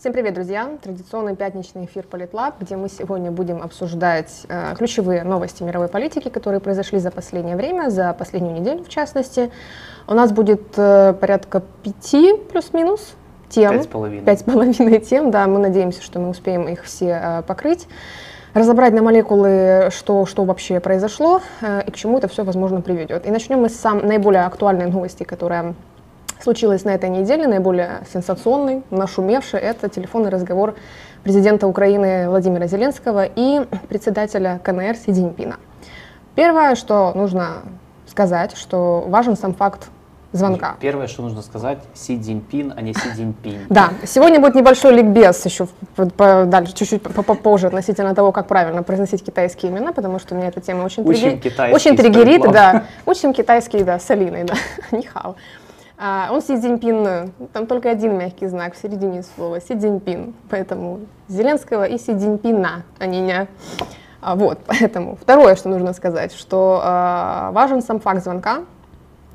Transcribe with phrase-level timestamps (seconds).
[0.00, 0.66] Всем привет, друзья!
[0.82, 6.58] Традиционный пятничный эфир Политлаб, где мы сегодня будем обсуждать э, ключевые новости мировой политики, которые
[6.60, 9.50] произошли за последнее время, за последнюю неделю в частности.
[10.08, 13.12] У нас будет э, порядка пяти плюс-минус
[13.50, 13.72] тем.
[13.72, 14.24] Пять с половиной.
[14.24, 17.86] Пять с половиной тем, да, мы надеемся, что мы успеем их все э, покрыть
[18.54, 23.26] разобрать на молекулы, что, что вообще произошло э, и к чему это все, возможно, приведет.
[23.26, 25.74] И начнем мы с сам, наиболее актуальной новости, которая
[26.42, 30.74] случилось на этой неделе, наиболее сенсационный, нашумевший, это телефонный разговор
[31.22, 35.56] президента Украины Владимира Зеленского и председателя КНР Си Цзиньпина.
[36.34, 37.62] Первое, что нужно
[38.06, 39.90] сказать, что важен сам факт
[40.32, 40.76] звонка.
[40.80, 43.66] Первое, что нужно сказать, Си Цзиньпин, а не Си Цзиньпин.
[43.68, 49.72] Да, сегодня будет небольшой ликбез еще дальше, чуть-чуть попозже относительно того, как правильно произносить китайские
[49.72, 51.74] имена, потому что меня эта тема очень, Учим триггер...
[51.74, 52.42] очень триггерит.
[52.50, 52.84] Да.
[53.06, 54.54] Учим китайский, да, с Алиной, да,
[54.96, 55.34] нихао.
[56.02, 61.00] А, он Си Цзиньпин, там только один мягкий знак в середине слова, Си Цзиньпин, поэтому
[61.28, 63.46] Зеленского и Си Цзиньпина, а не не.
[64.22, 68.60] А, вот, поэтому второе, что нужно сказать, что а, важен сам факт звонка,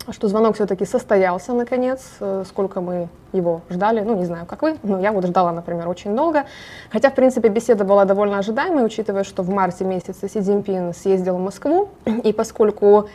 [0.09, 4.77] что звонок все-таки состоялся наконец, э, сколько мы его ждали, ну не знаю, как вы,
[4.83, 6.45] но я вот ждала, например, очень долго,
[6.91, 11.38] хотя, в принципе, беседа была довольно ожидаемой, учитывая, что в марте месяце Си Цзиньпин съездил
[11.38, 13.08] в Москву, и поскольку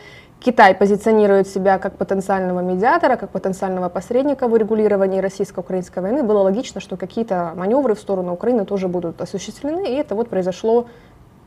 [0.43, 6.81] Китай позиционирует себя как потенциального медиатора, как потенциального посредника в урегулировании российско-украинской войны, было логично,
[6.81, 10.87] что какие-то маневры в сторону Украины тоже будут осуществлены, и это вот произошло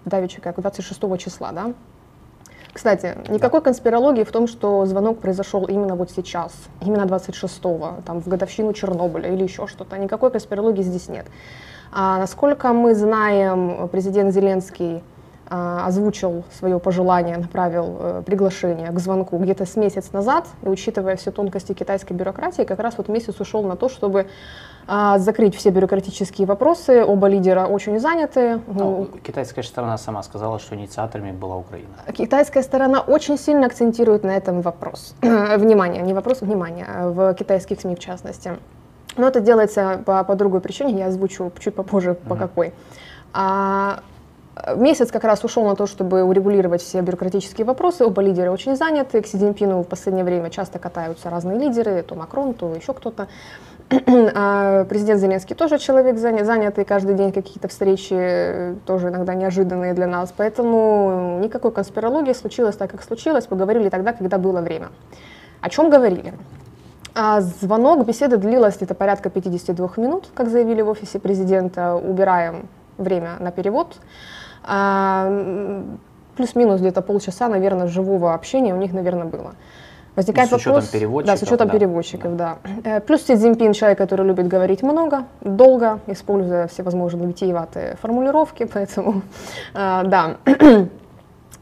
[0.05, 1.73] давеча как 26 числа, да.
[2.73, 3.65] Кстати, никакой да.
[3.65, 9.33] конспирологии в том, что звонок произошел именно вот сейчас, именно 26-го, там, в годовщину Чернобыля
[9.33, 9.99] или еще что-то.
[9.99, 11.27] Никакой конспирологии здесь нет.
[11.93, 15.03] А насколько мы знаем, президент Зеленский
[15.49, 21.31] озвучил свое пожелание, направил э, приглашение к звонку где-то с месяц назад, и учитывая все
[21.31, 24.27] тонкости китайской бюрократии, как раз вот месяц ушел на то, чтобы
[24.87, 27.05] а, закрыть все бюрократические вопросы.
[27.05, 28.61] Оба лидера очень заняты.
[28.67, 31.89] Ну, китайская сторона сама сказала, что инициаторами была Украина.
[32.13, 35.15] Китайская сторона очень сильно акцентирует на этом вопрос.
[35.23, 38.59] внимание, не вопрос, внимание, в китайских СМИ в частности.
[39.17, 42.29] Но это делается по, по другой причине, я озвучу чуть попозже, mm-hmm.
[42.29, 42.73] по какой.
[43.33, 44.01] А,
[44.77, 48.05] Месяц как раз ушел на то, чтобы урегулировать все бюрократические вопросы.
[48.05, 49.21] Оба лидера очень заняты.
[49.21, 53.27] К Си Цзиньпину в последнее время часто катаются разные лидеры, то Макрон, то еще кто-то.
[54.35, 60.33] А президент Зеленский тоже человек занятый, каждый день какие-то встречи, тоже иногда неожиданные для нас.
[60.37, 63.47] Поэтому никакой конспирологии случилось так, как случилось.
[63.47, 64.89] Поговорили тогда, когда было время.
[65.61, 66.33] О чем говорили?
[67.15, 71.97] А звонок, беседа длилась где-то порядка 52 минут, как заявили в офисе президента.
[71.97, 73.97] Убираем время на перевод.
[74.67, 75.83] А,
[76.37, 79.55] плюс-минус где-то полчаса, наверное, живого общения у них, наверное, было.
[80.17, 81.35] Возникает с вопрос, учетом переводчиков.
[81.35, 81.73] Да, с учетом да.
[81.73, 82.59] переводчиков, да.
[82.85, 82.97] да.
[82.97, 89.23] Э, плюс Си Цзиньпин человек, который любит говорить много, долго, используя всевозможные витиеватые формулировки, поэтому,
[89.75, 90.37] э, да.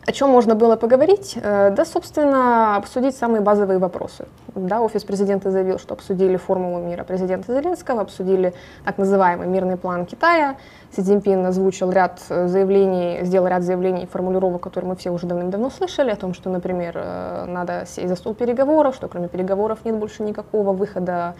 [0.04, 1.38] О чем можно было поговорить?
[1.42, 4.26] Э, да, собственно, обсудить самые базовые вопросы.
[4.54, 8.52] Да, офис президента заявил, что обсудили формулу мира президента Зеленского, обсудили
[8.84, 10.56] так называемый мирный план Китая.
[10.94, 16.10] Си Цзиньпин озвучил ряд заявлений, сделал ряд заявлений, формулировок, которые мы все уже давным-давно слышали,
[16.10, 20.22] о том, что, например, э, надо сесть за стол переговоров, что кроме переговоров нет больше
[20.22, 21.34] никакого выхода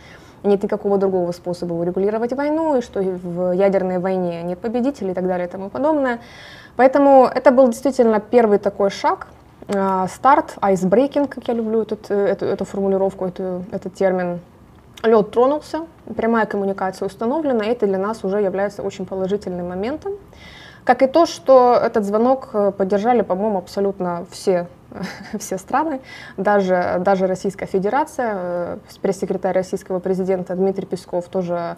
[0.45, 5.27] нет никакого другого способа урегулировать войну, и что в ядерной войне нет победителей и так
[5.27, 6.21] далее и тому подобное.
[6.77, 9.29] Поэтому это был действительно первый такой шаг,
[9.69, 14.41] э, старт, айсбрейкинг, как я люблю этот, э, эту, эту формулировку, эту, этот термин.
[15.03, 15.87] Лед тронулся,
[16.17, 20.13] прямая коммуникация установлена, и это для нас уже является очень положительным моментом.
[20.85, 24.67] Как и то, что этот звонок э, поддержали, по-моему, абсолютно все,
[25.39, 26.01] все страны,
[26.37, 31.77] даже, даже Российская Федерация, пресс-секретарь российского президента Дмитрий Песков тоже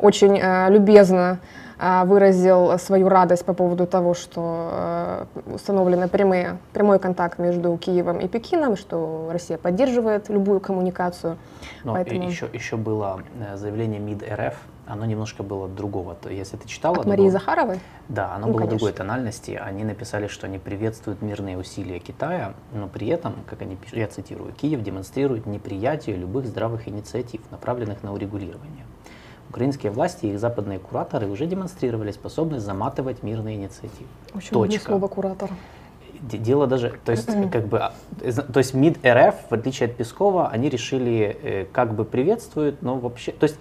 [0.00, 1.69] очень э, любезно э,
[2.04, 8.28] выразил свою радость по поводу того, что э, установлены прямые, прямой контакт между Киевом и
[8.28, 11.38] Пекином, что Россия поддерживает любую коммуникацию.
[11.84, 12.28] Но Поэтому...
[12.28, 13.22] еще, еще было
[13.54, 14.54] заявление МИД РФ,
[14.90, 16.14] оно немножко было другого.
[16.16, 16.96] То, если ты читала...
[16.98, 17.30] От Марии было...
[17.30, 17.80] Захаровой?
[18.08, 18.78] Да, оно ну, было конечно.
[18.78, 19.52] другой тональности.
[19.52, 24.08] Они написали, что они приветствуют мирные усилия Китая, но при этом, как они пишут, я
[24.08, 28.84] цитирую, Киев демонстрирует неприятие любых здравых инициатив, направленных на урегулирование.
[29.50, 34.08] Украинские власти и их западные кураторы уже демонстрировали способность заматывать мирные инициативы.
[34.32, 34.84] Очень Точка.
[34.84, 35.50] слово куратор.
[36.20, 40.48] Дело даже, то есть, как бы, а, то есть МИД РФ, в отличие от Пескова,
[40.48, 43.56] они решили, э, как бы приветствуют, но вообще, то есть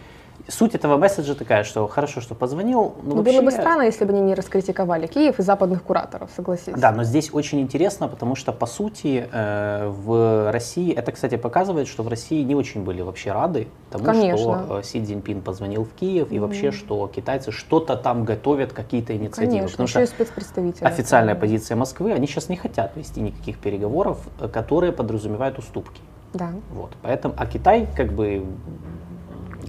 [0.49, 2.95] суть этого месседжа такая, что хорошо, что позвонил.
[3.03, 3.33] Но ну, вообще...
[3.33, 6.79] Было бы странно, если бы они не раскритиковали Киев и западных кураторов, согласитесь.
[6.79, 11.87] Да, но здесь очень интересно, потому что, по сути, э, в России, это, кстати, показывает,
[11.87, 14.37] что в России не очень были вообще рады тому, Конечно.
[14.37, 19.15] что э, Си Цзиньпин позвонил в Киев, и вообще, что китайцы что-то там готовят, какие-то
[19.15, 19.51] инициативы.
[19.51, 20.83] Конечно, потому что спецпредставители.
[20.83, 21.39] Официальная да.
[21.39, 26.01] позиция Москвы, они сейчас не хотят вести никаких переговоров, э, которые подразумевают уступки.
[26.33, 26.51] Да.
[26.71, 28.45] Вот, поэтому, а Китай как бы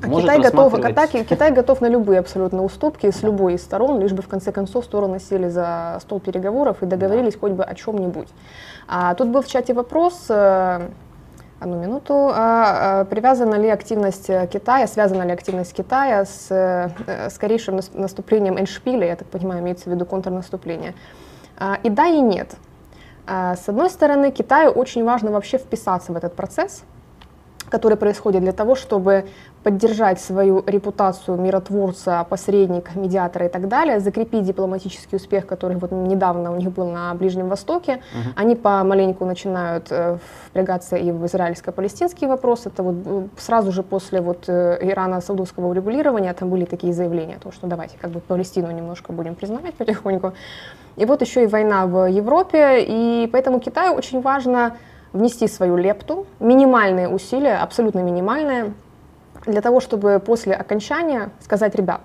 [0.03, 4.01] а Китай готов к атаке, Китай готов на любые абсолютно уступки с любой из сторон,
[4.01, 7.41] лишь бы в конце концов стороны сели за стол переговоров и договорились да.
[7.41, 8.29] хоть бы о чем-нибудь.
[8.89, 10.89] А тут был в чате вопрос, э,
[11.61, 17.81] одну минуту, а, а, привязана ли активность Китая, связана ли активность Китая с э, скорейшим
[17.93, 20.95] наступлением Эншпиля, я так понимаю, имеется в виду контрнаступление.
[21.59, 22.57] А, и да, и нет.
[23.27, 26.83] С одной стороны, Китаю очень важно вообще вписаться в этот процесс,
[27.71, 29.27] который происходит для того, чтобы
[29.63, 36.53] поддержать свою репутацию миротворца, посредника, медиатора и так далее, закрепить дипломатический успех, который вот недавно
[36.53, 37.95] у них был на Ближнем Востоке.
[37.95, 38.33] Угу.
[38.37, 40.17] Они помаленьку начинают э,
[40.47, 42.67] впрягаться и в израильско-палестинский вопрос.
[42.67, 47.53] Это вот э, сразу же после вот э, Ирана-саудовского урегулирования там были такие заявления, то,
[47.53, 50.33] что давайте как бы Палестину немножко будем признавать потихоньку.
[50.97, 54.77] И вот еще и война в Европе, и поэтому Китаю очень важно
[55.13, 58.73] внести свою лепту, минимальные усилия, абсолютно минимальные,
[59.51, 62.01] для того, чтобы после окончания сказать, ребят,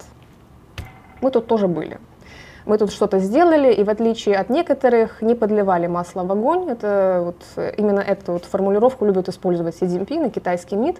[1.22, 2.00] мы тут тоже были.
[2.66, 6.68] Мы тут что-то сделали, и в отличие от некоторых, не подливали масло в огонь.
[6.70, 7.44] Это вот,
[7.78, 11.00] именно эту вот формулировку любят использовать Си Цзиньпин и китайский МИД.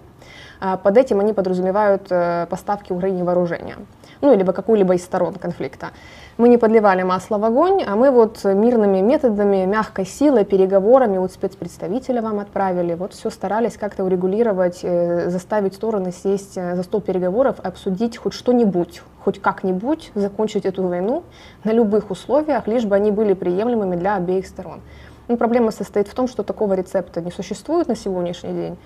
[0.60, 3.76] А под этим они подразумевают э, поставки Украине вооружения,
[4.20, 5.90] ну, либо какую-либо из сторон конфликта
[6.38, 11.32] мы не подливали масло в огонь, а мы вот мирными методами, мягкой силой, переговорами, вот
[11.32, 17.00] спецпредставителя вам отправили, вот все старались как-то урегулировать, э, заставить стороны сесть э, за стол
[17.00, 21.22] переговоров, обсудить хоть что-нибудь, хоть как-нибудь закончить эту войну
[21.64, 24.82] на любых условиях, лишь бы они были приемлемыми для обеих сторон.
[25.28, 28.76] Но проблема состоит в том, что такого рецепта не существует на сегодняшний день.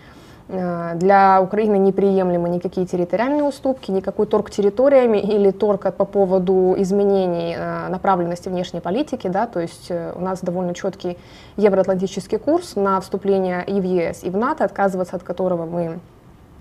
[0.52, 7.54] Э, для Украины неприемлемы никакие территориальные уступки, никакой торг территориями или торг по поводу изменений
[7.56, 9.28] э, направленности внешней политики.
[9.28, 11.18] Да, то есть э, у нас довольно четкий
[11.56, 16.00] евроатлантический курс на вступление и в ЕС, и в НАТО, отказываться от которого мы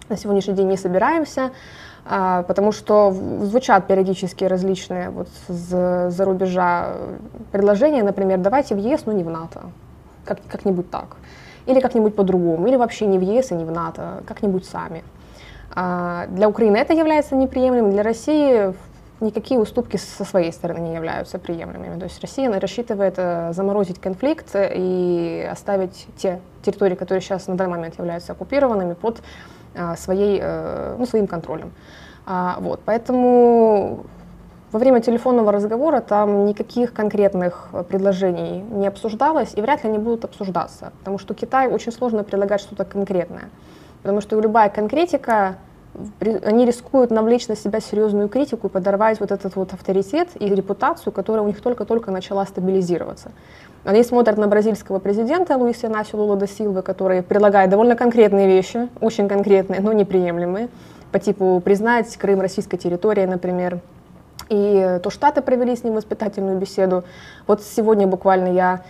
[0.08, 1.52] на сегодняшний день не собираемся,
[2.04, 3.12] потому что
[3.44, 6.96] звучат периодически различные вот за рубежа
[7.52, 9.62] предложения, например, давайте в ЕС, но не в НАТО,
[10.26, 11.18] как, как-нибудь так
[11.70, 15.04] или как-нибудь по-другому, или вообще не в ЕС и не в НАТО, как-нибудь сами.
[15.72, 18.74] А для Украины это является неприемлемым, для России
[19.22, 22.00] никакие уступки со своей стороны не являются приемлемыми.
[22.00, 27.78] То есть Россия рассчитывает э, заморозить конфликт и оставить те территории, которые сейчас на данный
[27.78, 29.22] момент являются оккупированными, под
[29.76, 31.72] а, своей, э, ну, своим контролем.
[32.26, 34.06] А, вот, поэтому
[34.72, 39.98] во время телефонного разговора там никаких конкретных э, предложений не обсуждалось и вряд ли они
[39.98, 43.50] будут обсуждаться, потому что Китаю очень сложно предлагать что-то конкретное,
[44.04, 45.56] потому что любая конкретика,
[46.20, 51.12] они рискуют навлечь на себя серьезную критику и подорвать вот этот вот авторитет и репутацию,
[51.12, 53.32] которая у них только-только начала стабилизироваться.
[53.86, 58.88] Они смотрят на бразильского президента Луиса Инасио Лула да Силвы, который предлагает довольно конкретные вещи,
[59.02, 60.70] очень конкретные, но неприемлемые,
[61.12, 63.80] по типу признать Крым российской территорией, например,
[64.50, 67.04] и то Штаты провели с ним воспитательную беседу.
[67.48, 68.82] Вот сегодня буквально я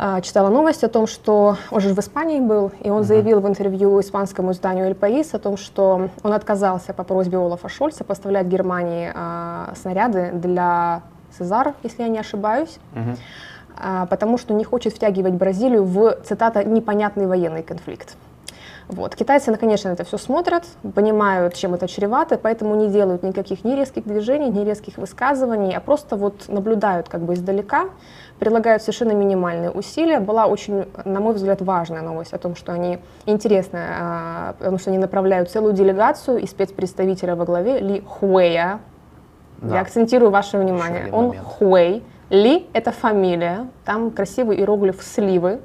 [0.00, 3.48] а, читала новость о том, что он же в Испании был, и он заявил в
[3.48, 8.46] интервью испанскому изданию «Эль Паис» о том, что он отказался по просьбе Олафа Шольца поставлять
[8.46, 11.02] Германии а, снаряды для
[11.36, 12.78] Сезар, если я не ошибаюсь,
[13.76, 18.16] а, потому что не хочет втягивать Бразилию в, цитата, «непонятный военный конфликт».
[18.88, 19.14] Вот.
[19.14, 20.64] Китайцы, конечно, это все смотрят,
[20.94, 25.80] понимают, чем это чревато, поэтому не делают никаких ни резких движений, ни резких высказываний, а
[25.80, 27.90] просто вот наблюдают как бы издалека,
[28.38, 30.20] прилагают совершенно минимальные усилия.
[30.20, 34.90] Была очень, на мой взгляд, важная новость о том, что они, интересная, а, потому что
[34.90, 38.80] они направляют целую делегацию и спецпредставителя во главе Ли Хуэя.
[39.58, 39.74] Да.
[39.74, 41.12] Я акцентирую ваше внимание.
[41.12, 41.44] Он момент.
[41.44, 42.02] Хуэй.
[42.30, 45.60] Ли– это фамилия, там красивый иероглиф сливы,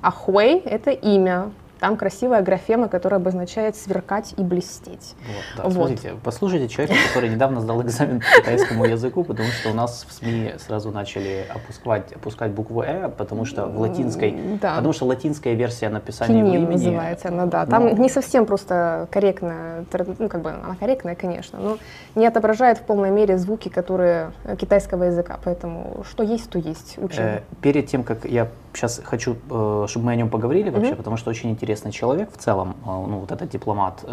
[0.00, 1.50] а Хуэй– это имя.
[1.82, 5.16] Там красивая графема, которая обозначает сверкать и блестеть.
[5.26, 5.62] Вот, да.
[5.64, 5.72] вот.
[5.72, 10.12] Смотрите, послушайте человека, который недавно сдал экзамен по китайскому языку, потому что у нас в
[10.12, 14.76] СМИ сразу начали опускать, опускать букву «э», потому что в латинской, да.
[14.76, 16.72] потому что латинская версия написания Кинин его имени...
[16.74, 17.66] называется она, да.
[17.66, 17.90] Там но...
[17.90, 19.84] не совсем просто корректная,
[20.20, 21.78] ну как бы она корректная, конечно, но
[22.14, 26.96] не отображает в полной мере звуки, которые китайского языка, поэтому что есть, то есть.
[26.98, 27.24] Учим.
[27.24, 30.96] Э, перед тем, как я сейчас хочу, э, чтобы мы о нем поговорили вообще, mm-hmm.
[30.96, 34.04] потому что очень интересно интересный человек в целом, ну, вот этот дипломат.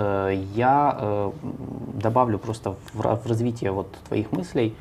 [0.56, 1.32] Я
[1.94, 4.76] добавлю просто в развитие вот твоих мыслей.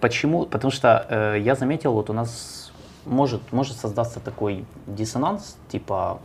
[0.00, 0.46] Почему?
[0.46, 2.72] Потому что я заметил, вот у нас
[3.04, 6.18] может, может создаться такой диссонанс, типа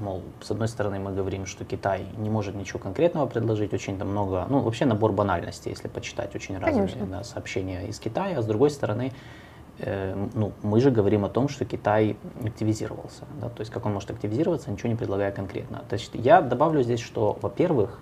[0.00, 4.08] мол, с одной стороны мы говорим, что Китай не может ничего конкретного предложить, очень там
[4.08, 8.46] много, ну вообще набор банальностей, если почитать очень разные да, сообщения из Китая, а с
[8.46, 9.43] другой стороны, э,
[9.78, 14.10] ну, мы же говорим о том, что Китай активизировался, да, то есть как он может
[14.10, 15.82] активизироваться, ничего не предлагая конкретно.
[15.88, 17.98] То есть я добавлю здесь, что, во-первых,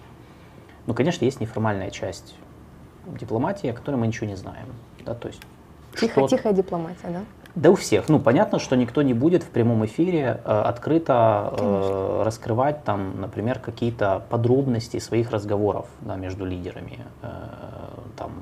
[0.86, 2.34] ну, конечно, есть неформальная часть
[3.06, 4.66] дипломатии, о которой мы ничего не знаем,
[5.04, 5.40] да, то есть
[5.98, 7.20] Тихо, тихая дипломатия, да?
[7.54, 8.08] Да у всех.
[8.08, 13.58] Ну, понятно, что никто не будет в прямом эфире э, открыто э, раскрывать там, например,
[13.58, 17.00] какие-то подробности своих разговоров да, между лидерами.
[17.20, 17.28] Э,
[18.16, 18.32] там,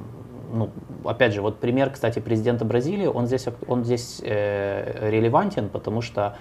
[0.53, 0.71] ну,
[1.05, 6.37] опять же, вот пример, кстати, президента Бразилии, он здесь, он здесь э, релевантен, потому что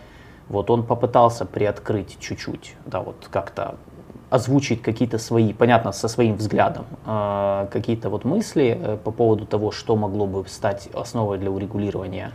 [0.48, 3.76] вот он попытался приоткрыть чуть-чуть, да, вот как-то
[4.30, 9.72] озвучить какие-то свои, понятно, со своим взглядом, э, какие-то вот мысли э, по поводу того,
[9.72, 12.32] что могло бы стать основой для урегулирования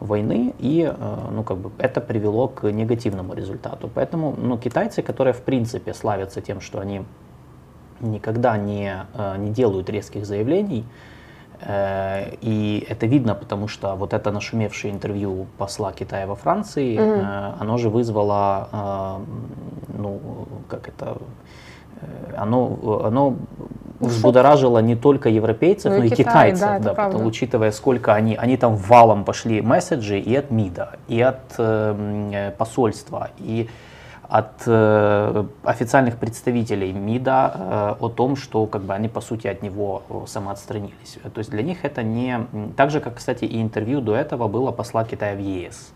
[0.00, 3.90] войны, и э, ну, как бы это привело к негативному результату.
[3.94, 7.04] Поэтому ну, китайцы, которые в принципе славятся тем, что они
[8.00, 10.84] никогда не, э, не делают резких заявлений,
[11.66, 17.54] и это видно, потому что вот это нашумевшее интервью посла Китая во Франции, mm-hmm.
[17.60, 19.20] оно же вызвало,
[19.96, 20.20] ну,
[20.68, 21.16] как это,
[22.36, 23.36] оно, оно
[24.00, 28.36] взбудоражило не только европейцев, ну, но и Китай, китайцев, да, да потому, учитывая, сколько они,
[28.36, 33.68] они там валом пошли месседжи и от МИДа, и от э, посольства, и
[34.28, 39.62] от э, официальных представителей МИДа э, о том, что как бы они по сути от
[39.62, 41.18] него самоотстранились.
[41.22, 44.72] То есть для них это не так же, как, кстати, и интервью до этого было
[44.72, 45.92] посла Китая в ЕС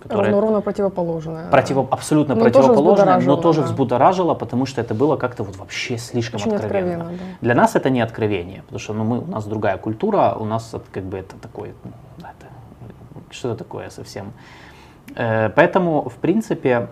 [0.00, 0.30] которое...
[0.30, 1.50] Ровно, ровно противоположное.
[1.50, 3.66] Противо, абсолютно но противоположное, тоже но тоже да.
[3.66, 7.04] взбудоражило, потому что это было как-то вот вообще слишком Очень откровенно.
[7.04, 7.36] откровенно да.
[7.40, 10.74] Для нас это не откровение, потому что ну, мы, у нас другая культура, у нас
[10.92, 12.46] как бы это такое, ну, это,
[13.30, 14.32] что это такое совсем.
[15.16, 16.88] Э, поэтому, в принципе,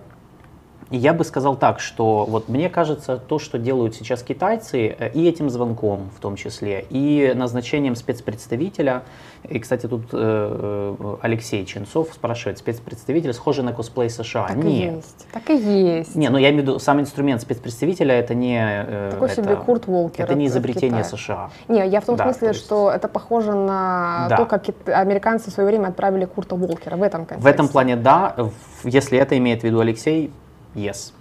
[0.90, 5.28] я бы сказал так, что вот мне кажется, то, что делают сейчас китайцы, э, и
[5.28, 9.02] этим звонком в том числе, и назначением спецпредставителя,
[9.44, 14.48] и, кстати, тут э, э Алексей Ченцов спрашивает, спецпредставитель схожий на косплей США?
[14.48, 14.66] Так Нет.
[14.66, 15.26] и есть.
[15.32, 16.14] Так и есть.
[16.16, 18.58] Не, ну я имею в виду, сам инструмент спецпредставителя это не...
[18.58, 20.24] Э, Такой это, себе Курт Волкер.
[20.24, 21.50] Это не изобретение США.
[21.68, 22.60] Не, я в том да, смысле, есть...
[22.60, 24.36] что это похоже на да.
[24.38, 27.42] то, как американцы в свое время отправили Курта Волкера в этом контексте.
[27.42, 28.34] В этом плане да,
[28.84, 30.32] если это имеет в виду Алексей,
[30.74, 31.12] Yes.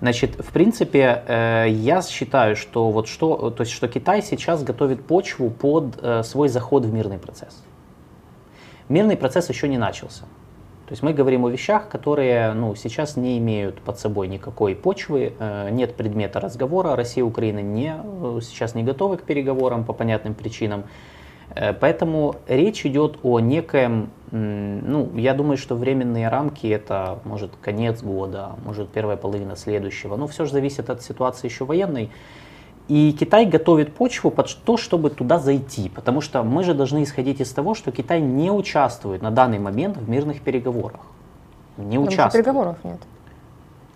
[0.00, 5.04] Значит, в принципе, э, я считаю, что вот что, то есть, что Китай сейчас готовит
[5.04, 7.64] почву под э, свой заход в мирный процесс.
[8.88, 10.22] Мирный процесс еще не начался.
[10.86, 15.34] То есть мы говорим о вещах, которые ну, сейчас не имеют под собой никакой почвы,
[15.36, 16.94] э, нет предмета разговора.
[16.94, 17.96] Россия и Украина не,
[18.40, 20.84] сейчас не готовы к переговорам по понятным причинам.
[21.80, 28.50] Поэтому речь идет о некоем, ну, я думаю, что временные рамки это может конец года,
[28.64, 32.10] может первая половина следующего, но все же зависит от ситуации еще военной.
[32.88, 37.40] И Китай готовит почву под то, чтобы туда зайти, потому что мы же должны исходить
[37.40, 41.00] из того, что Китай не участвует на данный момент в мирных переговорах.
[41.76, 42.44] Не потому участвует.
[42.44, 42.98] переговоров нет.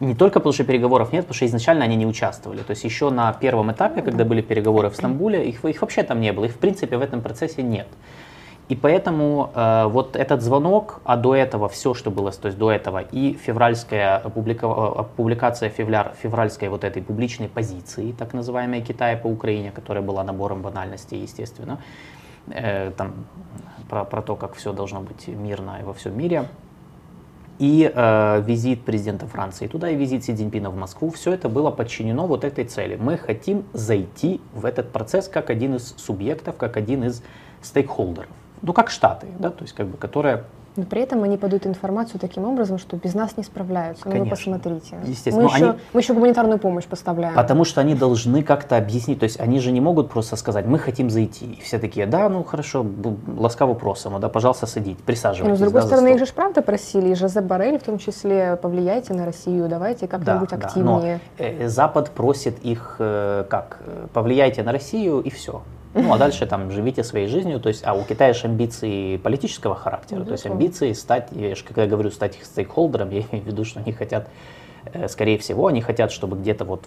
[0.01, 2.59] Не только потому, что переговоров нет, потому что изначально они не участвовали.
[2.59, 6.21] То есть еще на первом этапе, когда были переговоры в Стамбуле, их, их вообще там
[6.21, 7.89] не было, их в принципе в этом процессе нет.
[8.69, 12.71] И поэтому э, вот этот звонок, а до этого все, что было, то есть до
[12.71, 19.16] этого и февральская публика, э, публикация февраля, февральской вот этой публичной позиции, так называемой Китая
[19.16, 21.81] по Украине, которая была набором банальностей, естественно,
[22.49, 23.26] э, там,
[23.90, 26.49] про, про то, как все должно быть мирно во всем мире,
[27.59, 31.71] и э, визит президента Франции туда, и визит Си Цзиньпина в Москву, все это было
[31.71, 32.97] подчинено вот этой цели.
[32.97, 37.23] Мы хотим зайти в этот процесс как один из субъектов, как один из
[37.61, 38.31] стейкхолдеров.
[38.62, 40.45] Ну, как Штаты, да, то есть, как бы, которые
[40.76, 44.09] но при этом они подают информацию таким образом, что без нас не справляются.
[44.09, 44.97] Ну, вы посмотрите.
[45.04, 45.42] Естественно.
[45.42, 45.78] Мы, еще, они...
[45.92, 47.35] мы еще гуманитарную помощь поставляем.
[47.35, 49.21] Потому что они должны как-то объяснить.
[49.21, 51.52] То есть они же не могут просто сказать, мы хотим зайти.
[51.52, 52.87] И все такие, да, ну хорошо,
[53.37, 55.50] ласкаво просим, да, пожалуйста, садить, присаживайтесь.
[55.50, 58.57] Но с другой да, стороны, их же правда просили, и Жозеп Барель в том числе,
[58.57, 61.21] повлияйте на Россию, давайте как-нибудь да, активнее.
[61.38, 63.83] Да, но э, Запад просит их, э, как,
[64.14, 65.62] повлияйте на Россию и все.
[65.94, 67.61] Ну, а дальше там живите своей жизнью.
[67.61, 70.20] То есть, а у Китая же амбиции политического характера.
[70.20, 73.44] Ну, то есть амбиции стать, я же, когда я говорю стать их стейкхолдером, я имею
[73.44, 74.28] в виду, что они хотят,
[74.92, 76.84] э, скорее всего, они хотят, чтобы где-то вот,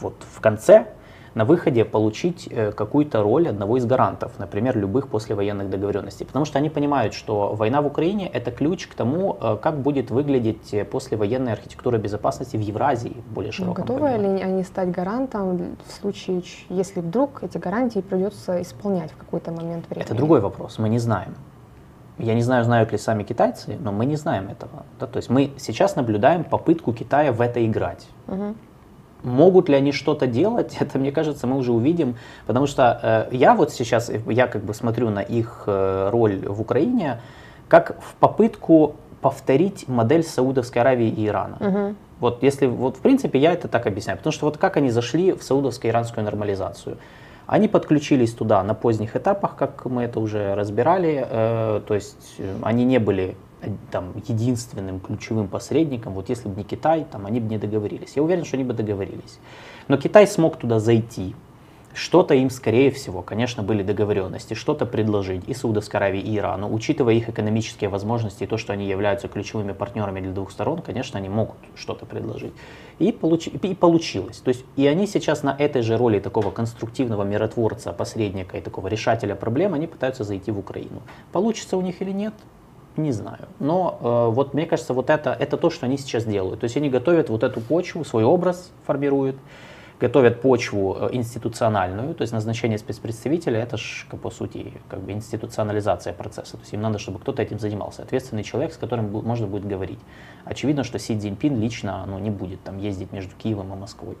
[0.00, 0.86] вот в конце
[1.36, 6.24] на выходе получить э, какую-то роль одного из гарантов, например, любых послевоенных договоренностей.
[6.24, 10.10] Потому что они понимают, что война в Украине– это ключ к тому, э, как будет
[10.10, 14.38] выглядеть э, послевоенная архитектура безопасности в Евразии более Ну, широком готовы понимании.
[14.38, 19.90] ли они стать гарантом в случае, если вдруг эти гарантии придется исполнять в какой-то момент
[19.90, 20.06] времени?
[20.06, 21.34] Это другой вопрос, мы не знаем.
[22.16, 24.84] Я не знаю, знают ли сами китайцы, но мы не знаем этого.
[24.98, 25.06] Да?
[25.06, 28.08] То есть мы сейчас наблюдаем попытку Китая в это играть.
[28.26, 28.56] Мгм.
[29.26, 32.16] Могут ли они что-то делать, это, мне кажется, мы уже увидим,
[32.46, 36.46] потому что э, я вот сейчас, э, я как бы смотрю на их э, роль
[36.46, 37.20] в Украине,
[37.66, 41.56] как в попытку повторить модель Саудовской Аравии и Ирана.
[41.58, 41.96] Мгм.
[42.20, 45.32] Вот если, вот в принципе я это так объясняю, потому что вот как они зашли
[45.32, 46.96] в саудовско-иранскую нормализацию.
[47.46, 52.54] Они подключились туда на поздних этапах, как мы это уже разбирали, э, то есть э,
[52.62, 53.36] они не были
[53.90, 58.12] там, единственным ключевым посредником, вот если бы не Китай, там, они бы не договорились.
[58.16, 59.38] Я уверен, что они бы договорились.
[59.88, 61.34] Но Китай смог туда зайти,
[61.96, 66.70] что-то им, скорее всего, конечно, были договоренности, что-то предложить и Саудовской Аравии, и Ирану.
[66.70, 71.18] Учитывая их экономические возможности и то, что они являются ключевыми партнерами для двух сторон, конечно,
[71.18, 72.52] они могут что-то предложить.
[72.98, 74.36] И, получи- и получилось.
[74.38, 78.88] То есть и они сейчас на этой же роли такого конструктивного миротворца, посредника и такого
[78.88, 81.00] решателя проблем, они пытаются зайти в Украину.
[81.32, 82.34] Получится у них или нет,
[82.98, 83.48] не знаю.
[83.58, 86.60] Но э, вот мне кажется, вот это, это то, что они сейчас делают.
[86.60, 89.36] То есть они готовят вот эту почву, свой образ формируют,
[90.00, 96.12] готовят почву э, институциональную, то есть назначение спецпредставителя, это же, по сути, как бы институционализация
[96.12, 96.52] процесса.
[96.52, 98.02] То есть им надо, чтобы кто-то этим занимался.
[98.02, 99.98] Ответственный человек, с которым можно будет говорить.
[100.44, 104.16] Очевидно, что Си Цзиньпин лично ну, не будет там ездить между Киевом и Москвой.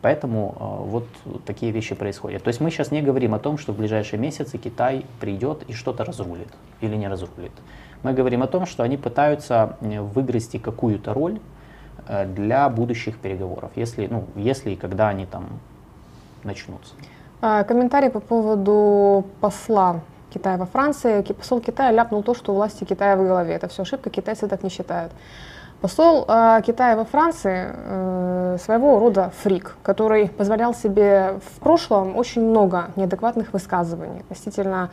[0.00, 1.06] Поэтому э, вот
[1.46, 2.42] такие вещи происходят.
[2.42, 5.72] То есть мы сейчас не говорим о том, что в ближайшие месяцы Китай придет и
[5.72, 6.48] что-то разрулит
[6.80, 7.52] или не разрулит.
[8.02, 11.40] Мы говорим о том, что они пытаются э, выгрести какую-то роль
[12.08, 15.46] э, для будущих переговоров, если, ну, если и когда они там
[16.44, 16.94] начнутся.
[17.40, 20.00] А, Комментарий по поводу посла
[20.32, 21.22] Китая во Франции.
[21.22, 23.54] Посол Китая ляпнул то, что у власти Китая в голове.
[23.54, 25.12] Это все ошибка, китайцы так не считают.
[25.80, 32.42] Посол а, Китая во Франции э, своего рода фрик, который позволял себе в прошлом очень
[32.42, 34.90] много неадекватных высказываний относительно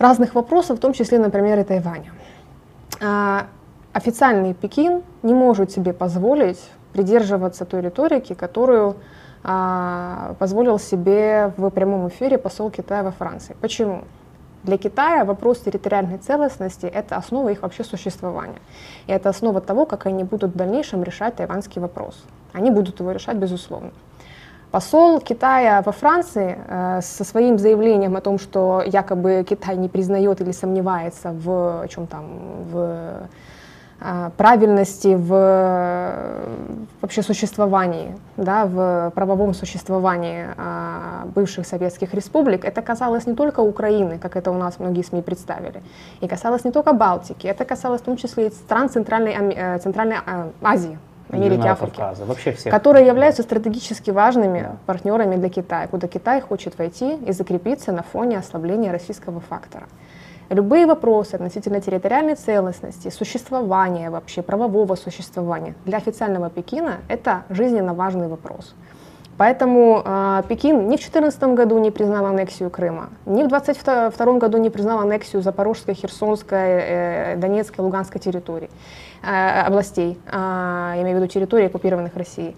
[0.00, 2.12] разных вопросов, в том числе, например, и Тайваня.
[3.00, 3.46] А,
[3.92, 6.60] Официальный Пекин не может себе позволить
[6.92, 8.96] придерживаться той риторики, которую
[9.42, 13.56] а, позволил себе в прямом эфире посол Китая во Франции.
[13.60, 14.02] Почему?
[14.62, 18.60] Для Китая вопрос территориальной целостности– это основа их вообще существования.
[19.06, 22.22] И это основа того, как они будут в дальнейшем решать тайваньский вопрос.
[22.52, 23.90] Они будут его решать, безусловно.
[24.70, 30.40] Посол Китая во Франции э, со своим заявлением о том, что якобы Китай не признает
[30.40, 32.24] или сомневается в чем там,
[32.70, 33.28] в
[34.00, 35.30] э, правильности, в
[37.00, 44.18] вообще существовании, да, в правовом существовании э, бывших советских республик, это касалось не только Украины,
[44.18, 45.82] как это у нас многие СМИ представили,
[46.20, 50.18] и касалось не только Балтики, это касалось в том числе и стран Центральной, э, Центральной
[50.24, 50.96] э, Азии,
[51.32, 52.72] Америки, Африки Кавказа, вообще всех.
[52.72, 54.76] которые являются стратегически важными Да.
[54.86, 59.86] партнерами для Китая, куда Китай хочет войти и закрепиться на фоне ослабления российского фактора.
[60.48, 68.26] Любые вопросы относительно территориальной целостности, существования вообще, правового существования для официального Пекина– это жизненно важный
[68.26, 68.74] вопрос.
[69.40, 74.58] Поэтому э, Пекин ни в 2014 году не признал аннексию Крыма, ни в 2022 году
[74.58, 78.68] не признал аннексию Запорожской, Херсонской, э, Донецкой, Луганской территорий,
[79.22, 82.54] э, областей, э, я имею в виду территории, оккупированных Россией.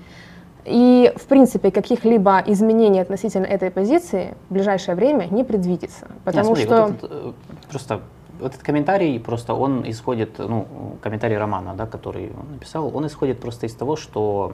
[0.65, 6.09] И, в принципе, каких-либо изменений относительно этой позиции в ближайшее время не предвидится.
[6.25, 6.87] Потому Нет, смотри, что...
[6.87, 7.33] вот этот, э,
[7.71, 8.01] просто
[8.45, 10.67] этот комментарий, просто он исходит, ну,
[11.01, 14.53] комментарий Романа, да, который он написал, он исходит просто из того, что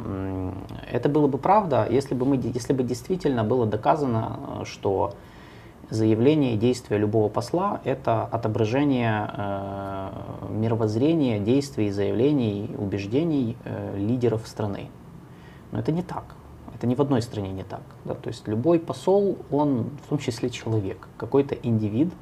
[0.90, 5.14] это было бы правда, если бы, мы, если бы действительно было доказано, что
[5.90, 10.10] заявление и действие любого посла– это отображение э,
[10.50, 14.90] мировоззрения, действий, заявлений, убеждений э, лидеров страны.
[15.72, 16.24] Но это не так.
[16.74, 17.82] Это ни в одной стране не так.
[18.04, 18.14] Да?
[18.14, 22.12] То есть любой посол, он в том числе человек, какой-то индивид.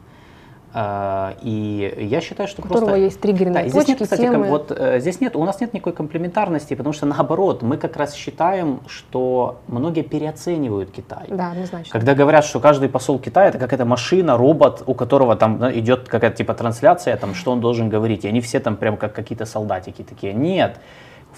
[0.79, 3.05] А, И я считаю, что у которого просто...
[3.05, 4.47] есть триггерные Да, и здесь нет, точки, кстати, темы.
[4.47, 8.12] вот э, здесь нет, у нас нет никакой комплементарности, потому что наоборот, мы как раз
[8.12, 11.29] считаем, что многие переоценивают Китай.
[11.31, 11.91] Да, однозначно.
[11.91, 16.11] Когда говорят, что каждый посол Китая это какая-то машина, робот, у которого там да, идет
[16.11, 19.47] какая-то типа трансляция, там, что он должен говорить, и они все там прям как какие-то
[19.47, 20.35] солдатики такие.
[20.35, 20.79] Нет,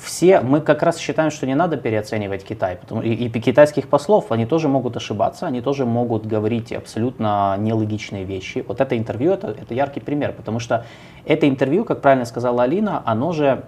[0.03, 4.31] все, мы как раз считаем, что не надо переоценивать Китай, потому, и, и китайских послов,
[4.31, 8.65] они тоже могут ошибаться, они тоже могут говорить абсолютно нелогичные вещи.
[8.67, 10.85] Вот это интервью, это, это яркий пример, потому что
[11.25, 13.65] это интервью, как правильно сказала Алина, оно же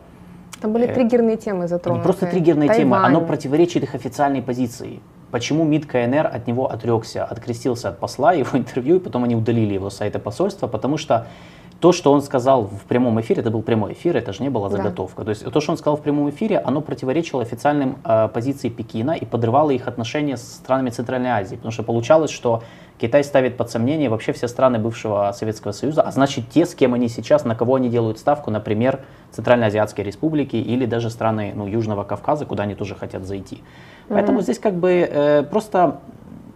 [0.60, 2.04] Там были э, триггерные темы не затронуты.
[2.04, 3.16] просто триггерная тема, Тайвань.
[3.16, 5.00] оно противоречит их официальной позиции.
[5.30, 9.74] почему МИД КНР от него отрекся, открестился от посла, его интервью, и потом они удалили
[9.74, 11.26] его с сайта посольства, потому что
[11.80, 14.68] то, что он сказал в прямом эфире, это был прямой эфир, это же не была
[14.68, 15.22] заготовка.
[15.22, 15.24] Да.
[15.24, 19.12] То есть то, что он сказал в прямом эфире, оно противоречило официальным э, позиции Пекина
[19.12, 21.56] и подрывало их отношения с странами Центральной Азии.
[21.56, 22.62] Потому что получалось, что
[23.00, 26.92] Китай ставит под сомнение вообще все страны бывшего Советского Союза, а значит те, с кем
[26.92, 29.00] они сейчас, на кого они делают ставку, например,
[29.32, 33.56] Центральноазиатские республики или даже страны ну, Южного Кавказа, куда они тоже хотят зайти.
[33.56, 33.60] Mm-hmm.
[34.10, 36.00] Поэтому здесь как бы э, просто,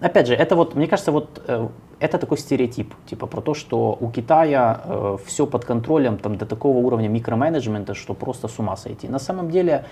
[0.00, 1.66] опять же, это вот, мне кажется, вот э,
[2.00, 6.46] это такой стереотип, типа про то, что у Китая э, все под контролем там, до
[6.46, 9.08] такого уровня микроменеджмента, что просто с ума сойти.
[9.08, 9.84] На самом деле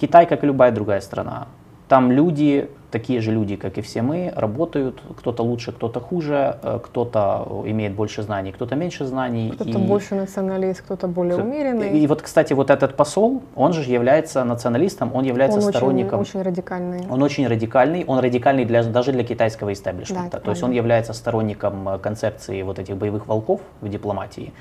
[0.00, 1.48] Китай, как и любая другая страна,
[1.88, 5.02] там люди, такие же люди, как и все мы, работают.
[5.18, 9.50] Кто-то лучше, кто-то хуже, э, кто-то имеет больше знаний, кто-то меньше знаний.
[9.50, 9.86] Кто-то и...
[9.86, 11.90] больше националист, кто-то более умеренный.
[11.98, 16.20] И, и вот, кстати, вот этот посол, он же является националистом, он является он сторонником...
[16.20, 17.02] Очень, очень радикальный.
[17.10, 20.38] Он очень радикальный, он радикальный для, даже для китайского истеблишмента.
[20.38, 24.52] Да, То есть он является сторонником э, концепции вот этих боевых волков в дипломатии.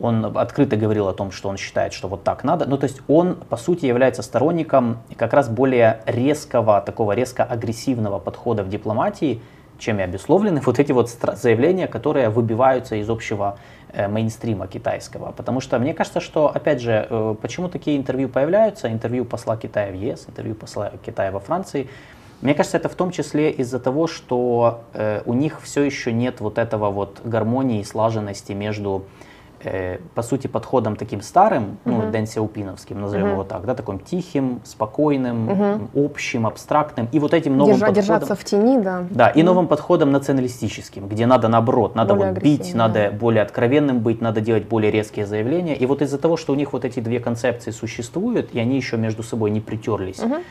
[0.00, 2.66] Он открыто говорил о том, что он считает, что вот так надо.
[2.66, 8.18] Ну, то есть он, по сути, является сторонником как раз более резкого, такого резко агрессивного
[8.18, 9.42] подхода в дипломатии,
[9.78, 13.58] чем и обусловлены вот эти вот заявления, которые выбиваются из общего
[13.92, 15.32] э, мейнстрима китайского.
[15.32, 19.90] Потому что мне кажется, что, опять же, э, почему такие интервью появляются, интервью посла Китая
[19.90, 21.88] в ЕС, интервью посла Китая во Франции,
[22.40, 26.40] мне кажется, это в том числе из-за того, что э, у них все еще нет
[26.40, 29.06] вот этого вот гармонии и слаженности между
[29.64, 32.04] Э, по сути, подходом таким старым, uh-huh.
[32.04, 33.32] ну, Дэн Сяопиновским, назовем uh-huh.
[33.32, 36.04] его так, да, таким тихим, спокойным, uh-huh.
[36.06, 38.02] общим, абстрактным, и вот этим новым Держа, подходом...
[38.04, 39.04] Держаться в тени, да.
[39.10, 39.42] Да, и uh-huh.
[39.42, 42.78] новым подходом националистическим, где надо, наоборот, надо более вот бить, да.
[42.78, 46.56] надо более откровенным быть, надо делать более резкие заявления, и вот из-за того, что у
[46.56, 50.42] них вот эти две концепции существуют, и они еще между собой не притерлись, uh-huh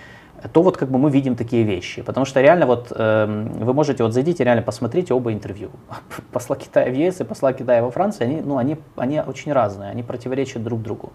[0.54, 2.02] то вот как бы мы видим такие вещи.
[2.02, 3.26] Потому что реально вот э,
[3.60, 5.72] вы можете вот зайдите, реально посмотрите оба интервью.
[6.32, 9.90] Посла Китая в ЕС и посла Китая во Франции, они, ну, они, они очень разные,
[9.90, 11.12] они противоречат друг другу.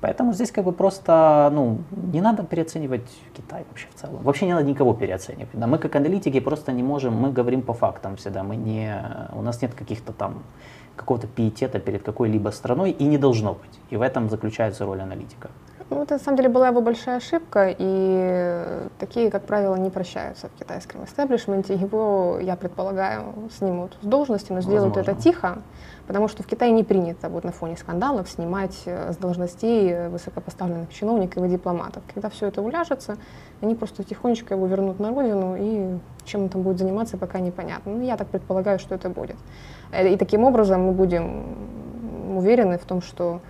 [0.00, 1.78] Поэтому здесь как бы просто, ну,
[2.12, 4.22] не надо переоценивать Китай вообще в целом.
[4.22, 5.48] Вообще не надо никого переоценивать.
[5.54, 8.94] Да, мы как аналитики просто не можем, мы говорим по фактам всегда, мы не,
[9.32, 10.42] у нас нет каких-то там
[10.96, 13.80] какого-то пиетета перед какой-либо страной и не должно быть.
[13.90, 15.50] И в этом заключается роль аналитика.
[15.88, 20.48] Ну, это на самом деле была его большая ошибка, и такие, как правило, не прощаются
[20.48, 21.74] в китайском истеблишменте.
[21.74, 25.10] Его, я предполагаю, снимут с должности, но сделают Возможно.
[25.12, 25.58] это тихо,
[26.08, 30.92] потому что в Китае не принято вот на фоне скандалов снимать э, с должностей высокопоставленных
[30.92, 32.02] чиновников и дипломатов.
[32.12, 33.16] Когда все это уляжется,
[33.60, 37.92] они просто тихонечко его вернут на родину, и чем он там будет заниматься, пока непонятно.
[37.92, 39.36] Ну, я так предполагаю, что это будет.
[39.92, 41.44] Э, и таким образом мы будем
[42.36, 43.40] уверены в том, что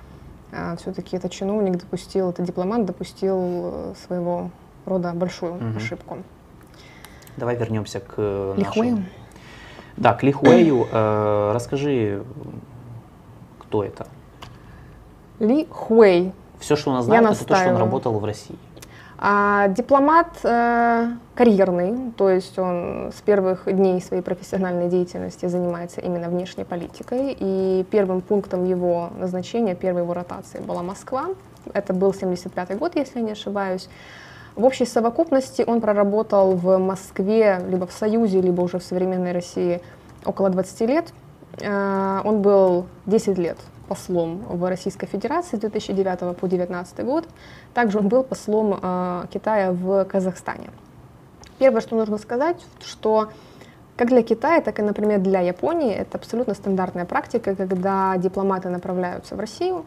[0.78, 4.50] все-таки этот чиновник допустил, этот дипломат допустил э, своего
[4.84, 5.76] рода большую угу.
[5.76, 6.18] ошибку.
[7.36, 8.96] Давай вернемся к Лихуэю.
[8.96, 9.04] Нашему...
[9.96, 10.86] Да, к Лихуэю.
[10.90, 12.24] Э, расскажи,
[13.58, 14.06] кто это?
[15.38, 16.32] Ли Хуэй.
[16.58, 18.56] Все, что у нас знают, это то, что он работал в России.
[19.18, 26.28] А дипломат э, карьерный, то есть он с первых дней своей профессиональной деятельности занимается именно
[26.28, 27.34] внешней политикой.
[27.38, 31.28] И первым пунктом его назначения, первой его ротации была Москва.
[31.72, 33.88] Это был 75 год, если я не ошибаюсь.
[34.54, 39.80] В общей совокупности он проработал в Москве, либо в Союзе, либо уже в современной России
[40.26, 41.12] около 20 лет.
[41.62, 43.56] Э, он был 10 лет
[43.88, 47.28] послом в Российской Федерации с 2009 по 2019 год.
[47.74, 50.70] Также он был послом э, Китая в Казахстане.
[51.58, 53.30] Первое, что нужно сказать, что
[53.96, 59.36] как для Китая, так и, например, для Японии это абсолютно стандартная практика, когда дипломаты направляются
[59.36, 59.86] в Россию,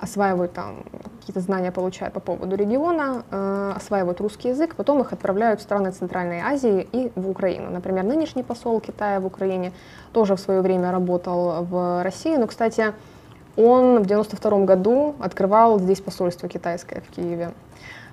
[0.00, 0.84] осваивают там
[1.20, 5.90] какие-то знания, получают по поводу региона, э, осваивают русский язык, потом их отправляют в страны
[5.90, 7.70] Центральной Азии и в Украину.
[7.70, 9.72] Например, нынешний посол Китая в Украине
[10.12, 12.94] тоже в свое время работал в России, но, кстати,
[13.56, 17.52] он в 92 году открывал здесь посольство китайское в Киеве.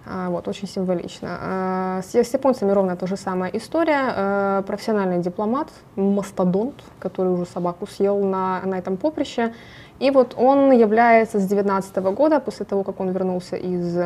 [0.10, 1.38] А, вот, очень символично.
[1.42, 4.14] А, с, с японцами ровно та же самая история.
[4.16, 9.54] А, профессиональный дипломат, мастодонт, который уже собаку съел на, на этом поприще.
[10.00, 13.98] И вот он является с 19 года, после того, как он вернулся из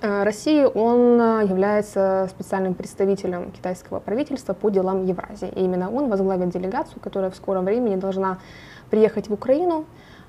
[0.00, 5.48] России, он является специальным представителем китайского правительства по делам Евразии.
[5.48, 8.38] И именно он возглавит делегацию, которая в скором времени должна
[8.90, 9.86] приехать в Украину,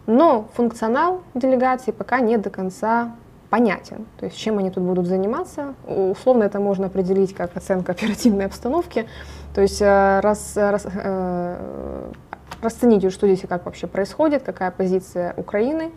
[0.10, 3.16] но функционал делегации пока не до конца
[3.52, 4.08] понятен.
[4.20, 5.76] То есть чем они тут будут заниматься.
[5.88, 9.06] Условно это можно определить как оценка оперативной обстановки.
[9.54, 12.12] То есть э, раз, раз, э,
[12.62, 15.92] расценить, что здесь и как вообще происходит, какая позиция Украины.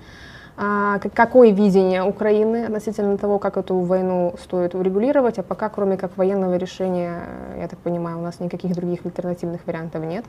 [0.55, 6.19] а, какое видение Украины относительно того, как эту войну стоит урегулировать, а пока кроме как
[6.19, 7.23] военного решения,
[7.59, 10.27] я так понимаю, у нас никаких других альтернативных вариантов нет,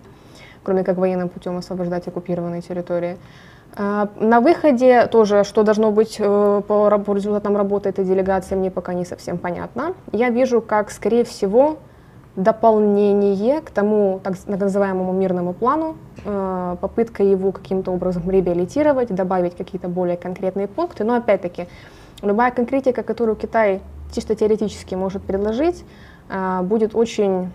[0.64, 3.18] кроме как военным путем освобождать оккупированные территории.
[3.76, 8.94] А, на выходе тоже, что должно быть э, по, результатам работы этой делегации, мне пока
[8.94, 9.94] не совсем понятно.
[10.12, 11.78] Я вижу, как, скорее всего,
[12.36, 19.88] дополнение к тому так называемому мирному плану, э, попытка его каким-то образом реабилитировать, добавить какие-то
[19.88, 21.04] более конкретные пункты.
[21.04, 21.68] Но опять-таки,
[22.22, 23.82] любая конкретика, которую Китай
[24.14, 25.84] чисто теоретически может предложить,
[26.30, 27.52] э, будет очень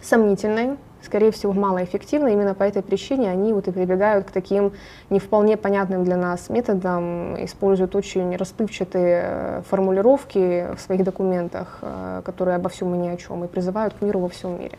[0.00, 2.28] сомнительной, скорее всего, малоэффективно.
[2.28, 4.72] Именно по этой причине они вот и прибегают к таким
[5.10, 12.22] не вполне понятным для нас методам, используют очень расплывчатые э, формулировки в своих документах, э,
[12.24, 14.78] которые обо всем и ни о чем, и призывают к миру во всем мире.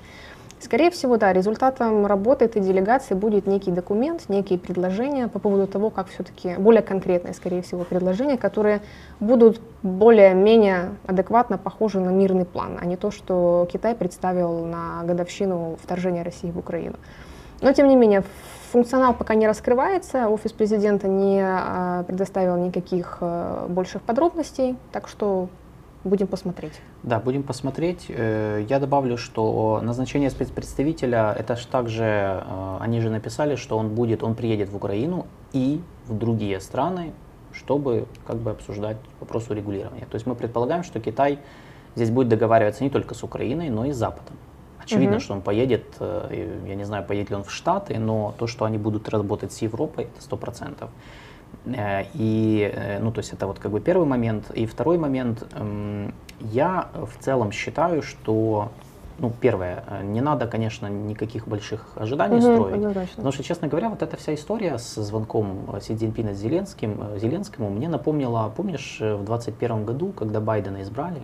[0.64, 5.90] Скорее всего, да, результатом работы этой делегации будет некий документ, некие предложения по поводу того,
[5.90, 8.80] как все-таки более конкретные, скорее всего, предложения, которые
[9.20, 15.78] будут более-менее адекватно похожи на мирный план, а не то, что Китай представил на годовщину
[15.84, 16.96] вторжения России в Украину.
[17.60, 18.24] Но, тем не менее,
[18.72, 25.50] функционал пока не раскрывается, офис президента не а, предоставил никаких э, больших подробностей, так что
[26.04, 26.74] Будем посмотреть.
[27.04, 28.08] Да, будем посмотреть.
[28.10, 33.90] Э, я добавлю, что назначение спецпредставителя, это же также, э, они же написали, что он
[33.90, 37.14] будет, он приедет в Украину и в другие страны,
[37.54, 40.06] чтобы как бы обсуждать вопрос урегулирования.
[40.06, 41.40] То есть мы предполагаем, что Китай
[41.96, 44.36] здесь будет договариваться не только с Украиной, но и с Западом.
[44.84, 45.24] Очевидно, угу.
[45.24, 48.66] что он поедет, э, я не знаю, поедет ли он в Штаты, но то, что
[48.66, 50.90] они будут работать с Европой, это сто процентов.
[51.66, 54.52] Э, и, э, ну, то есть это вот как бы первый момент.
[54.52, 58.72] И второй момент, эм, я в целом считаю, что
[59.20, 62.76] ну, первое, э, не надо, конечно, никаких больших ожиданий угу, строить.
[62.76, 63.16] Однозначно.
[63.16, 67.70] Потому что, честно говоря, вот эта вся история с звонком Си Цзиньпина с Зеленским, Зеленскому
[67.70, 71.22] мне напомнила, помнишь, в 2021 году, когда Байдена избрали,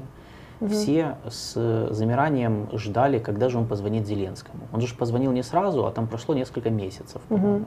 [0.61, 0.69] угу.
[0.69, 4.67] все с замиранием ждали, когда же он позвонит Зеленскому.
[4.71, 7.57] Он же позвонил не сразу, а там прошло несколько месяцев, по-моему.
[7.57, 7.65] Угу.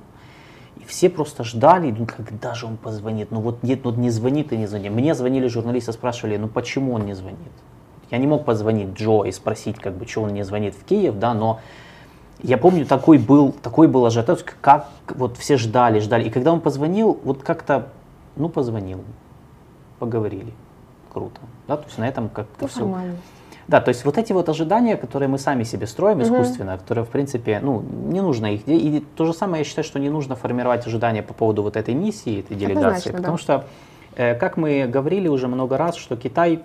[0.82, 3.30] И все просто ждали, ну когда же он позвонит?
[3.30, 4.90] Ну вот нет, ну не звонит и не звонит.
[4.90, 7.38] Мне звонили журналисты, спрашивали, ну почему он не звонит?
[8.10, 11.18] Я не мог позвонить Джо и спросить, как бы, что он не звонит в Киев,
[11.18, 11.60] да, но
[12.42, 16.24] я помню, такой был, такой был ажиотаж, как вот все ждали, ждали.
[16.24, 17.88] И когда он позвонил, вот как-то,
[18.34, 19.04] ну позвонил,
[20.00, 20.52] поговорили,
[21.12, 22.80] круто, да, то есть на этом как-то все.
[22.80, 23.16] Нормально.
[23.68, 26.24] Да, то есть вот эти вот ожидания, которые мы сами себе строим угу.
[26.24, 28.62] искусственно, которые, в принципе, ну, не нужно их...
[28.66, 31.94] И то же самое я считаю, что не нужно формировать ожидания по поводу вот этой
[31.94, 33.42] миссии, этой делегации, значит, потому да.
[33.42, 33.64] что,
[34.16, 36.62] э, как мы говорили уже много раз, что Китай,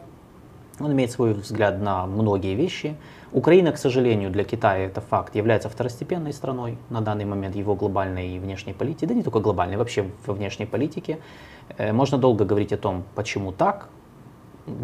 [0.79, 2.95] он имеет свой взгляд на многие вещи.
[3.31, 8.35] Украина, к сожалению, для Китая, это факт, является второстепенной страной на данный момент его глобальной
[8.35, 11.19] и внешней политики, да не только глобальной, вообще во внешней политике.
[11.77, 13.89] Э, можно долго говорить о том, почему так,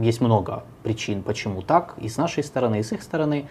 [0.01, 3.47] есть много причин, почему так, и с нашей стороны, и с их стороны.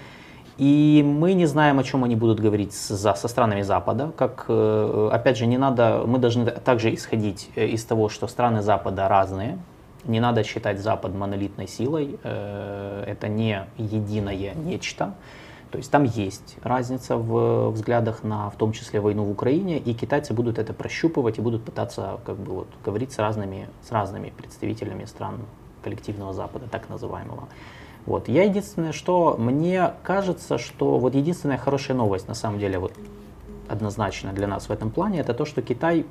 [0.59, 4.13] И мы не знаем, о чем они будут говорить со, со странами Запада.
[4.17, 8.61] Как, э, опять же, не надо, мы должны также исходить э, из того, что страны
[8.63, 9.59] Запада разные.
[10.05, 12.19] Не надо считать Запад монолитной силой.
[12.23, 15.15] Э, это не единое нечто.
[15.71, 19.95] То есть там есть разница в взглядах на, в том числе, войну в Украине, и
[19.95, 24.35] китайцы будут это прощупывать и будут пытаться как бы, вот, говорить с разными, с разными
[24.37, 25.41] представителями стран
[25.83, 27.49] коллективного Запада, так называемого.
[28.07, 28.29] Вот.
[28.29, 32.95] Я единственное, что мне кажется, что вот единственная хорошая новость, на самом деле, вот
[33.69, 36.05] однозначно для нас в этом плане, это то, что Китай,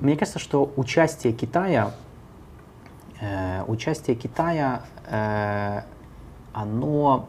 [0.00, 1.92] мне кажется, что участие Китая,
[3.20, 5.82] э, участие Китая, э,
[6.52, 7.28] оно,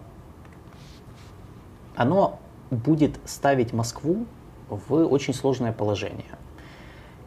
[1.95, 4.25] оно будет ставить Москву
[4.69, 6.37] в очень сложное положение.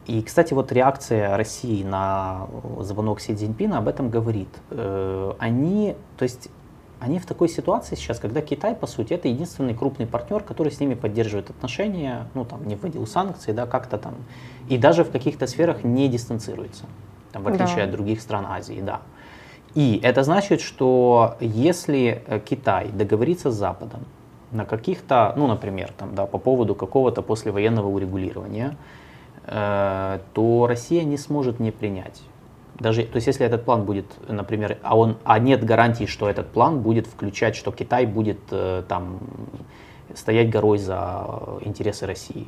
[0.09, 2.49] И, кстати, вот реакция России на
[2.81, 4.49] звонок Си Цзиньпина об этом говорит.
[4.71, 6.49] Э, они, то есть,
[6.99, 10.81] они в такой ситуации сейчас, когда Китай, по сути, это единственный крупный партнер, который с
[10.81, 14.15] ними поддерживает отношения, ну, там, не вводил санкции, да, как-то там,
[14.71, 16.85] и даже в каких-то сферах не дистанцируется,
[17.31, 17.83] там, в отличие да.
[17.85, 19.03] от других стран Азии, да.
[19.75, 24.07] И это значит, что если э, Китай договорится с Западом
[24.53, 28.75] на каких-то, ну, например, там, да, по поводу какого-то послевоенного урегулирования,
[29.51, 32.23] то Россия не сможет не принять.
[32.79, 36.49] Даже, то есть если этот план будет, например, а, он, а нет гарантии, что этот
[36.49, 39.19] план будет включать, что Китай будет э, там
[40.15, 41.27] стоять горой за
[41.63, 42.47] интересы России.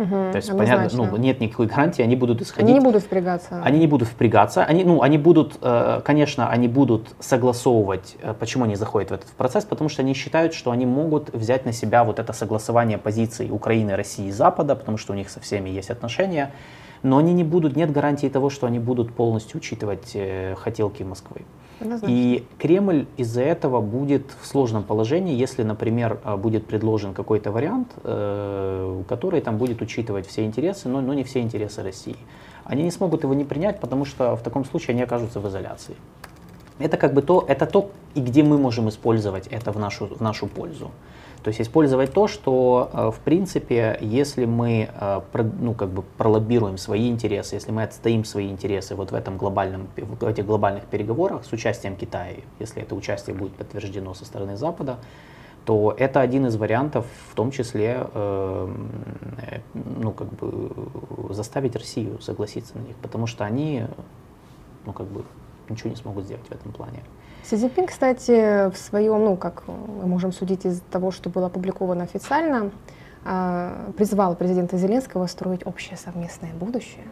[0.00, 2.64] Угу, То есть, понятно, ну, нет никакой гарантии, они будут исходить...
[2.64, 3.60] Они не будут впрягаться.
[3.62, 4.64] Они не будут впрягаться.
[4.64, 9.28] Они, ну, они будут, э, конечно, они будут согласовывать, э, почему они заходят в этот
[9.32, 13.50] процесс, потому что они считают, что они могут взять на себя вот это согласование позиций
[13.50, 16.52] Украины, России и Запада, потому что у них со всеми есть отношения.
[17.02, 21.42] но они не будут, нет гарантии того, что они будут полностью учитывать э, хотелки Москвы.
[22.08, 27.88] И Кремль из-за этого будет в сложном положении, если, например, э, будет предложен какой-то вариант,
[28.04, 32.16] э, который там будет учитывать все интересы, но, но не все интересы России.
[32.64, 35.96] Они не смогут его не принять, потому что в таком случае они окажутся в изоляции.
[36.78, 40.20] Это как бы то, это то, и где мы можем использовать это в нашу, в
[40.20, 40.90] нашу пользу.
[41.42, 45.20] То есть использовать то, что, э, в принципе, если мы э,
[45.58, 49.88] ну, как бы пролоббируем свои интересы, если мы отстоим свои интересы вот в, этом глобальном,
[49.96, 54.98] в этих глобальных переговорах с участием Китая, если это участие будет подтверждено со стороны Запада,
[55.64, 58.74] то это один из вариантов, в том числе, э,
[59.74, 60.70] ну, как бы
[61.30, 63.84] заставить Россию согласиться на них, потому что они,
[64.84, 65.24] ну, как бы,
[65.70, 67.02] ничего не смогут сделать в этом плане.
[67.50, 72.04] Си Цзиньпин, кстати, в своем, ну, как мы можем судить из того, что было опубликовано
[72.04, 72.70] официально,
[73.24, 77.02] а, призвал президента Зеленского строить общее совместное будущее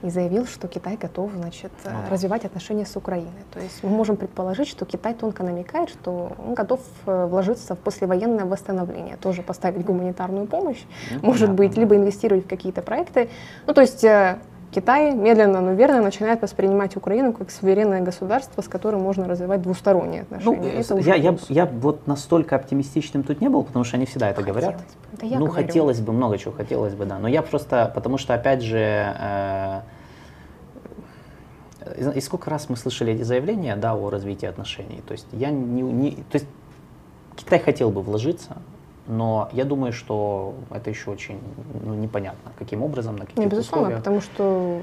[0.00, 2.06] и заявил, что Китай готов значит, да.
[2.10, 3.44] развивать отношения с Украиной.
[3.52, 7.78] То есть мы можем предположить, что Китай тонко намекает, что он готов э, вложиться в
[7.78, 11.82] послевоенное восстановление, тоже поставить гуманитарную помощь, ну, может да, быть, да.
[11.82, 13.28] либо инвестировать в какие-то проекты.
[13.66, 14.38] Ну, то есть э,
[14.74, 20.22] Китай медленно, но верно начинает воспринимать Украину как суверенное государство, с которым можно развивать двусторонние
[20.22, 20.84] отношения.
[20.88, 24.40] Ну, я, я, я вот настолько оптимистичным тут не был, потому что они всегда это
[24.40, 24.80] хотелось говорят.
[24.80, 25.16] Бы.
[25.16, 25.66] Это я ну, говорю.
[25.66, 27.18] хотелось бы, много чего хотелось бы, да.
[27.18, 29.80] Но я просто, потому что, опять же, э,
[32.14, 35.02] и сколько раз мы слышали эти заявления, да, о развитии отношений.
[35.06, 36.46] То есть я не, не то есть
[37.36, 38.56] Китай хотел бы вложиться,
[39.06, 41.38] но я думаю, что это еще очень
[41.84, 43.98] ну, непонятно, каким образом, на каких Не, безусловно, условиях.
[43.98, 44.82] потому что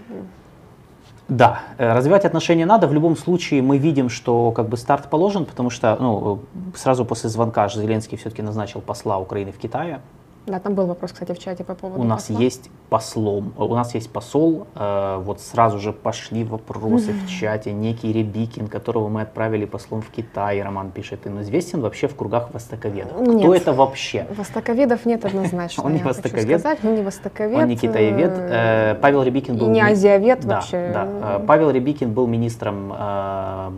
[1.29, 2.87] да, э, развивать отношения надо.
[2.87, 6.39] В любом случае мы видим, что как бы старт положен, потому что ну,
[6.75, 10.01] сразу после звонка Зеленский все-таки назначил посла Украины в Китае.
[10.45, 12.01] Да, там был вопрос, кстати, в чате по поводу.
[12.01, 12.43] У нас посла.
[12.43, 14.67] есть послом, у нас есть посол.
[14.75, 17.71] Э, вот сразу же пошли вопросы в чате.
[17.71, 22.53] Некий Рябикин, которого мы отправили послом в Китай, Роман пишет, он известен вообще в кругах
[22.53, 23.19] востоковедов.
[23.21, 24.25] Нет, Кто это вообще?
[24.35, 25.83] Востоковедов нет однозначно.
[25.85, 26.65] Он не востоковед.
[26.83, 27.57] Он не востоковед.
[27.57, 28.31] Он не китаевед.
[28.35, 29.69] Э, Павел Рябикин был.
[29.69, 30.91] Не азиовед да, вообще.
[30.93, 31.07] Да.
[31.37, 33.71] Э, Павел Рябикин был министром э,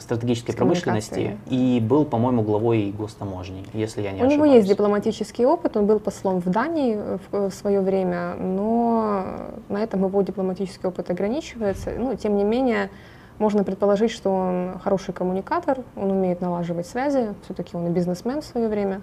[0.00, 4.34] стратегической промышленности и был, по-моему, главой гостаможни, если я не У ошибаюсь.
[4.34, 6.96] него есть дипломатический опыт, он был послом в Дании
[7.30, 9.24] в, в свое время, но
[9.68, 11.92] на этом его дипломатический опыт ограничивается.
[11.96, 12.90] Ну, тем не менее,
[13.38, 18.44] можно предположить, что он хороший коммуникатор, он умеет налаживать связи, все-таки он и бизнесмен в
[18.44, 19.00] свое время.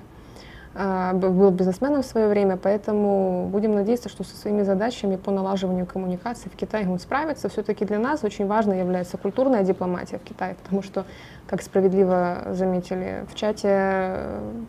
[0.79, 5.87] А, был бизнесменом в свое время, поэтому будем надеяться, что со своими задачами по налаживанию
[5.87, 7.49] коммуникаций в Китае он справится.
[7.49, 11.05] Все-таки для нас очень важно является культурная дипломатия в Китае, потому что,
[11.47, 14.17] как справедливо заметили в чате,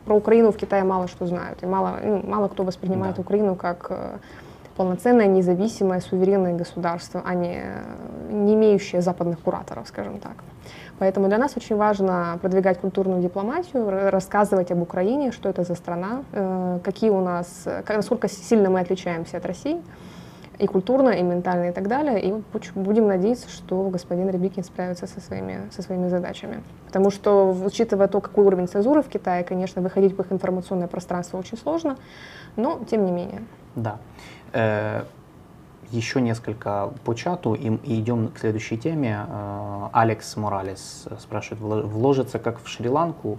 [0.07, 3.21] про Украину в Китае мало что знают, и мало, ну, мало кто воспринимает да.
[3.21, 4.17] Украину как э,
[4.79, 7.65] полноценное, независимое, суверенное государство, а не,
[8.31, 10.37] не имеющее западных кураторов, скажем так.
[10.99, 16.25] Поэтому для нас очень важно продвигать культурную дипломатию, рассказывать об Украине, что это за страна,
[16.33, 19.81] э, какие у нас, насколько сильно мы отличаемся от России,
[20.59, 22.21] и культурно, и ментально, и так далее.
[22.21, 22.35] И
[22.75, 26.63] будем надеяться, что господин Рябикин справится со своими, со своими задачами.
[26.87, 31.39] Потому что, учитывая то, какой уровень цензуры в Китае, конечно, выходить в их информационное пространство
[31.39, 31.97] очень сложно,
[32.57, 33.43] но тем не менее.
[33.77, 33.99] Да.
[35.91, 39.27] Э, еще несколько по чату и, и идем к следующей теме.
[39.29, 43.39] Э, Алекс Моралес спрашивает, вложится как в Шри-Ланку?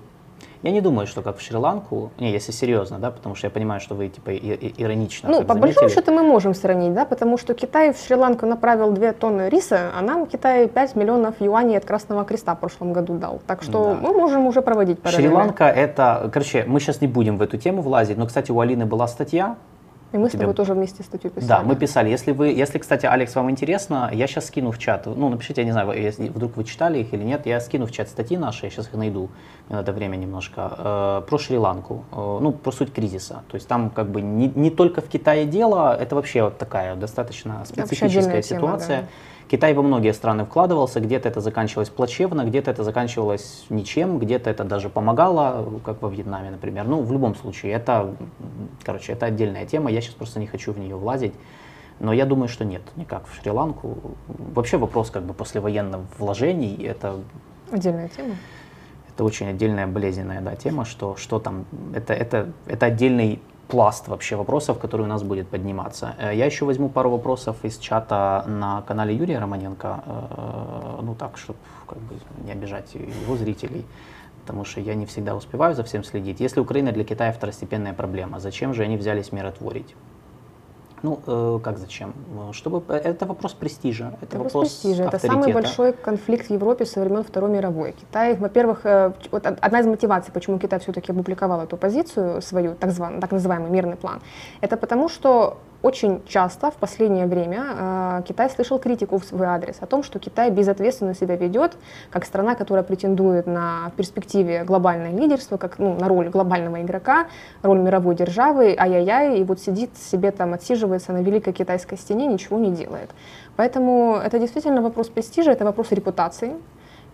[0.61, 3.79] Я не думаю, что как в Шри-Ланку, не, если серьезно, да, потому что я понимаю,
[3.79, 5.29] что вы типа и, иронично.
[5.29, 5.61] Ну, по заметили.
[5.61, 9.91] большому счету мы можем сравнить, да, потому что Китай в Шри-Ланку направил 2 тонны риса,
[9.97, 13.41] а нам Китай 5 миллионов юаней от Красного Креста в прошлом году дал.
[13.47, 13.99] Так что да.
[14.01, 15.27] мы можем уже проводить параллели.
[15.27, 18.85] Шри-Ланка это, короче, мы сейчас не будем в эту тему влазить, но, кстати, у Алины
[18.85, 19.55] была статья,
[20.11, 21.47] и мы с тобой тоже вместе статью писали.
[21.47, 22.09] Да, мы писали.
[22.09, 25.05] Если вы, если, кстати, Алекс, вам интересно, я сейчас скину в чат.
[25.05, 27.91] Ну, напишите, я не знаю, если вдруг вы читали их или нет, я скину в
[27.91, 29.29] чат статьи наши, я сейчас их найду,
[29.67, 33.43] мне надо время немножко, э, про Шри-Ланку, э, ну, про суть кризиса.
[33.49, 36.95] То есть там как бы не, не только в Китае дело, это вообще вот такая
[36.95, 38.97] достаточно специфическая ситуация.
[38.97, 39.07] Тема, да.
[39.49, 44.63] Китай во многие страны вкладывался, где-то это заканчивалось плачевно, где-то это заканчивалось ничем, где-то это
[44.63, 46.87] даже помогало, как во Вьетнаме, например.
[46.87, 48.15] Ну, в любом случае, это,
[48.83, 51.33] короче, это отдельная тема, я сейчас просто не хочу в нее влазить.
[51.99, 53.97] Но я думаю, что нет, никак в Шри-Ланку.
[54.27, 57.15] Вообще вопрос как бы послевоенных вложений, это...
[57.71, 58.35] Отдельная тема.
[59.09, 64.35] Это очень отдельная болезненная да, тема, что, что там, это, это, это отдельный пласт вообще
[64.35, 66.15] вопросов, который у нас будет подниматься.
[66.17, 71.37] Э, я еще возьму пару вопросов из чата на канале Юрия Романенко, э, ну так,
[71.37, 72.15] чтобы как бы
[72.45, 73.85] не обижать его зрителей,
[74.41, 76.39] потому что я не всегда успеваю за всем следить.
[76.39, 79.95] Если Украина для Китая второстепенная проблема, зачем же они взялись миротворить?
[81.03, 82.13] Ну, э, как зачем?
[82.51, 84.13] Чтобы это вопрос престижа.
[84.21, 85.03] Это, вопрос, вопрос престижа.
[85.03, 87.93] Это самый большой конфликт в Европе со времен Второй мировой.
[87.93, 92.91] Китай, во-первых, э, вот одна из мотиваций, почему Китай все-таки опубликовал эту позицию свою, так,
[92.91, 94.21] зван, так называемый мирный план,
[94.61, 99.77] это потому, что очень часто в последнее время э, Китай слышал критику в свой адрес
[99.79, 101.77] о том, что Китай безответственно себя ведет,
[102.09, 107.27] как страна, которая претендует на перспективе глобальное лидерство, как ну, на роль глобального игрока,
[107.61, 112.59] роль мировой державы, ай-яй-яй, и вот сидит себе там, отсиживается на великой китайской стене, ничего
[112.59, 113.11] не делает.
[113.55, 116.55] Поэтому это действительно вопрос престижа, это вопрос репутации.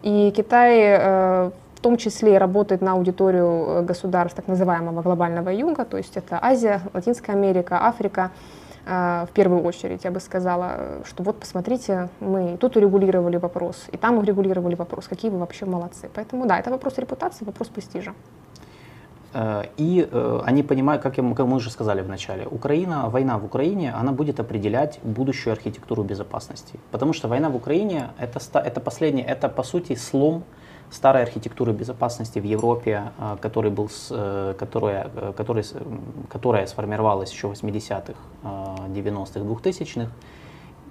[0.02, 1.52] И Китай э,
[1.86, 6.82] том числе работает на аудиторию э, государств так называемого глобального юга, то есть это Азия,
[6.94, 8.32] Латинская Америка, Африка,
[8.88, 10.70] э, в первую очередь, я бы сказала,
[11.06, 16.10] что вот посмотрите, мы тут урегулировали вопрос, и там урегулировали вопрос, какие вы вообще молодцы.
[16.16, 18.14] Поэтому да, это вопрос репутации, вопрос престижа.
[19.34, 20.10] Э, и
[20.48, 24.12] они понимают, как, я, как мы уже сказали в начале, Украина, война в Украине, она
[24.12, 26.80] будет определять будущую архитектуру безопасности.
[26.92, 30.44] Потому что война в Украине это, это последний, это по сути слом
[30.90, 35.64] старой архитектуры безопасности в Европе, а, который был, э, которая, э, который,
[36.30, 38.18] которая сформировалась еще в 80-х,
[38.90, 40.12] 90-х, 2000-х.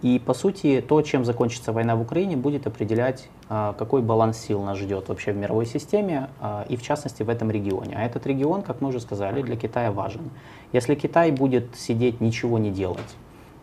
[0.03, 4.76] И, по сути, то, чем закончится война в Украине, будет определять, какой баланс сил нас
[4.76, 6.28] ждет вообще в мировой системе,
[6.68, 7.95] и в частности в этом регионе.
[7.97, 10.30] А этот регион, как мы уже сказали, для Китая важен.
[10.72, 13.16] Если Китай будет сидеть, ничего не делать,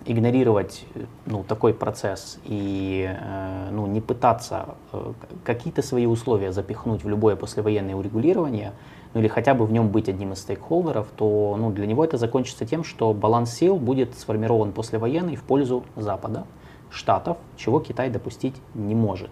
[0.06, 0.86] игнорировать
[1.26, 7.36] ну, такой процесс и э, ну, не пытаться э, какие-то свои условия запихнуть в любое
[7.36, 8.74] послевоенное урегулирование,
[9.14, 12.18] ну или хотя бы в нем быть одним из стейкхолдеров, то ну, для него это
[12.18, 16.46] закончится тем, что баланс сил будет сформирован послевоенный в пользу Запада,
[16.90, 19.32] Штатов, чего Китай допустить не может.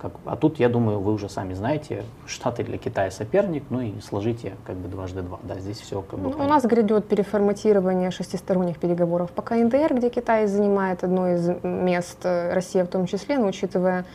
[0.00, 4.00] Как, а тут, я думаю, вы уже сами знаете, Штаты для Китая соперник, ну и
[4.00, 5.38] сложите как бы дважды два.
[5.42, 10.08] Да, здесь все как бы ну, У нас грядет переформатирование шестисторонних переговоров по КНДР, где
[10.08, 14.06] Китай занимает одно из мест, э, Россия в том числе, но учитывая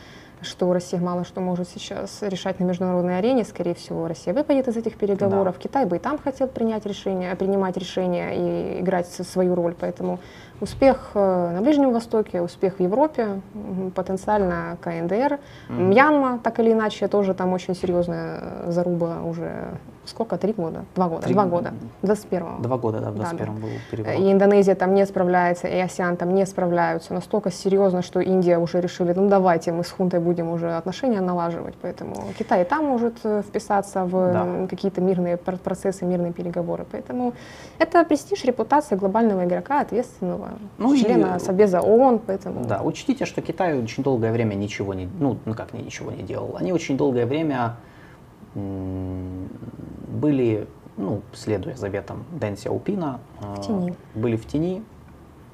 [0.42, 3.44] что Россия мало что может сейчас решать на международной арене.
[3.44, 5.56] Скорее всего, Россия выпадет из этих переговоров.
[5.56, 5.62] Да.
[5.62, 9.74] Китай бы и там хотел принять решение, принимать решения и играть свою роль.
[9.78, 10.20] Поэтому
[10.60, 13.40] успех э, на Ближнем Востоке, успех в Европе,
[13.94, 15.82] потенциально КНДР, mm-hmm.
[15.82, 19.78] Мьянма, так или иначе, тоже там очень серьезная заруба уже
[20.08, 20.36] сколько?
[20.38, 20.84] Три года?
[20.94, 21.22] Два года.
[21.22, 21.34] Три...
[21.34, 21.72] Два года.
[22.02, 24.20] 21 Два года, да, в 21 да, был переворот.
[24.20, 27.14] И Индонезия там не справляется, и АСИАН там не справляются.
[27.14, 31.74] Настолько серьезно, что Индия уже решили, ну давайте мы с хунтой будем уже отношения налаживать.
[31.82, 34.66] Поэтому Китай и там может э, вписаться в да.
[34.68, 36.86] какие-то мирные процессы, мирные переговоры.
[36.90, 37.32] Поэтому
[37.78, 41.40] это престиж, репутация глобального игрока, ответственного ну, члена и...
[41.40, 42.20] Совбеза ООН.
[42.26, 42.64] Поэтому...
[42.64, 46.56] Да, учтите, что Китай очень долгое время ничего не, ну, ну как ничего не делал.
[46.56, 47.76] Они очень долгое время
[50.08, 53.94] были, ну, следуя заветам Дэн Сяопина, в тени.
[54.14, 54.82] были в тени.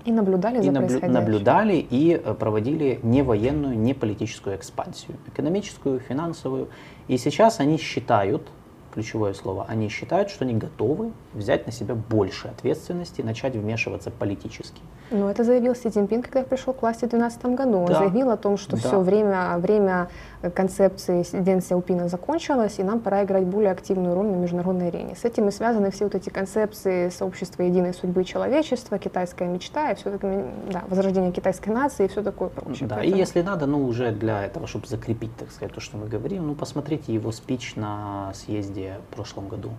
[0.05, 6.01] И наблюдали и за наблю- наблюдали и э, проводили не военную, не политическую экспансию, экономическую,
[6.01, 6.69] финансовую.
[7.07, 8.49] И сейчас они считают,
[8.93, 14.81] ключевое слово, они считают, что они готовы взять на себя больше ответственности, начать вмешиваться политически.
[15.13, 17.79] Ну, это заявил Си Цзиньпин, когда пришел к власти в 2012 году.
[17.79, 17.99] Он да.
[17.99, 18.79] заявил о том, что да.
[18.79, 20.09] все время, время
[20.55, 25.15] концепции Дэн Сяопина закончилось, и нам пора играть более активную роль на международной арене.
[25.15, 29.95] С этим и связаны все вот эти концепции сообщества единой судьбы человечества, китайская мечта, и
[29.95, 30.27] все таки
[30.71, 32.89] да, возрождение китайской нации и все такое прочее.
[32.89, 33.17] Да, Поэтому...
[33.17, 36.47] и если надо, ну, уже для этого, чтобы закрепить, так сказать, то, что мы говорим,
[36.47, 39.73] ну, посмотрите его спич на съезде в прошлом году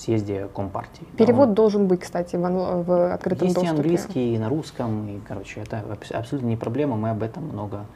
[0.00, 1.06] съезде Компартии.
[1.16, 1.54] Перевод Он...
[1.54, 3.60] должен быть, кстати, в, в открытом Есть доступе.
[3.60, 7.44] Есть и английский, и на русском, и, короче, это абсолютно не проблема, мы об этом
[7.44, 7.86] много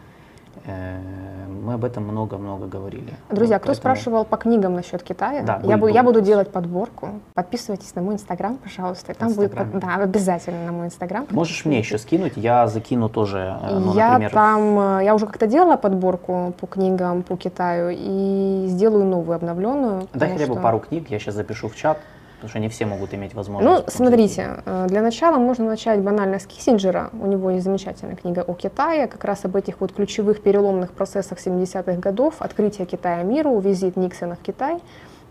[1.65, 3.15] мы об этом много-много говорили.
[3.31, 3.75] Друзья, вот, кто поэтому...
[3.75, 7.21] спрашивал по книгам насчет Китая, да, я, буду, я буду делать подборку.
[7.35, 9.15] Подписывайтесь на мой инстаграм, пожалуйста.
[9.15, 9.71] Там Инстаграм.
[9.71, 11.27] будет, да, обязательно на мой инстаграм.
[11.31, 14.31] Можешь мне еще скинуть, я закину тоже, э, ну, я например...
[14.31, 20.09] там, э, я уже как-то делала подборку по книгам по Китаю и сделаю новую, обновленную.
[20.13, 21.99] Дай хотя бы пару книг, я сейчас запишу в чат.
[22.45, 23.87] Потому что не все могут иметь возможность.
[23.87, 27.09] Ну, смотрите, э, для начала можно начать банально с Киссинджера.
[27.19, 31.39] У него есть замечательная книга о Китае, как раз об этих вот ключевых переломных процессах
[31.39, 34.77] 70-х годов, открытие Китая миру, визит Никсона в Китай.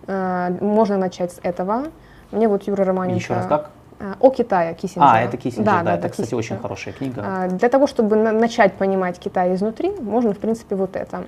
[0.07, 1.83] Э, можно начать с этого.
[2.31, 3.19] Мне вот Юра Романенко...
[3.19, 3.69] Еще раз как?
[3.99, 5.11] Э, о Китае Киссинджера.
[5.11, 6.55] А, это Киссинджер, да, да, да это, кстати, Киссинджер.
[6.55, 7.47] очень хорошая книга.
[7.51, 11.25] Для того, чтобы начать понимать Китай изнутри, можно, в принципе, вот это.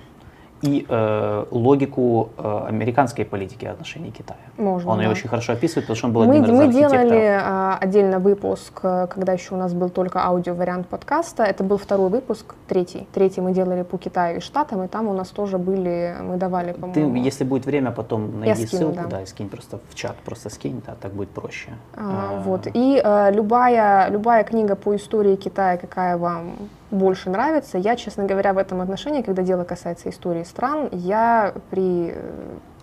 [0.61, 4.39] И э, логику э, американской политики отношений Китая.
[4.57, 5.03] Можно, Он да.
[5.03, 8.19] ее очень хорошо описывает, потому что он был Мы, одним из мы делали а, отдельно
[8.19, 11.43] выпуск, э, когда еще у нас был только аудио-вариант подкаста.
[11.43, 13.07] Это был второй выпуск, третий.
[13.13, 16.71] Третий мы делали по Китаю и Штатам, и там у нас тоже были, мы давали,
[16.71, 17.15] Ты, по-моему...
[17.15, 19.17] если будет время, потом найди скину, ссылку, да.
[19.17, 19.21] да.
[19.21, 21.69] и скинь просто в чат, просто скинь, да, так будет проще.
[21.95, 22.67] А, А, вот.
[22.73, 26.55] И э, любая, любая книга по истории Китая, какая вам
[26.91, 32.15] больше нравится, я, честно говоря, в этом отношении, когда дело касается истории стран, я при,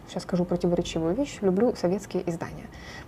[0.08, 2.66] сейчас скажу противоречивую вещь, люблю советские издания.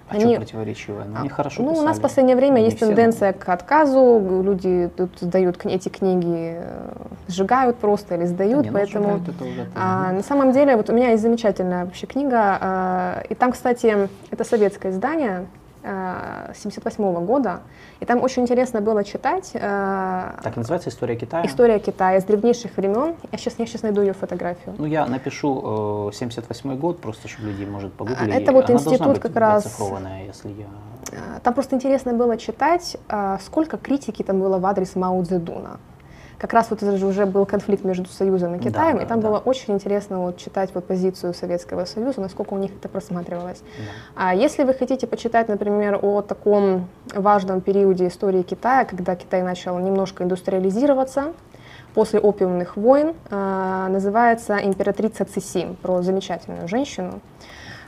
[0.09, 1.05] А что противоречивое?
[1.07, 1.99] Ну, они хорошо ну, у нас писали.
[1.99, 6.93] в последнее время Не есть тенденция к отказу, люди тут сдают эти книги, э,
[7.29, 9.05] сжигают просто или Да сдают, не, ну, поэтому...
[9.05, 13.23] сжигают это уже А, на самом деле, вот у меня есть замечательная вообще книга, а,
[13.29, 15.47] и там, кстати, это советское издание
[15.85, 17.61] а, 78 года,
[18.01, 21.45] и там очень интересно было читать а, Так называется «История Китая»?
[21.47, 23.15] история Китая с древнейших времен.
[23.31, 24.75] Я сейчас, я сейчас найду ее фотографию.
[24.79, 28.33] Ну, я напишу э, 78 год, просто чтобы люди, может, погуглили.
[28.33, 29.79] А, это вот Она институт как раз-
[30.27, 30.67] если я...
[31.43, 32.97] Там просто интересно было читать,
[33.45, 35.79] сколько критики там было в адрес Мао Цзэдуна.
[36.45, 39.07] Как раз вот это же уже был конфликт между Союзом и Да, Китаем, да, и
[39.07, 39.29] там да.
[39.29, 43.61] было очень интересно вот читать вот позицию Советского Союза, насколько у них это просматривалось.
[43.61, 43.85] Да.
[44.27, 49.79] А если вы хотите почитать, например, о таком важном периоде истории Китая, когда Китай начал
[49.79, 51.33] немножко индустриализироваться,
[51.95, 57.21] после опиумных войн, а, называется «Императрица Циси», про замечательную женщину,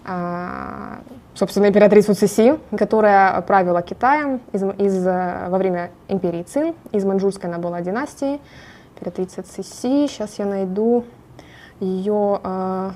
[0.07, 1.01] а,
[1.37, 6.74] собственно, императрицу Циси, которая правила Китаем из, из, э, во время империи Цин.
[6.93, 8.41] Из маньчжурской она была династии.
[8.95, 10.09] Императрица Циси.
[10.09, 11.05] Сейчас я найду
[11.80, 12.91] ее, э,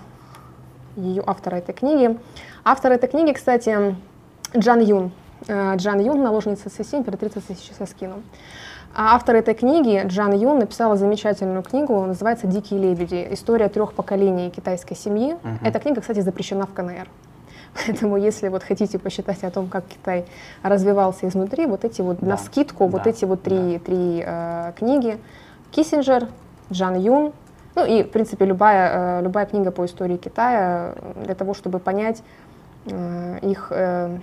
[0.97, 2.19] ее автора этой книги.
[2.65, 3.95] Автор этой книги, кстати,
[4.57, 5.13] Джан Юн.
[5.47, 8.23] Э, Джан Юн, наложница Циси, императрица Циси, сейчас я скину.
[8.93, 13.29] А автор этой книги, Джан Юн, написала замечательную книгу, называется «Дикие лебеди.
[13.31, 15.37] История трех поколений китайской семьи».
[15.43, 15.59] Мгм.
[15.63, 17.09] Эта книга, кстати, запрещена в КНР.
[17.75, 20.27] Поэтому, если вот хотите посчитать о том, как Китай
[20.63, 24.73] развивался изнутри, вот эти вот Да, на скидку, вот да, эти вот три, три э,
[24.77, 25.19] книги.
[25.71, 26.27] Киссинджер,
[26.73, 27.33] Джан Юн,
[27.77, 31.79] ну и, в принципе, любая, э, любая книга по истории Китая э, для того, чтобы
[31.79, 32.23] понять
[32.87, 34.19] э, их, э,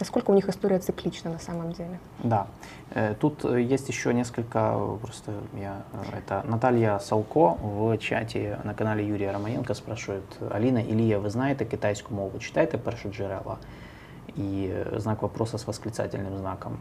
[0.00, 1.98] насколько у них история циклична на самом деле.
[2.24, 2.46] Да.
[2.94, 8.56] Э, Тут э, есть еще несколько, э, просто я, э, это Наталья Салко в чаті
[8.64, 13.56] на каналі Юрія Романенко спрашивает, Аліна, Ілія, ви знаєте китайську мову, читаєте перші джерела?
[14.38, 16.78] И э, знак вопроса с восклицательным знаком.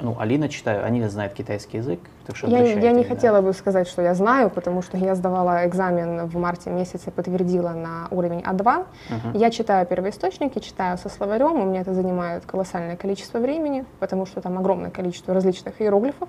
[0.00, 3.88] Ну, Алина читаю, Алина знает китайский язык, так что Я, я не хотела бы сказать,
[3.88, 8.86] что я знаю, потому что я сдавала экзамен в марте месяце, подтвердила на уровень А2.
[9.10, 9.32] Мгм.
[9.34, 14.40] Я читаю первоисточники, читаю со словарем, у меня это занимает колоссальное количество времени, потому что
[14.40, 16.28] там огромное количество различных иероглифов.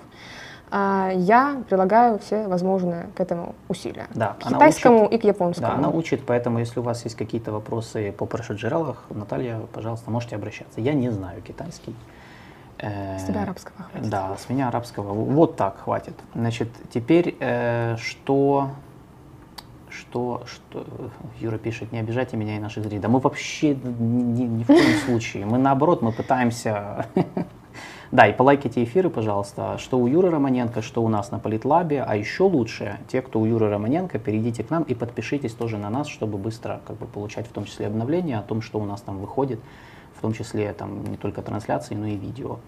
[0.74, 4.08] А, Я прилагаю все возможные к этому усилия.
[4.16, 5.68] Да, К китайскому учит- и к японскому.
[5.68, 10.36] Да, она учит, поэтому если у вас есть какие-то вопросы по прошеджералах, Наталья, пожалуйста, можете
[10.38, 10.80] обращаться.
[10.80, 11.94] Я не знаю китайский.
[12.82, 14.10] Э, С тебя арабского хватит.
[14.10, 15.14] Да, с меня арабского.
[15.14, 16.16] Вот так хватит.
[16.34, 18.70] Значит, теперь э, что...
[19.90, 20.86] Что, что,
[21.42, 23.02] Юра пишет, не обижайте меня и наших зрителей.
[23.02, 25.46] Да мы вообще ни, ни- ни в коем случае.
[25.46, 27.06] Мы наоборот, мы пытаемся...
[28.12, 32.18] Да, и полайкайте эфиры, пожалуйста, что у Юры Романенко, что у нас на Политлабе, а
[32.18, 36.08] еще лучше, те, кто у Юры Романенко, перейдите к нам и подпишитесь тоже на нас,
[36.08, 39.18] чтобы быстро как бы, получать в том числе обновления о том, что у нас там
[39.20, 39.62] выходит,
[40.22, 42.60] в том числе там не только трансляции, но и видео.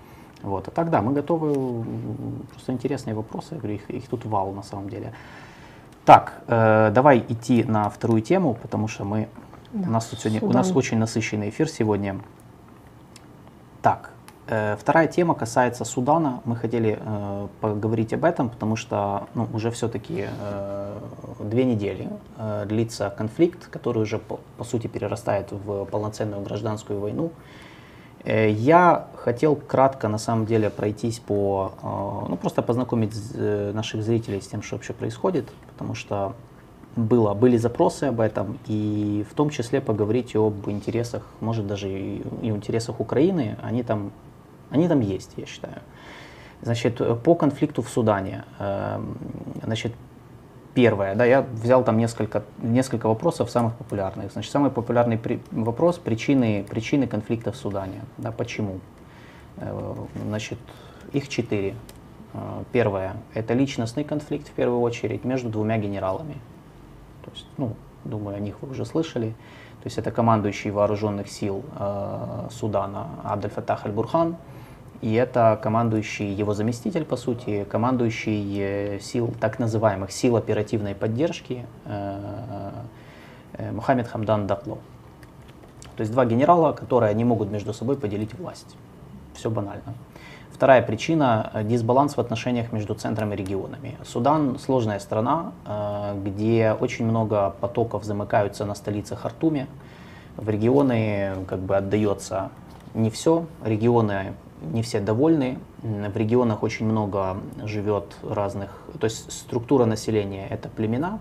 [0.41, 0.67] Вот.
[0.67, 1.85] А так да, мы готовы,
[2.49, 5.13] просто интересные вопросы, я говорю, их, их тут вал на самом деле.
[6.03, 9.29] Так, э, давай идти на вторую тему, потому что мы,
[9.71, 12.19] Да, у нас тут сегодня, у нас очень насыщенный эфир сегодня.
[13.83, 14.12] Так,
[14.45, 16.41] вторая тема касается Судана.
[16.45, 20.97] Мы хотели э, поговорить об этом, потому что ну, уже все-таки э,
[21.39, 27.31] две недели э, длится конфликт, который уже по, по сути перерастает в полноценную гражданскую войну.
[28.23, 34.03] Э, Я хотел кратко, на самом деле, пройтись по, э, ну просто познакомить э, наших
[34.03, 36.33] зрителей с тем, что вообще происходит, потому что
[36.95, 42.21] было, были запросы об этом, и в том числе поговорить об интересах, может даже и,
[42.41, 44.11] и интересах Украины, они там,
[44.73, 45.81] они там есть, я считаю.
[46.61, 49.17] Значит, по конфликту в Судане, эм,
[49.63, 49.93] значит,
[50.73, 54.31] первое, да, я взял там несколько, несколько вопросов самых популярных.
[54.31, 58.79] Значит, самый популярный при- вопрос причины, причины конфликта в Судане, да, почему?
[59.57, 59.95] Э,
[60.25, 60.57] Значит,
[61.11, 61.75] их четыре.
[62.33, 66.35] Э, Первое– это личностный конфликт в первую очередь между двумя генералами.
[67.23, 69.35] То есть, ну, думаю, о них вы уже слышали.
[69.83, 74.37] То есть это командующий вооруженных сил э, Судана Абдель Фаттах Аль-Бурхан
[75.03, 81.65] и это командующий его заместитель, по сути, командующий э, сил, так называемых сил оперативной поддержки
[81.83, 82.71] э,
[83.57, 84.77] э, Мухаммед Хамдан Дакло.
[85.97, 88.77] То есть два генерала, которые не могут между собой поделить власть.
[89.33, 89.93] Все банально.
[90.53, 93.97] Вторая причина– дисбаланс в отношениях между центром и регионами.
[94.05, 95.51] Судан– сложная страна,
[96.23, 99.67] где очень много потоков замыкаются на столице Хартуме.
[100.37, 102.51] В регионы как бы отдается
[102.93, 104.33] не все, регионы
[104.71, 105.57] не все довольны.
[105.81, 111.19] В регионах очень много живет разных, то есть структура населения это племена,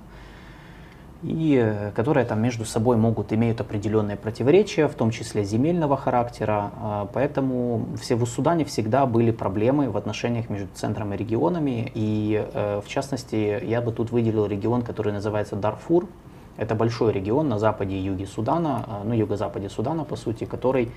[1.23, 6.73] и э, которые там между собой могут имеют определенные противоречия, в том числе земельного характера.
[6.77, 11.91] А, поэтому все в Судане всегда были проблемы в отношениях между центром и регионами.
[11.95, 16.09] И э, в частности, я бы тут выделил регион, который называется Дарфур.
[16.57, 20.91] Это большой регион на западе и юге Судана, а, ну юго-западе Судана по сути, который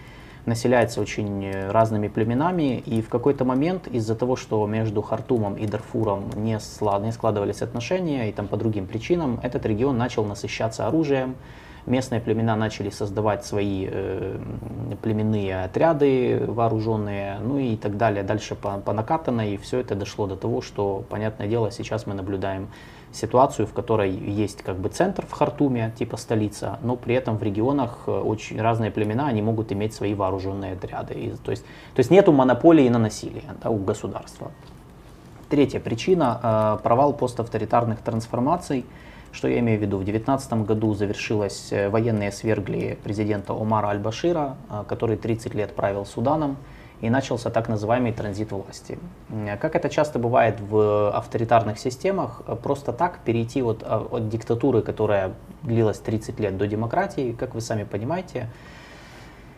[0.45, 5.65] населяется очень э, разными племенами, и в какой-то момент из-за того, что между Хартумом и
[5.67, 6.59] Дарфуром не,
[7.03, 11.35] не складывались отношения, и там по другим причинам, этот регион начал насыщаться оружием,
[11.85, 14.39] местные племена начали создавать свои э,
[15.01, 20.27] племенные отряды вооруженные, ну и так далее, дальше по, по накатанной, и все это дошло
[20.27, 22.69] до того, что, понятное дело, сейчас мы наблюдаем
[23.15, 27.43] ситуацию, в которой есть как бы центр в Хартуме, типа столица, но при этом в
[27.43, 31.13] регионах э, очень разные племена, они могут иметь свои вооруженные отряды.
[31.13, 34.51] И, то, есть, то есть нету монополии на насилие да, у государства.
[35.49, 38.85] Третья причина э,– провал поставторитарных трансформаций.
[39.31, 39.97] Что я имею в виду?
[39.97, 44.55] В 2019 году завершилось, э, военные свергли президента Омара Аль-Башира,
[44.87, 46.57] который 30 лет правил Суданом
[47.05, 48.97] и начался так называемый транзит власти.
[49.61, 55.99] Как это часто бывает в авторитарных системах, просто так перейти от, от диктатуры, которая длилась
[55.99, 58.49] 30 лет, до демократии, как вы сами понимаете,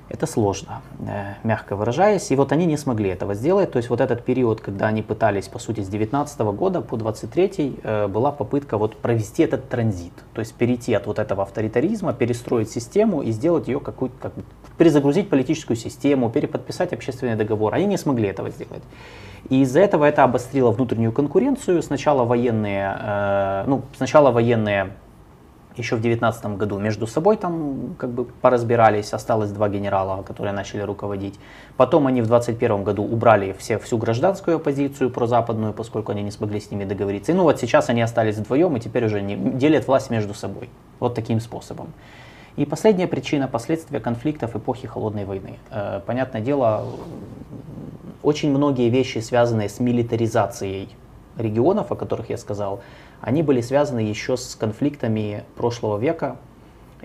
[0.09, 2.31] это сложно, э, мягко выражаясь.
[2.31, 3.71] И вот они не смогли этого сделать.
[3.71, 7.79] То есть вот этот период, когда они пытались, по сути, с 19 года по 23
[7.83, 10.13] э, была попытка вот провести этот транзит.
[10.33, 14.33] То есть перейти от вот этого авторитаризма, перестроить систему и сделать ее какую-то, как,
[14.77, 17.73] перезагрузить политическую систему, переподписать общественный договор.
[17.73, 18.83] Они не смогли этого сделать.
[19.49, 21.81] И из-за этого это обострило внутреннюю конкуренцию.
[21.81, 24.91] Сначала военные, э, ну, сначала военные
[25.77, 30.81] еще в 2019 году между собой там как бы поразбирались, осталось два генерала, которые начали
[30.81, 31.39] руководить.
[31.77, 36.59] Потом они в 2021 году убрали все, всю гражданскую оппозицию прозападную, поскольку они не смогли
[36.59, 37.31] с ними договориться.
[37.31, 40.69] И ну вот сейчас они остались вдвоем и теперь уже не, делят власть между собой.
[40.99, 41.93] Вот таким способом.
[42.55, 45.59] И последняя причина– последствия конфликтов эпохи Холодной войны.
[45.69, 46.85] Э, понятное дело,
[48.23, 50.89] очень многие вещи, связанные с милитаризацией
[51.37, 52.81] регионов, о которых я сказал,
[53.21, 56.37] они были связаны еще с конфликтами прошлого века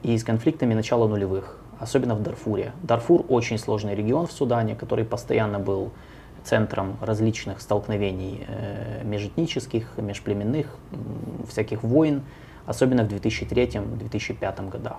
[0.03, 2.73] и с конфликтами начала нулевых, особенно в Дарфуре.
[2.83, 5.91] Дарфур очень сложный регион в Судане, который постоянно был
[6.45, 10.67] центром различных столкновений э, межэтнических, межплеменных,
[11.49, 12.23] всяких войн,
[12.67, 14.99] особенно в 2003-2005 годах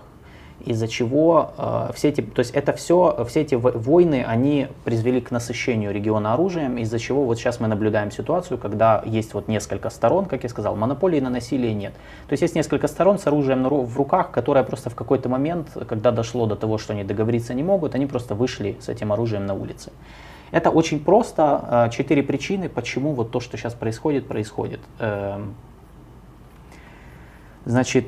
[0.65, 5.31] из-за чего э, все эти, то есть это все, все эти войны, они призвели к
[5.31, 10.25] насыщению региона оружием, из-за чего вот сейчас мы наблюдаем ситуацию, когда есть вот несколько сторон,
[10.25, 11.93] как я сказал, монополии на насилие нет.
[12.27, 16.11] То есть есть несколько сторон с оружием в руках, которые просто в какой-то момент, когда
[16.11, 19.53] дошло до того, что они договориться не могут, они просто вышли с этим оружием на
[19.53, 19.91] улице.
[20.51, 24.79] Это очень просто, э, четыре причины, почему вот то, что сейчас происходит, происходит.
[24.99, 25.55] Эм,
[27.65, 28.05] значит,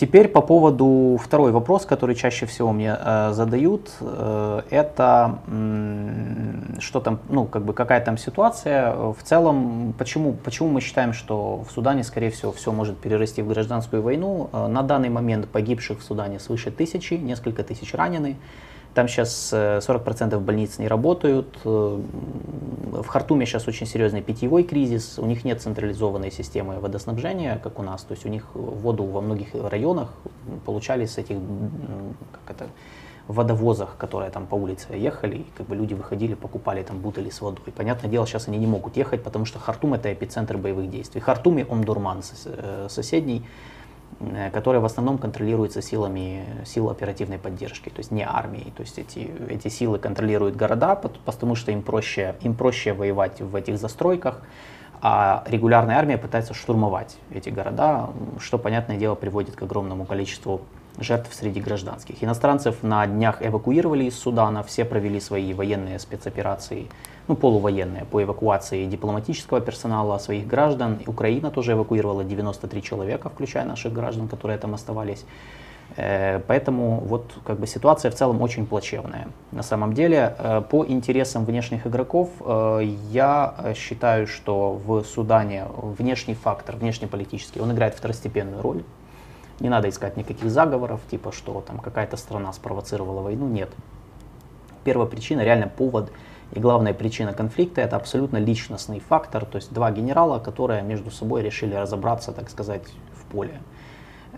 [0.00, 7.00] Теперь по поводу второй вопрос, который чаще всего мне э, задают, э, это э, что
[7.00, 8.94] там, ну как бы какая там ситуация.
[8.94, 13.48] В целом, почему почему мы считаем, что в Судане, скорее всего, все может перерасти в
[13.48, 14.48] гражданскую войну?
[14.54, 18.38] Э, на данный момент погибших в Судане свыше тысячи, несколько тысяч ранены.
[18.94, 21.58] Там сейчас 40% э, больниц не работают.
[21.64, 22.00] Э,
[22.92, 25.18] в Хартуме сейчас очень серьезный питьевой кризис.
[25.18, 28.02] У них нет централизованной системы водоснабжения, как у нас.
[28.02, 30.12] То есть у них воду во многих районах
[30.66, 31.36] получали с этих
[32.32, 32.70] как это,
[33.30, 37.40] водовозах, которые там по улице ехали, и как бы люди выходили, покупали там бутыли с
[37.40, 37.72] водой.
[37.76, 41.20] Понятное дело, сейчас они не могут ехать, потому что Хартум это эпицентр боевых действий.
[41.20, 43.44] Хартум и Омдурман э, соседний
[44.52, 48.70] которая в основном контролируется силами сил оперативной поддержки, то есть не армией.
[48.76, 53.54] То есть эти, эти силы контролируют города, потому что им проще, им проще воевать в
[53.56, 54.42] этих застройках,
[55.02, 60.60] а регулярная армия пытается штурмовать эти города, что, понятное дело, приводит к огромному количеству
[60.98, 62.22] жертв среди гражданских.
[62.22, 66.88] Иностранцев на днях эвакуировали из Судана, все провели свои военные спецоперации
[67.28, 70.98] ну, полувоенные по эвакуации дипломатического персонала своих граждан.
[71.06, 75.24] Украина тоже эвакуировала 93 человека, включая наших граждан, которые там оставались.
[75.96, 79.28] Э, поэтому вот как бы ситуация в целом очень плачевная.
[79.52, 85.66] На самом деле, э, по интересам внешних игроков, э, я считаю, что в Судане
[85.98, 88.82] внешний фактор, внешнеполитический, он играет второстепенную роль.
[89.60, 93.46] Не надо искать никаких заговоров, типа что там какая-то страна спровоцировала войну.
[93.48, 93.70] Нет.
[94.84, 96.10] Первая причина, реально повод
[96.52, 101.42] и главная причина конфликта это абсолютно личностный фактор, то есть два генерала, которые между собой
[101.42, 102.82] решили разобраться, так сказать,
[103.14, 103.60] в поле.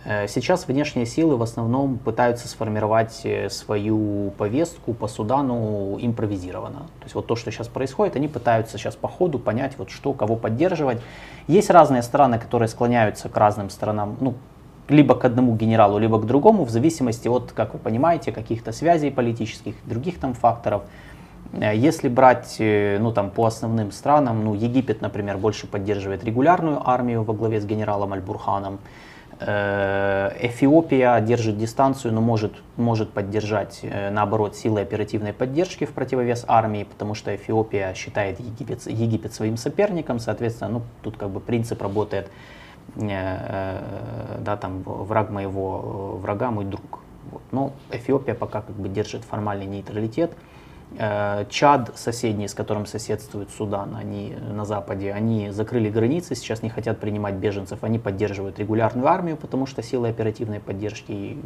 [0.05, 6.81] Э, сейчас внешние силы в основном пытаются сформировать э, свою повестку по Судану импровизированно.
[6.81, 10.13] То есть вот то, что сейчас происходит, они пытаются сейчас по ходу понять, вот что,
[10.13, 11.01] кого поддерживать.
[11.47, 14.35] Есть разные страны, которые склоняются к разным сторонам, ну,
[14.89, 19.11] либо к одному генералу, либо к другому, в зависимости от, как вы понимаете, каких-то связей
[19.11, 20.83] политических, других там факторов.
[21.53, 27.23] Э, если брать ну, там, по основным странам, ну, Египет, например, больше поддерживает регулярную армию
[27.23, 28.79] во главе с генералом Аль-Бурханом.
[29.45, 36.45] Э, Эфиопия держит дистанцию, но может, может поддержать, э, наоборот, силы оперативной поддержки в противовес
[36.47, 41.83] армии, потому что Эфиопия считает Египет, Египет своим соперником, соответственно, ну, тут как бы принцип
[41.83, 42.31] работает,
[42.97, 43.79] э,
[44.39, 47.01] да, там, враг моего врага, мой друг.
[47.31, 47.43] Вот.
[47.51, 50.52] Но Эфиопия пока как бы держит формальный нейтралитет, Э,
[50.97, 56.99] Чад, соседний, с которым соседствует Судан, они на западе, они закрыли границы, сейчас не хотят
[56.99, 61.39] принимать беженцев, они поддерживают регулярную армию, потому что силы оперативной поддержки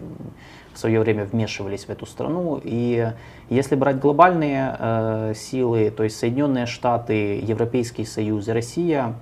[0.73, 2.61] в свое время вмешивались в эту страну.
[2.63, 3.13] И
[3.49, 9.15] если брать глобальные э, силы, то есть Соединенные Штаты, Европейский Союз и Россия,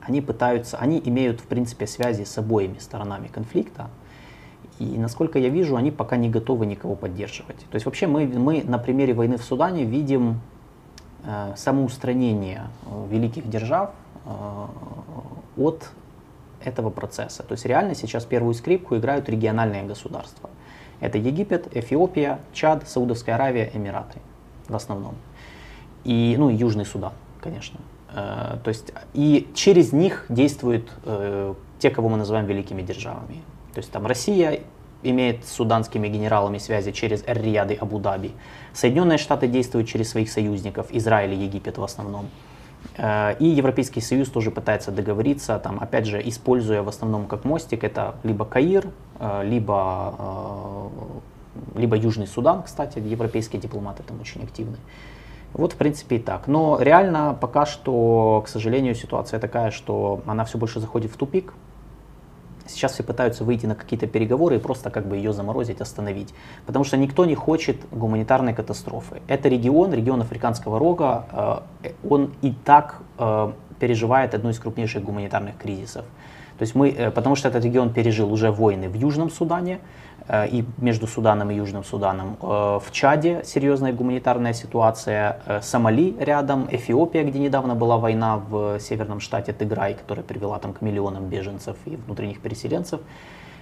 [0.00, 3.88] они пытаются, они имеют в принципе связи с обоими сторонами конфликта.
[4.84, 7.58] И насколько я вижу, они пока не готовы никого поддерживать.
[7.70, 10.40] То есть вообще мы, мы на примере войны в Судане видим
[11.24, 13.90] э, самоустранение э, великих держав
[14.26, 14.66] э,
[15.56, 15.90] от
[16.62, 17.42] этого процесса.
[17.42, 20.50] То есть реально сейчас первую скрипку играют региональные государства.
[21.00, 24.18] Это Египет, Эфиопия, Чад, Саудовская Аравия, Эмираты
[24.68, 25.14] в основном.
[26.04, 27.80] И, ну, Южный Судан, конечно.
[28.12, 33.42] Э, то есть, и через них действуют э, те, кого мы называем великими державами.
[33.74, 34.60] То есть там Россия
[35.04, 38.32] имеет с суданскими генералами связи через Эр-Рияд и Абу-Даби.
[38.72, 42.28] Соединенные Штаты действуют через своих союзников, Израиль и Египет в основном.
[42.96, 47.84] Э, и Европейский Союз тоже пытается договориться, там, опять же, используя в основном как мостик,
[47.84, 48.88] это либо Каир,
[49.18, 54.76] э, либо, э, либо Южный Судан, кстати, европейские дипломаты там очень активны.
[55.52, 56.48] Вот, в принципе, и так.
[56.48, 61.54] Но реально пока что, к сожалению, ситуация такая, что она все больше заходит в тупик.
[62.66, 66.34] Сейчас все пытаются выйти на какие-то переговоры и просто как бы ее заморозить, остановить.
[66.66, 69.22] Потому что никто не хочет гуманитарной катастрофы.
[69.28, 75.56] Это регион, регион Африканского рога, э, он и так э, переживает одну из крупнейших гуманитарных
[75.56, 76.04] кризисов.
[76.58, 79.80] То есть мы, э, потому что этот регион пережил уже войны в Южном Судане,
[80.26, 82.36] Э, и между Суданом и Южным Суданом.
[82.40, 89.20] Э, в Чаде серьезная гуманитарная ситуация, Сомали рядом, Эфиопия, где недавно была война в северном
[89.20, 93.00] штате Тыграй, которая привела там к миллионам беженцев и внутренних переселенцев.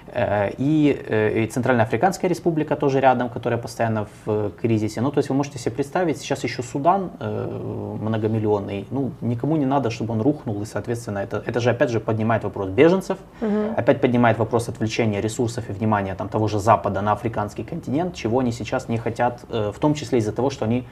[0.08, 5.00] Э, и, э, и Центральноафриканская республика тоже рядом, которая постоянно в кризисе.
[5.00, 9.66] Ну, то есть вы можете себе представить, сейчас еще Судан э, многомиллионный, ну, никому не
[9.66, 13.74] надо, чтобы он рухнул, и, соответственно, это, это же, опять же, поднимает вопрос беженцев, угу.
[13.76, 18.40] опять поднимает вопрос отвлечения ресурсов и внимания там, того же Запада на африканский континент, чего
[18.40, 20.84] они сейчас не хотят, в том числе из-за того, что они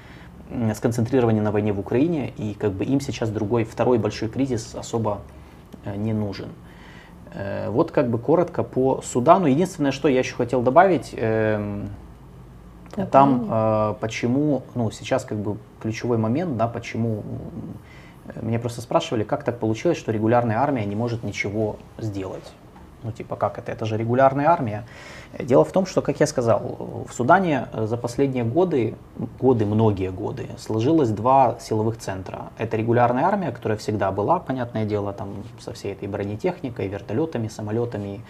[0.75, 5.21] сконцентрированы на войне в Украине, и как бы им сейчас другой, второй большой кризис особо
[5.97, 6.49] не нужен.
[7.33, 9.47] Э, вот как бы коротко по Судану.
[9.47, 11.85] Единственное, что я еще хотел добавить, э,
[13.11, 17.23] там э, почему, ну сейчас как бы ключевой момент, да, почему
[18.41, 22.53] меня просто спрашивали, как так получилось, что регулярная армия не может ничего сделать.
[23.03, 23.73] Ну, типа, как это?
[23.73, 24.85] Это же регулярная армия.
[25.39, 28.95] Дело в том, что, как я сказал, в Судане э, за последние годы,
[29.41, 32.51] годы, многие годы, сложилось два силовых центра.
[32.59, 35.29] Это регулярная армия, которая всегда была, понятное дело, там,
[35.61, 38.21] со всей этой бронетехникой, вертолетами, самолетами,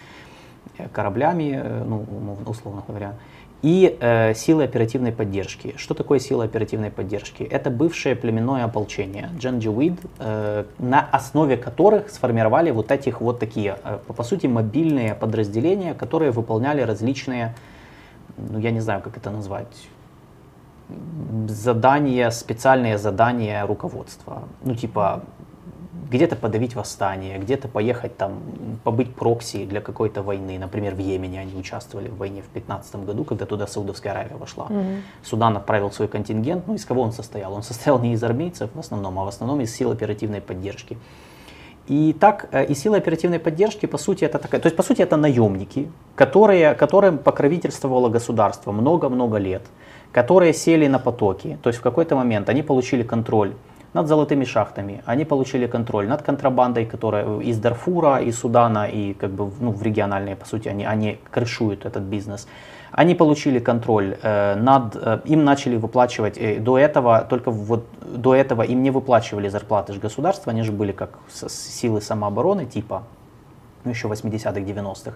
[0.78, 2.04] э, кораблями, э, ну,
[2.46, 3.14] условно говоря
[3.62, 5.74] и э, силы оперативной поддержки.
[5.76, 7.42] Что такое силы оперативной поддержки?
[7.42, 13.98] Это бывшее племенное ополчение Джанджуид, э, на основе которых сформировали вот этих вот такие, э,
[14.06, 17.54] по сути, мобильные подразделения, которые выполняли различные,
[18.38, 19.88] ну я не знаю, как это назвать,
[21.48, 24.44] задания, специальные задания руководства.
[24.64, 25.22] Ну типа
[26.10, 28.40] где-то подавить восстание, где-то поехать там,
[28.84, 30.58] побыть прокси для какой-то войны.
[30.58, 34.66] Например, в Йемене они участвовали в войне в 2015 году, когда туда Саудовская Аравия вошла.
[34.66, 35.00] Mm-hmm.
[35.22, 36.66] Судан отправил свой контингент.
[36.66, 37.54] Ну, из кого он состоял?
[37.54, 40.98] Он состоял не из армейцев в основном, а в основном из сил оперативной поддержки.
[41.86, 45.02] И так, э, и силы оперативной поддержки, по сути, это такая, то есть, по сути,
[45.02, 49.62] это наемники, которые, которым покровительствовало государство много-много лет,
[50.12, 51.58] которые сели на потоки.
[51.62, 53.54] То есть в какой-то момент они получили контроль
[53.92, 59.30] над золотыми шахтами, они получили контроль над контрабандой, которая из Дарфура, из Судана и как
[59.30, 62.46] бы ну, в региональные, по сути, они, они крышуют этот бизнес.
[62.92, 68.34] Они получили контроль э, над, э, им начали выплачивать, э, до этого, только вот до
[68.34, 73.04] этого им не выплачивали зарплаты же государства, они же были как силы самообороны типа,
[73.84, 75.14] ну еще 80-х, 90-х.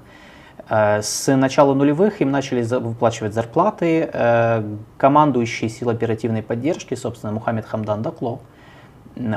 [0.69, 4.09] Э, с начала нулевых им начали выплачивать зарплаты.
[4.13, 4.63] Э,
[4.97, 8.41] командующий сил оперативной поддержки, собственно, Мухаммед Хамдан Дакло,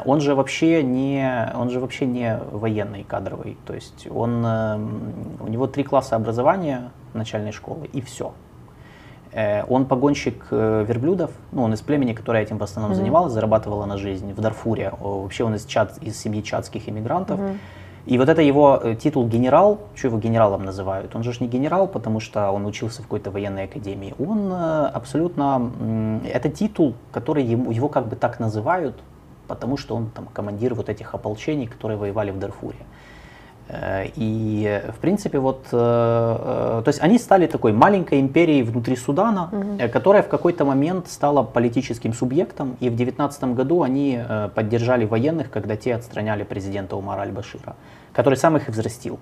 [0.05, 3.57] он же вообще не, он же вообще не военный кадровый.
[3.65, 4.79] То есть он, э,
[5.39, 8.33] у него три класса образования начальной школы и все.
[9.67, 12.95] Он погонщик верблюдов, ну, он из племени, которое этим в основном mm-hmm.
[12.95, 14.93] занималось, зарабатывало на жизнь в Дарфуре.
[14.99, 17.39] Вообще он из, чад, из семьи чадских иммигрантов.
[17.39, 17.57] Mm-hmm.
[18.07, 21.89] И вот это его э, титул генерал, что его генералом называют, он же не генерал,
[21.89, 24.15] потому что он учился в какой-то военной академии.
[24.17, 28.95] Он э, абсолютно, это титул, который ему, его как бы так называют,
[29.47, 32.79] потому что он там командир вот этих ополчений, которые воевали в Дарфуре.
[33.69, 39.89] Э, и, в принципе, вот, то есть они стали такой маленькой империей внутри Судана, угу.
[39.91, 44.19] которая в какой-то момент стала политическим субъектом, и в 19 году они
[44.55, 47.75] поддержали военных, когда те отстраняли президента Умара Аль-Башира
[48.17, 49.19] который сам их и взрастил.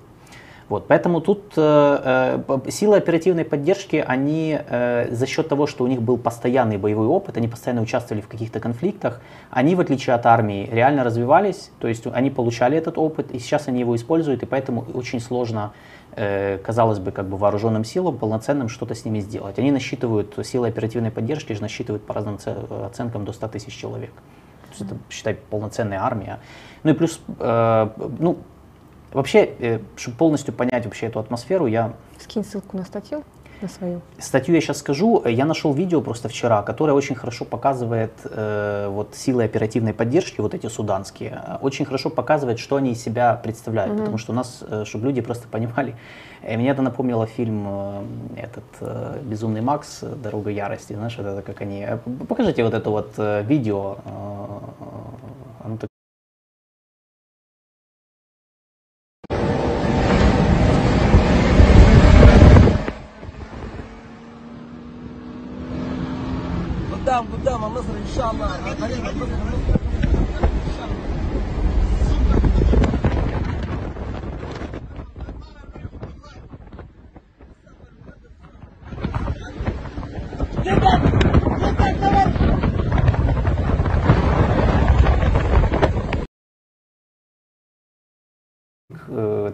[0.68, 5.88] Вот, поэтому тут э, э, силы оперативной поддержки, они э, за счет того, что у
[5.88, 10.26] них был постоянный боевой опыт, они постоянно участвовали в каких-то конфликтах, они, в отличие от
[10.26, 14.48] армии, реально развивались, то есть они получали этот опыт, и сейчас они его используют, и
[14.48, 15.72] поэтому очень сложно,
[16.16, 19.60] э, казалось бы, как бы вооруженным силам полноценным что-то с ними сделать.
[19.60, 22.40] Они насчитывают, силы оперативной поддержки же насчитывают по разным
[22.84, 24.14] оценкам до 100 тысяч человек.
[24.14, 26.40] То есть это, считай, полноценная армия.
[26.82, 28.38] Ну и плюс, э, ну,
[29.16, 31.94] Вообще, э, чтобы полностью понять вообще эту атмосферу, я...
[32.20, 33.24] Скинь ссылку на статью,
[33.62, 34.02] на свою.
[34.20, 35.22] Статью я сейчас скажу.
[35.24, 40.42] Э, я нашел видео просто вчера, которое очень хорошо показывает э, вот силы оперативной поддержки,
[40.42, 43.94] вот эти суданские, э, очень хорошо показывает, что они из себя представляют.
[43.94, 44.00] Mm-hmm.
[44.00, 45.96] Потому что у нас, чтобы люди просто понимали,
[46.42, 47.70] э, мне это напомнило фильм
[48.36, 50.02] этот «Безумный Макс.
[50.02, 50.92] Дорога ярости».
[50.92, 51.88] Знаешь, это как они...
[52.28, 53.14] Покажите вот это вот
[53.48, 53.96] видео.
[55.64, 55.90] Оно так
[68.06, 69.75] إن شاء الله.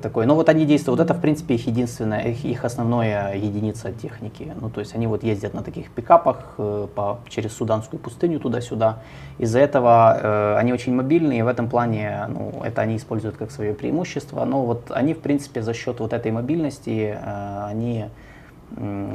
[0.02, 0.26] Такой.
[0.26, 3.92] Но вот они действуют, вот это, в принципе, их единственная, их, их основная э, единица
[3.92, 4.52] техники.
[4.60, 9.00] Ну, то есть они вот ездят на таких пикапах э, по, через Суданскую пустыню туда-сюда.
[9.38, 13.74] Из-за этого э, они очень мобильные, в этом плане, ну, это они используют как свое
[13.74, 14.46] преимущество.
[14.46, 18.06] Но вот они, в принципе, за счет вот этой мобильности, э, они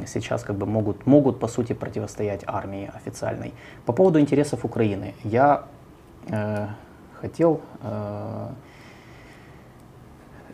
[0.05, 3.53] сейчас как бы могут, могут по сути противостоять армии официальной.
[3.85, 5.63] По поводу интересов Украины, я
[6.29, 6.67] э,
[7.19, 8.47] хотел э,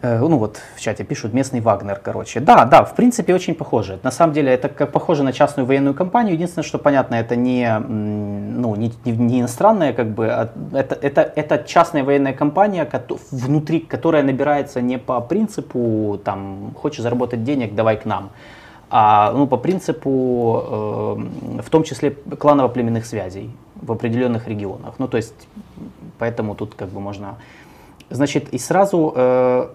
[0.03, 2.41] ну вот в чате пишут местный Вагнер, короче.
[2.41, 3.99] Да, да, в принципе очень похоже.
[4.03, 6.33] На самом деле это как похоже на частную военную компанию.
[6.33, 11.63] Единственное, что понятно, это не, ну, не, не иностранная, как бы, а это, это, это
[11.65, 12.87] частная военная компания,
[13.31, 18.31] внутри, которая набирается не по принципу, там, хочешь заработать денег, давай к нам,
[18.89, 21.17] а ну, по принципу,
[21.57, 23.49] э, в том числе кланово-племенных связей
[23.81, 24.95] в определенных регионах.
[24.99, 25.47] Ну, то есть,
[26.19, 27.37] поэтому тут как бы можно...
[28.09, 29.69] Значит, и сразу э,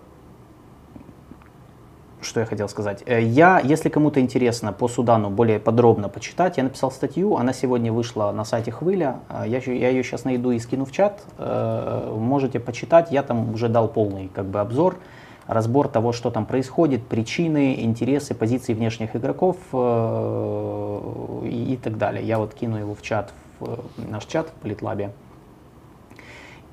[2.21, 3.03] что я хотел сказать.
[3.07, 7.93] Э, я, если кому-то интересно по Судану более подробно почитать, я написал статью, она сегодня
[7.93, 12.14] вышла на сайте Хвыля, э, я, я ее сейчас найду и скину в чат, э,
[12.16, 14.97] можете почитать, я там уже дал полный как бы обзор,
[15.47, 22.27] разбор того, что там происходит, причины, интересы, позиции внешних игроков и, так далее.
[22.27, 23.79] Я вот кину его в чат, в
[24.11, 25.12] наш чат в Политлабе.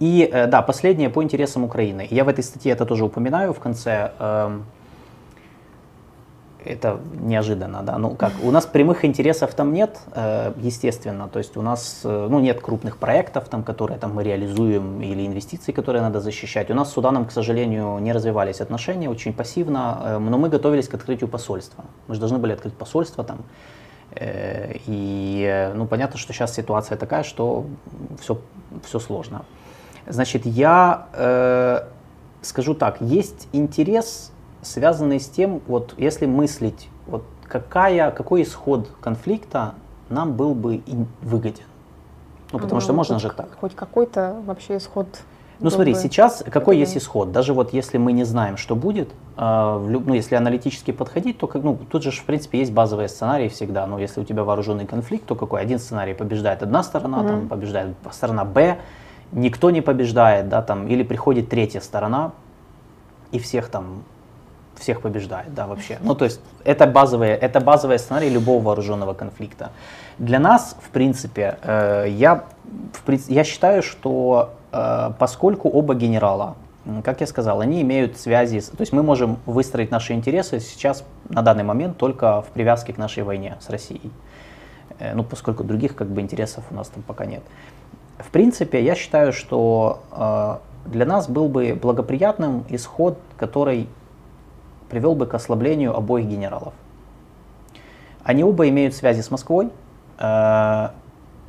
[0.01, 2.05] И да, последнее по интересам Украины.
[2.11, 4.11] Я в этой статье это тоже упоминаю в конце.
[6.65, 7.97] Это неожиданно, да.
[7.97, 12.27] Ну как, у нас прямых интересов там нет, э, естественно, то есть у нас, э,
[12.29, 16.71] ну нет крупных проектов там, которые там мы реализуем или инвестиций, которые надо защищать.
[16.71, 20.87] У нас с Суданом, к сожалению, не развивались отношения, очень пассивно, э, но мы готовились
[20.87, 21.85] к открытию посольства.
[22.07, 23.43] Мы же должны были открыть посольство там,
[24.19, 27.65] и ну понятно, что сейчас ситуация такая, что
[28.21, 28.39] все,
[28.83, 29.45] все сложно.
[30.07, 31.81] Значит, я э,
[32.41, 34.31] скажу так, есть интерес
[34.65, 39.75] связанные с тем, вот если мыслить, вот какая, какой исход конфликта
[40.09, 40.81] нам был бы
[41.21, 41.63] выгоден.
[42.51, 43.57] Ну, потому ну, что можно же так.
[43.59, 45.07] Хоть какой-то вообще исход
[45.59, 47.31] ну смотри, сейчас какой есть исход?
[47.31, 51.63] Даже вот если мы не знаем, что будет, э, ну если аналитически подходить, то как,
[51.63, 53.87] ну, тут же в принципе есть базовые сценарии всегда.
[53.87, 55.61] Но если у тебя вооруженный конфликт, то какой?
[55.61, 57.27] Один сценарий побеждает одна сторона, mm-hmm.
[57.27, 58.79] там побеждает сторона Б,
[59.31, 62.33] никто не побеждает, да, там, или приходит третья сторона
[63.31, 64.03] и всех там
[64.77, 65.97] всех побеждает, да, вообще.
[66.01, 69.71] Ну, то есть это базовые, это базовые сценарии любого вооруженного конфликта.
[70.17, 72.45] Для нас, в принципе, э, я,
[72.93, 76.55] в, я считаю, что Э, поскольку оба генерала,
[77.03, 81.41] как я сказал, они имеют связи, то есть мы можем выстроить наши интересы сейчас на
[81.41, 84.11] данный момент только в привязке к нашей войне с Россией.
[84.99, 87.41] Э, ну, поскольку других как бы интересов у нас там пока нет.
[88.17, 93.87] В принципе, я считаю, что э, для нас был бы благоприятным исход, который
[94.89, 96.73] привел бы к ослаблению обоих генералов.
[98.23, 99.69] Они оба имеют связи с Москвой,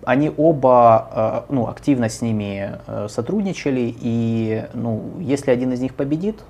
[0.07, 5.97] они оба э, ну, активно с ними э, сотрудничали, и ну, если один из них
[5.97, 6.45] победит,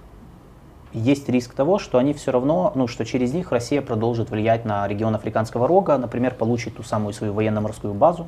[0.93, 4.87] есть риск того, что они все равно, ну, что через них Россия продолжит влиять на
[4.87, 8.27] регион Африканского рога, например, получит ту самую свою военно-морскую базу,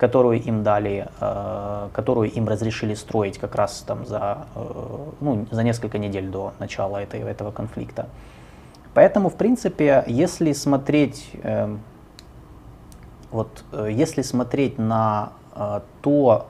[0.00, 4.46] которую им дали, э, которую им разрешили строить как раз там за,
[5.20, 8.06] ну, за несколько недель до начала этой, этого конфликта.
[8.94, 11.80] Поэтому, в принципе, если смотреть эм,
[13.30, 16.46] вот э, если смотреть на э, то,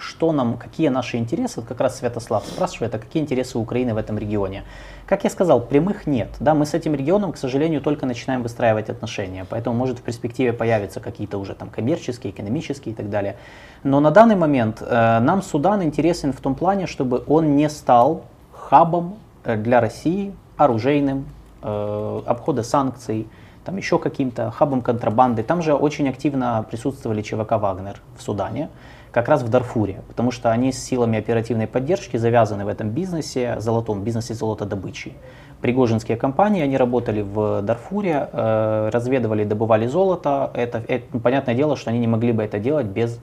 [0.00, 4.18] что нам, какие наши интересы, как раз Святослав спрашивает, а какие интересы Украины в этом
[4.18, 4.64] регионе.
[5.06, 6.30] Как я сказал, прямых нет.
[6.40, 10.52] Да, мы с этим регионом, к сожалению, только начинаем выстраивать отношения, поэтому может в перспективе
[10.52, 13.36] появиться какие-то уже там коммерческие, экономические и так далее.
[13.82, 18.24] Но на данный момент э, нам Судан интересен в том плане, чтобы он не стал
[18.52, 21.26] хабом э, для России, оружейным,
[21.62, 23.26] э, обхода санкций,
[23.64, 25.42] там еще каким-то хабом контрабанды.
[25.42, 28.68] Там же очень активно присутствовали ЧВК «Вагнер» в Судане,
[29.12, 33.56] как раз в Дарфуре, потому что они с силами оперативной поддержки завязаны в этом бизнесе,
[33.58, 35.12] золотом бизнесе золотодобычи.
[35.60, 40.50] Пригожинские компании, они работали в Дарфуре, э, разведывали, добывали золото.
[40.54, 43.20] Это, это, ну, понятное дело, что они не могли бы это делать без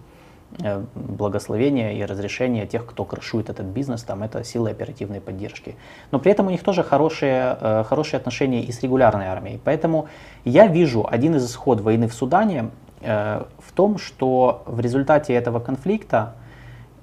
[0.64, 5.76] Э, благословения и разрешения тех, кто крышует этот бизнес, там это силы оперативной поддержки.
[6.12, 9.60] Но при этом у них тоже хорошие, э, хорошие отношения и с регулярной армией.
[9.64, 10.08] Поэтому
[10.46, 12.70] я вижу один из исход войны в Судане
[13.08, 16.34] в том, что в результате этого конфликта,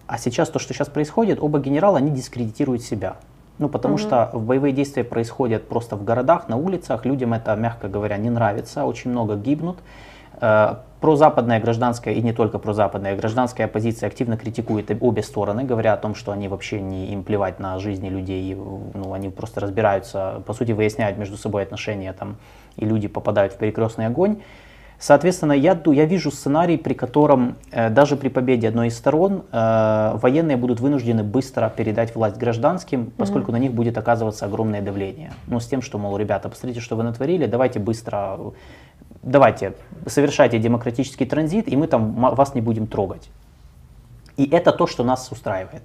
[0.07, 3.17] а сейчас то, что сейчас происходит, оба генерала, они дискредитируют себя.
[3.59, 4.03] Ну, потому угу.
[4.03, 8.85] что боевые действия происходят просто в городах, на улицах, людям это, мягко говоря, не нравится,
[8.85, 9.79] очень много гибнут.
[10.41, 15.97] Э, прозападная гражданская и не только прозападная гражданская оппозиция активно критикует обе стороны, говоря о
[15.97, 20.53] том, что они вообще не им плевать на жизни людей, ну, они просто разбираются, по
[20.53, 22.37] сути выясняют между собой отношения там,
[22.77, 24.39] и люди попадают в перекрестный огонь.
[24.99, 30.19] Соответственно, я, я вижу сценарий, при котором э, даже при победе одной из сторон э,
[30.23, 33.55] военные будут вынуждены быстро передать власть гражданским, поскольку mm-hmm.
[33.55, 35.33] на них будет оказываться огромное давление.
[35.47, 38.39] Ну, с тем, что, мол, ребята, посмотрите, что вы натворили, давайте быстро
[39.25, 39.73] давайте,
[40.07, 43.31] совершайте демократический транзит, и мы там вас не будем трогать.
[44.37, 45.83] И это то, что нас устраивает.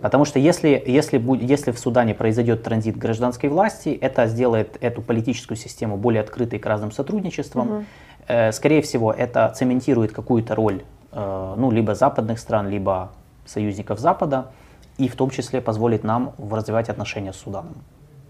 [0.00, 5.56] Потому что если, если, если в Судане произойдет транзит гражданской власти, это сделает эту политическую
[5.56, 7.70] систему более открытой к разным сотрудничествам.
[7.70, 7.84] Угу.
[8.28, 13.10] Э, скорее всего, это цементирует какую-то роль э, ну, либо западных стран, либо
[13.44, 14.46] союзников Запада,
[14.98, 17.74] и в том числе позволит нам развивать отношения с Суданом.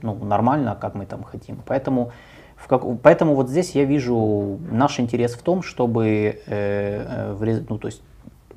[0.02, 1.60] Ну, нормально, как мы там хотим.
[1.66, 2.12] Поэтому
[2.56, 7.78] в как, поэтому вот здесь я вижу наш интерес в том, чтобы, э, в, ну,
[7.78, 8.02] то есть,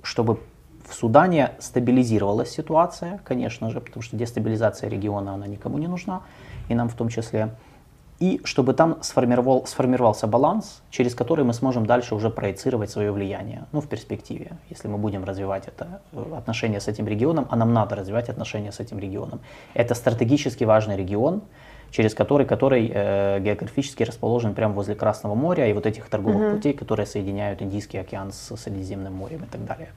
[0.04, 0.40] чтобы
[0.88, 6.22] в Судане стабилизировалась ситуация, конечно же, потому что дестабилизация региона, она никому не нужна,
[6.70, 7.50] и нам в том числе.
[8.20, 13.66] И чтобы там сформировал, сформировался баланс, через который мы сможем дальше уже проецировать свое влияние,
[13.74, 17.74] ну, в перспективе, если мы будем развивать это э, отношения с этим регионом, а нам
[17.74, 19.42] надо развивать отношения с этим регионом.
[19.74, 21.42] Это стратегически важный регион,
[21.92, 26.56] через который, который э, географически расположен прямо возле Красного моря и вот этих торговых mm-hmm.
[26.56, 29.90] путей, которые соединяют Индийский океан с Средиземным морем и так далее.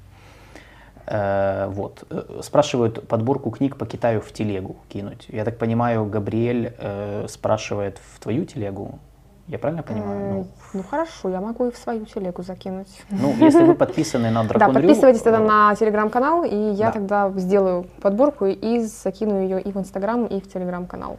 [1.10, 2.04] Э, вот.
[2.10, 5.26] Э, спрашивают подборку книг по Китаю в телегу кинуть.
[5.28, 8.98] Я так понимаю, Габриэль э, спрашивает в твою телегу.
[9.46, 10.34] Я правильно понимаю?
[10.34, 12.88] Ну, ну хорошо, я могу и в свою телегу закинуть.
[13.08, 17.86] Ну, если вы подписаны на Дракон Да, подписывайтесь тогда на телеграм-канал, и я тогда сделаю
[18.02, 21.16] подборку и закину ее и в Инстаграм, и в телеграм-канал.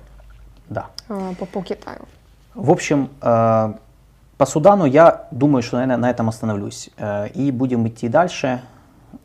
[0.70, 0.90] Да.
[1.08, 2.02] По, по Китаю.
[2.54, 6.92] В общем, по Судану я думаю, что, наверное, на этом остановлюсь.
[7.34, 8.62] И будем идти дальше.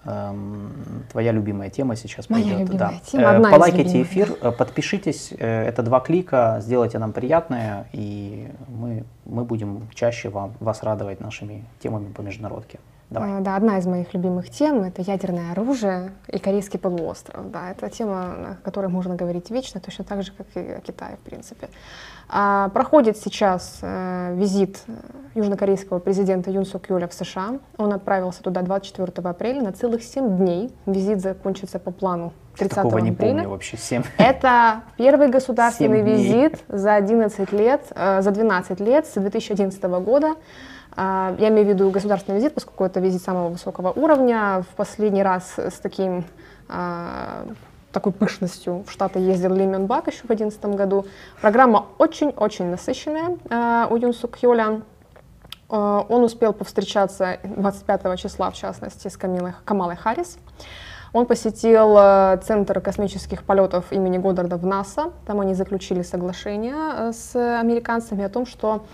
[0.07, 2.61] Эм, твоя любимая тема сейчас Моя пойдет.
[2.69, 2.95] любимая да.
[3.07, 4.07] тема, одна из Полайкайте любимых.
[4.07, 5.33] эфир, э, подпишитесь.
[5.39, 11.21] э, Это два клика, сделайте нам приятное, и мы, мы будем чаще вам, вас радовать
[11.21, 12.79] нашими темами по международке.
[13.11, 13.39] Давай.
[13.39, 17.51] А, Да, одна из моих любимых тем— это ядерное оружие и Корейский полуостров.
[17.51, 21.17] Да, это тема, о которой можно говорить вечно, точно так же, как и о Китае,
[21.17, 21.69] в принципе.
[22.29, 24.93] А, проходит сейчас э, визит э,
[25.35, 27.59] южнокорейского президента Юн Сук Юля в США.
[27.77, 30.73] Он отправился туда 24 апреля на целых 7 дней.
[30.87, 33.33] Визит закончится по плану 30 Такого не апреля.
[33.35, 33.77] помню вообще.
[33.77, 34.03] Семь.
[34.17, 40.35] Это первый государственный визит за 11 лет, э, за 12 лет с 2011 года.
[40.97, 44.65] А, Я имею в виду государственный визит, поскольку это визит самого высокого уровня.
[44.71, 46.25] В последний раз с таким
[46.69, 47.47] а,
[47.93, 51.07] такой пышностью в Штаты ездил Ли Мён Бак еще в 2011 году.
[51.41, 54.83] Программа очень-очень насыщенная а, у Юн Сук Хёля.
[55.69, 60.39] Он успел повстречаться 25 числа, в частности, с Камилой, Камалой Харрис.
[61.13, 61.97] Он посетил
[62.43, 65.11] Центр космических полетов имени Годдарда в НАСА.
[65.27, 68.85] Там они заключили соглашение с американцами о том, что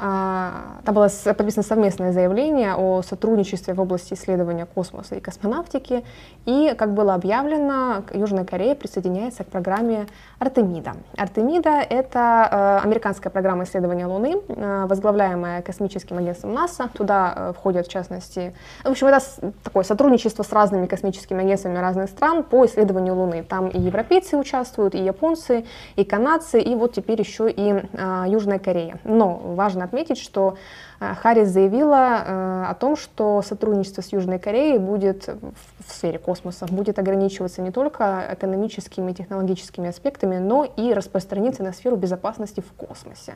[0.00, 6.04] там было подписано совместное заявление о сотрудничестве в области исследования космоса и космонавтики.
[6.46, 10.06] И, как было объявлено, Южная Корея присоединяется к программе
[10.38, 10.94] Артемида.
[11.16, 16.88] Артемида— это э, американская программа исследования Луны, э, возглавляемая космическим агентством НАСА.
[16.94, 19.20] Туда э, входят, в частности, в общем, это
[19.62, 23.42] такое сотрудничество с разными космическими агентствами разных стран по исследованию Луны.
[23.42, 27.84] Там и европейцы участвуют, и японцы, и канадцы, и вот теперь еще и
[28.26, 28.98] Южная Корея.
[29.04, 30.56] Но важно отметить, что
[31.00, 35.52] э, Харрис заявила э, о том, что сотрудничество с Южной Кореей будет в,
[35.86, 41.72] в сфере космоса будет ограничиваться не только экономическими и технологическими аспектами, но и распространиться на
[41.72, 43.34] сферу безопасности в космосе.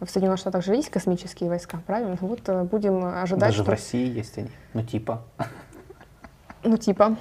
[0.00, 2.18] В Соединенных Штатах же есть космические войска, правильно?
[2.20, 3.70] Вот э, будем ожидать, Даже в что...
[3.70, 4.50] России есть они.
[4.72, 5.22] Ну, типа.
[6.64, 7.16] Ну, типа.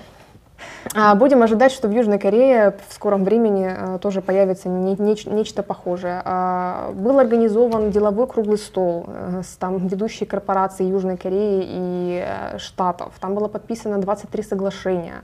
[0.95, 5.29] А, Будем ожидать, что в Южной Корее в скором времени э, тоже появится не- неч-
[5.33, 6.21] нечто похожее.
[6.25, 12.57] А, Был организован деловой круглый стол э, с там, ведущей корпорацией Южной Кореи и э,
[12.59, 13.13] Штатов.
[13.19, 15.23] Там было подписано 23 соглашения,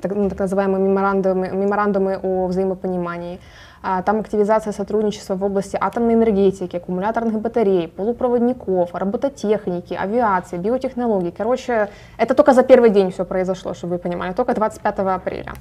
[0.00, 3.40] так, ну, так называемые меморандумы, меморандумы о взаимопонимании.
[3.82, 11.32] А, Там активизация сотрудничества в области атомной энергетики, аккумуляторных батарей, полупроводников, робототехники, авиации, биотехнологий.
[11.32, 15.54] Короче, это только за первый день все произошло, чтобы вы понимали, только 25 апреля.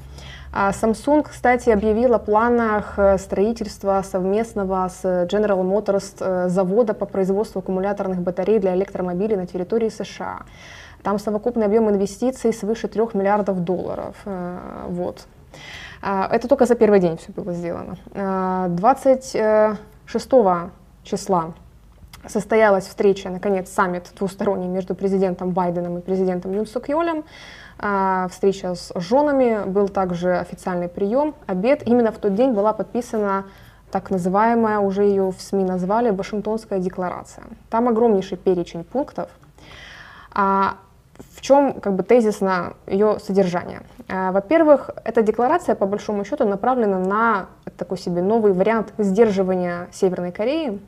[0.51, 7.05] А Samsung, кстати, объявил о планах э, строительства совместного с General Motors э, завода по
[7.05, 10.39] производству аккумуляторных батарей для электромобилей на территории США.
[11.03, 14.15] Там совокупный объем инвестиций свыше 3 миллиардов долларов.
[14.25, 14.57] Э,
[14.87, 15.27] Вот.
[16.01, 17.97] А, Это только за первый день все было сделано.
[18.13, 20.29] А, 26
[21.03, 21.53] числа
[22.27, 27.23] состоялась встреча, наконец, саммит двусторонний между президентом Байденом и президентом Юн Сук Йолем.
[27.77, 31.87] А, Встреча с женами, был также официальный прием, обед.
[31.87, 33.45] Именно в тот день была подписана
[33.91, 37.45] так называемая, уже ее в СМИ назвали, Вашингтонская декларация.
[37.69, 39.29] Там огромнейший перечень пунктов.
[41.33, 43.81] В чем как бы тезисно ее содержание?
[44.07, 47.45] А, Во-первых, эта декларация по большому счету направлена на
[47.77, 50.79] такой себе новый вариант сдерживания Северной Кореи,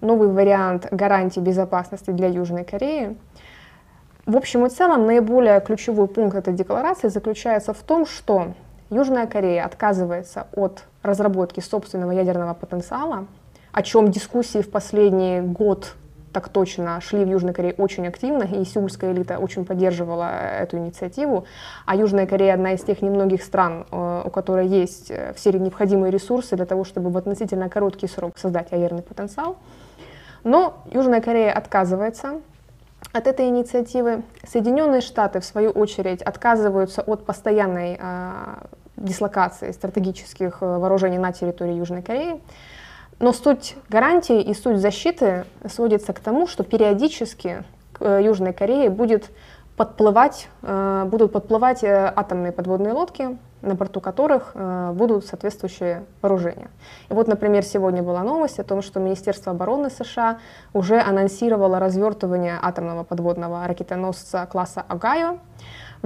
[0.00, 3.16] новый вариант гарантий безопасности для Южной Кореи.
[4.26, 8.54] В общем и целом, наиболее ключевой пункт этой декларации заключается в том, что
[8.90, 13.26] Южная Корея отказывается от разработки собственного ядерного потенциала,
[13.72, 15.94] о чем дискуссии в последний год
[16.36, 20.30] так точно шли в Южной Корее очень активно, и сеульская элита очень поддерживала
[20.60, 21.46] эту инициативу.
[21.86, 26.10] А Южная Корея одна из тех немногих стран, э, у которой есть э, все необходимые
[26.10, 29.56] ресурсы для того, чтобы в относительно короткий срок создать ядерный потенциал.
[30.44, 32.42] Но Южная Корея отказывается
[33.14, 34.22] от этой инициативы.
[34.46, 38.44] Соединенные Штаты, в свою очередь, отказываются от постоянной э,
[38.98, 42.42] дислокации стратегических э, вооружений на территории Южной Кореи.
[43.18, 48.90] Но суть гарантии и суть защиты сводится к тому, что периодически к э, Южной Корее
[48.90, 49.30] будет
[49.76, 54.54] подплывать, э, будут подплывать э, атомные подводные лодки, на борту которых
[54.92, 56.68] будут соответствующие вооружения.
[57.08, 60.38] И вот, например, сегодня была новость о том, что Министерство обороны США
[60.72, 65.38] уже анонсировало развертывание атомного подводного ракетоносца класса «Огайо».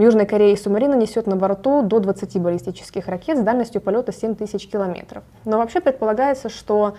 [0.01, 4.35] В Южной Корее субмарина несет на борту до 20 баллистических ракет с дальностью полета 7
[4.35, 5.23] тысяч километров.
[5.45, 6.95] Но вообще предполагается, что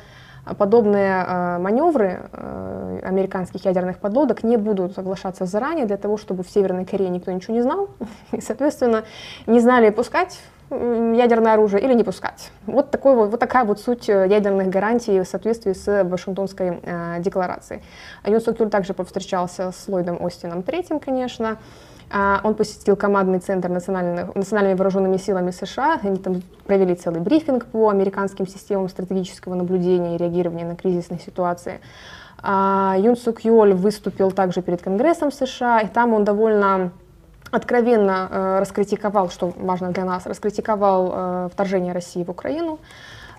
[0.60, 6.50] подобные э, маневры э, американских ядерных подлодок не будут соглашаться заранее для того, чтобы в
[6.52, 7.90] Северной Корее никто ничего не знал
[8.34, 9.04] и, соответственно,
[9.48, 12.52] не знали пускать ядерное оружие или не пускать.
[12.66, 17.16] Вот, такой вот, вот такая вот суть э, ядерных гарантий в соответствии с Вашингтонской э,
[17.20, 17.82] декларацией.
[18.26, 21.58] Юн Сук Юль также повстречался с Ллойдом Остином III, конечно.
[22.14, 26.00] А, он посетил командный центр национальными вооруженными силами США.
[26.04, 31.80] Они там провели целый брифинг по американским системам стратегического наблюдения и реагирования на кризисные ситуации.
[32.44, 36.92] А, Юн Сук Йоль выступил также перед Конгрессом США, и там он довольно
[37.52, 42.80] откровенно э, раскритиковал, что важно для нас, раскритиковал э, вторжение России в Украину.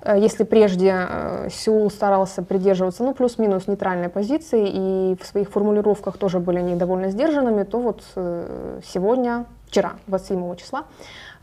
[0.03, 6.19] Э, если прежде э, Сеул старался придерживаться, ну, плюс-минус нейтральной позиции, и в своих формулировках
[6.19, 10.85] тоже были они довольно сдержанными, то вот э, сегодня, вчера, 27 числа,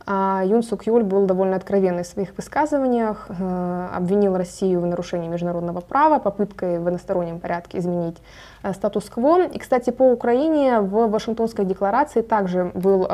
[0.08, 6.18] Юн Сук Юль был довольно откровенный в своих высказываниях, обвинил Россию в нарушении международного права,
[6.18, 8.18] попыткой в одностороннем порядке изменить
[8.74, 9.44] статус-кво.
[9.44, 13.08] И, кстати, по Украине в Вашингтонской декларации также был,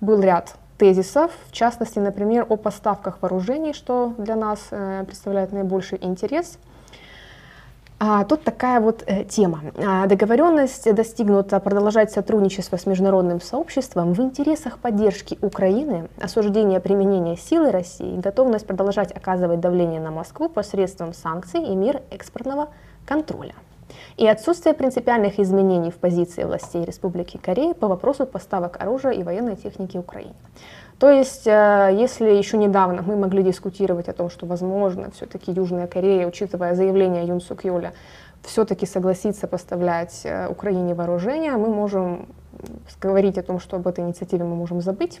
[0.00, 5.98] был ряд тезисов, в частности, например, о поставках вооружений, что для нас э, представляет наибольший
[6.00, 6.58] интерес.
[8.00, 9.60] А, тут такая вот э, тема.
[9.76, 17.72] А, договоренность достигнута продолжать сотрудничество с международным сообществом в интересах поддержки Украины, осуждения применения силы
[17.72, 22.68] России, готовность продолжать оказывать давление на Москву посредством санкций и мер экспортного
[23.04, 23.54] контроля
[24.18, 29.54] и отсутствие принципиальных изменений в позиции властей Республики Корея по вопросу поставок оружия и военной
[29.54, 30.34] техники Украине.
[30.98, 35.86] То есть, э, если еще недавно мы могли дискутировать о том, что, возможно, все-таки Южная
[35.86, 37.92] Корея, учитывая заявление Юн Сук Йоля,
[38.42, 42.26] все-таки согласится поставлять э, Украине вооружения, мы можем
[43.00, 45.20] говорить о том, что об этой инициативе мы можем забыть.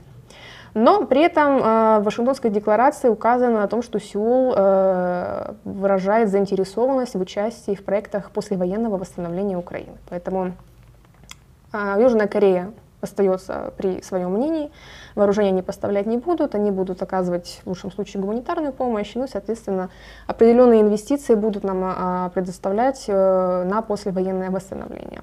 [0.78, 7.16] Но при этом э, в Вашингтонской декларации указано о том, что Сеул э, выражает заинтересованность
[7.16, 9.96] в участии в проектах послевоенного восстановления Украины.
[10.08, 10.52] Поэтому
[11.72, 14.70] э, Южная Корея остается при своем мнении.
[15.16, 19.90] Вооружения они поставлять не будут, они будут оказывать в лучшем случае гуманитарную помощь, ну соответственно,
[20.28, 25.22] определенные инвестиции будут нам предоставлять на послевоенное восстановление.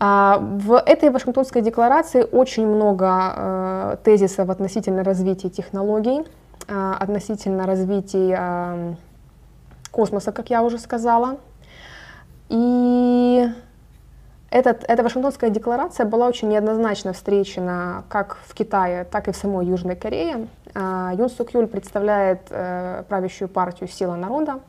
[0.00, 6.24] А, в этой Вашингтонской декларации очень много э, тезисов относительно развития технологий,
[6.68, 8.94] э, относительно развития э,
[9.90, 11.38] космоса, как я уже сказала.
[12.48, 13.48] И
[14.50, 19.66] этот, эта Вашингтонская декларация была очень неоднозначно встречена как в Китае, так и в самой
[19.66, 20.46] Южной Корее.
[20.74, 24.60] Юн Сук Юль представляет правящую партию «Сила народа»,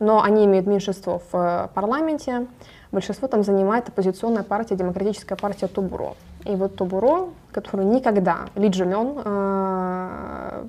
[0.00, 2.46] но они имеют меньшинство в парламенте
[2.92, 6.14] большинство там занимает оппозиционная партия, демократическая партия Тубуро.
[6.44, 10.64] И вот Тубуро, который никогда, Ли Джумен, э,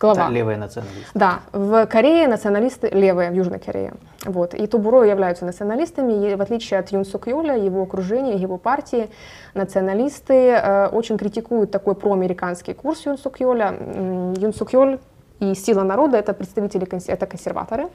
[0.00, 0.24] глава.
[0.24, 1.10] Это левые националисты.
[1.14, 3.94] Да, в Корее националисты левые, в Южной Корее.
[4.24, 4.54] Вот.
[4.54, 9.08] И Тубуро являются националистами, и в отличие от Юн Сук Юля, его окружения, его партии,
[9.54, 13.74] националисты э, очень критикуют такой проамериканский курс Юн Сук Юля.
[14.36, 14.98] Юн Сук Юль
[15.40, 17.88] и сила народа это представители, это консерваторы.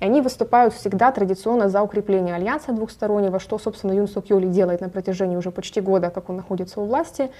[0.00, 4.80] И они выступают всегда традиционно за укрепление альянса двухстороннего, что, собственно, Юн Сук Йоли делает
[4.80, 7.30] на протяжении уже почти года, как он находится у власти.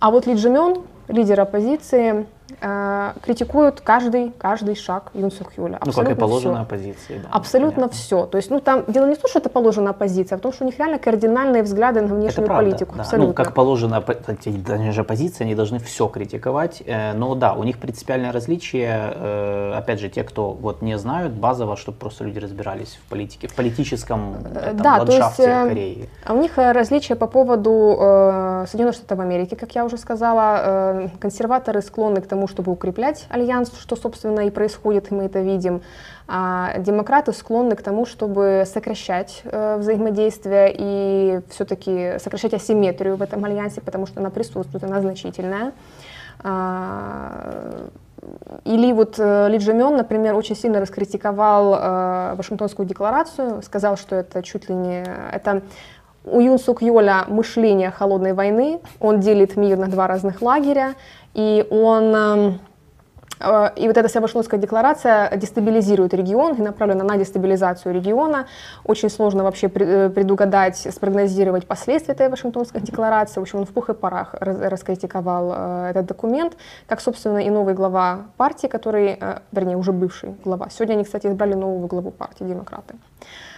[0.00, 2.26] А вот Ли Джимён, лидер оппозиции,
[2.60, 5.80] э, критикуют каждый, каждый шаг Юн Сук Юля.
[5.84, 6.62] Ну, как и положено все.
[6.62, 7.20] оппозиции.
[7.22, 7.96] Да, Абсолютно понятно.
[7.96, 8.26] все.
[8.26, 10.52] То есть, ну, там дело не в том, что это положено оппозиция, а в том,
[10.52, 12.94] что у них реально кардинальные взгляды на внешнюю это правда, политику.
[12.96, 13.02] Да.
[13.02, 13.28] Абсолютно.
[13.28, 14.04] Ну, как положено,
[14.68, 16.82] они же оппозиция, они должны все критиковать.
[16.86, 21.32] Э, но да, у них принципиальное различие, э, опять же, те, кто вот не знают,
[21.32, 26.08] базово, чтобы просто люди разбирались в политике, в политическом там, да, ландшафте то есть, Кореи.
[26.24, 30.97] А у них различия по поводу э, Соединенных Штатов Америки, как я уже сказала.
[31.20, 35.82] Консерваторы склонны к тому, чтобы укреплять альянс, что, собственно, и происходит, мы это видим.
[36.26, 43.44] А демократы склонны к тому, чтобы сокращать э, взаимодействие и все-таки сокращать асимметрию в этом
[43.44, 45.72] альянсе, потому что она присутствует, она значительная.
[46.40, 47.88] А,
[48.64, 54.42] или вот э, Ли Джамён, например, очень сильно раскритиковал э, Вашингтонскую декларацию, сказал, что это
[54.42, 55.04] чуть ли не...
[55.32, 55.62] Это
[56.30, 60.94] у Юн Сук Йоля мышление холодной войны, он делит мир на два разных лагеря,
[61.34, 62.60] и он эм,
[63.40, 68.46] э, и вот эта вся Вашингтонская декларация дестабилизирует регион и направлена на дестабилизацию региона.
[68.84, 73.40] Очень сложно вообще э, предугадать, спрогнозировать последствия этой Вашингтонской декларации.
[73.40, 76.56] В общем, он в пух и парах раскритиковал э, этот документ,
[76.86, 79.18] как, собственно, и новый глава партии, который,
[79.52, 80.68] вернее, уже бывший глава.
[80.70, 82.94] Сегодня они, кстати, избрали нового главу партии, демократы.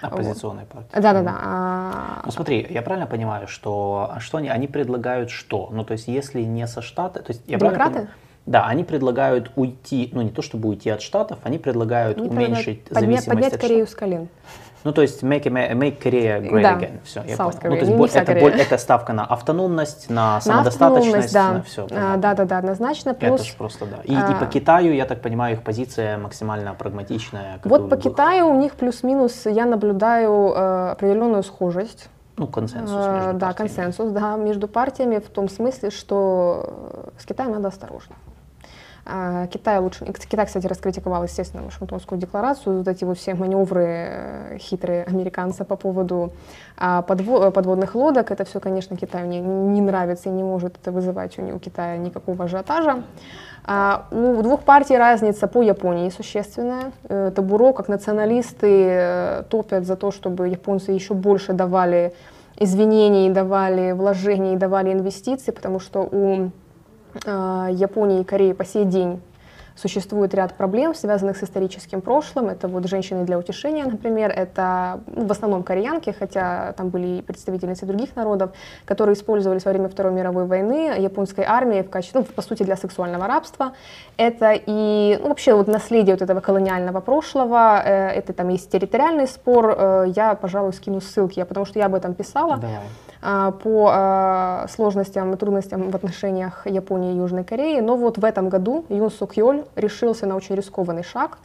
[0.01, 0.73] Оппозиционной вот.
[0.73, 1.01] партии.
[1.01, 1.39] Да-да-да.
[1.41, 2.23] А...
[2.25, 5.69] Ну смотри, я правильно понимаю, что, что они, они предлагают что?
[5.73, 8.09] Ну то есть если не со штата, то есть я Демократы?
[8.47, 12.83] Да, они предлагают уйти, ну не то чтобы уйти от штатов, они предлагают они уменьшить
[12.89, 14.29] зависимость поднять от Корею с колен.
[14.85, 16.75] Ну, то есть make, make Korea great да.
[16.79, 17.01] again.
[17.05, 17.77] Все, я South понял.
[17.87, 21.87] Ну, то есть это, боль, это ставка на автономность, на самодостаточность, на, на все.
[21.91, 23.15] А, да, да, да, однозначно.
[23.15, 23.99] Плюс, это же просто да.
[24.05, 27.61] И, а, и по Китаю, я так понимаю, их позиция максимально прагматичная.
[27.65, 33.33] Вот по Китаю у них плюс-минус я наблюдаю э, определенную схожесть Ну, консенсус между Э,
[33.35, 33.69] Да, партиями.
[33.69, 38.15] консенсус, да, между партиями в том смысле, что с Китаем надо осторожно.
[39.53, 40.05] Китай лучше...
[40.05, 45.77] Китай, кстати, раскритиковал, естественно, Вашингтонскую декларацию, вот эти вот все маневры э, хитрые американца по
[45.77, 46.33] поводу
[46.77, 48.31] а, подво- подводных лодок.
[48.31, 51.59] Это все, конечно, Китаю не, не нравится и не может это вызывать у, не- у
[51.59, 53.03] Китая никакого ажиотажа.
[53.65, 56.93] А, У двух партий разница по Японии существенная.
[57.09, 62.13] Э, Табуро, как националисты, э, топят за то, чтобы японцы еще больше давали
[62.57, 66.51] извинений, давали вложений, давали инвестиций, потому что у э,
[67.25, 69.21] Японии и Кореи по сей день
[69.81, 72.49] существует ряд проблем, связанных с историческим прошлым.
[72.49, 77.23] Это вот женщины для утешения, например, это ну, в основном кореянки, хотя там были и
[77.23, 78.51] представительницы других народов,
[78.85, 82.77] которые использовались во время Второй мировой войны японской армией в качестве, ну, по сути, для
[82.77, 83.73] сексуального рабства.
[84.17, 89.27] Это и ну, вообще вот наследие вот этого колониального прошлого, э, это там есть территориальный
[89.27, 89.75] спор.
[89.77, 92.81] Э, я, пожалуй, скину ссылки, потому что я об этом писала Давай.
[93.23, 97.81] А, по а, сложностям и трудностям в отношениях Японии и Южной Кореи.
[97.81, 101.39] Но вот в этом году Юн Сук Йоль решился на очень рискованный шаг,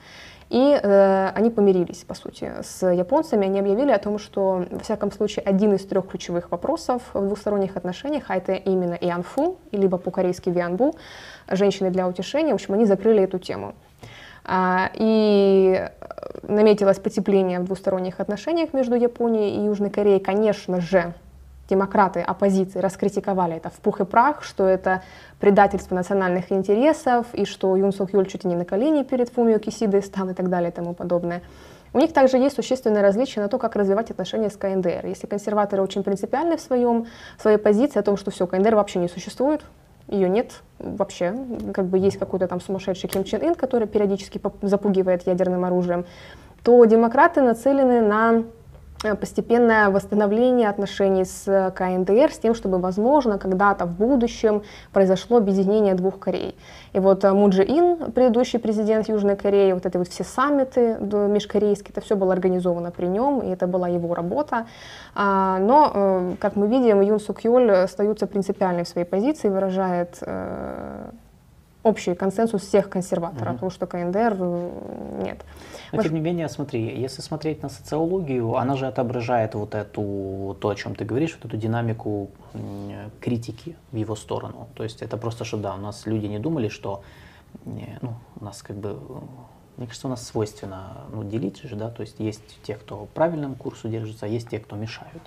[0.49, 3.45] и э, они помирились, по сути, с японцами.
[3.45, 7.75] Они объявили о том, что, во всяком случае, один из трех ключевых вопросов в двусторонних
[7.75, 10.95] отношениях, а это именно Ианфу, либо по-корейски Вианбу,
[11.49, 13.73] женщины для утешения, в общем, они закрыли эту тему.
[14.43, 15.89] А, И э,
[16.43, 20.19] наметилось потепление в двусторонних отношениях между Японией и Южной Кореей.
[20.19, 21.15] Конечно же,
[21.69, 25.01] демократы оппозиции раскритиковали это в пух и прах, что это
[25.39, 30.03] предательство национальных интересов, и что Юн Сок Юль чуть не на колени перед Фумио Кисидой
[30.03, 31.41] стал и так далее и тому подобное.
[31.93, 35.05] У них также есть существенное различие на то, как развивать отношения с КНДР.
[35.05, 37.05] Если консерваторы очень принципиальны в, своем,
[37.37, 39.61] в своей позиции о том, что все, КНДР вообще не существует,
[40.07, 41.33] ее нет вообще.
[41.73, 46.05] Как бы есть какой-то там сумасшедший Ким Чен Ын, который периодически запугивает ядерным оружием,
[46.63, 48.43] то демократы нацелены на
[49.13, 55.93] постепенное восстановление отношений с э, КНДР с тем, чтобы, возможно, когда-то в будущем произошло объединение
[55.93, 56.55] двух Корей.
[56.93, 60.97] И вот э, Мун Чжэ Ин, предыдущий президент Южной Кореи, вот эти вот все саммиты
[60.99, 64.65] межкорейские, это все было организовано при нем, и это была его работа.
[65.13, 70.17] А, Но, э, как мы видим, Юн Сук Йоль остается принципиальной в своей позиции, выражает
[70.21, 71.11] э,
[71.85, 73.53] общий консенсус всех консерваторов, Мгм.
[73.53, 75.45] потому что КНДР э, нет.
[75.91, 80.69] Но тем не менее, смотри, если смотреть на социологию, она же отображает вот эту, то,
[80.69, 82.29] о чем ты говоришь, вот эту динамику
[83.21, 84.67] критики в его сторону.
[84.73, 87.03] То есть это просто, что да, у нас люди не думали, что,
[87.65, 89.19] не, ну, у нас как бы, э,
[89.77, 93.05] мне кажется, у нас свойственно ну, делить же, да, то есть есть те, кто по
[93.05, 95.21] правильному курсу держится, а есть те, кто мешают.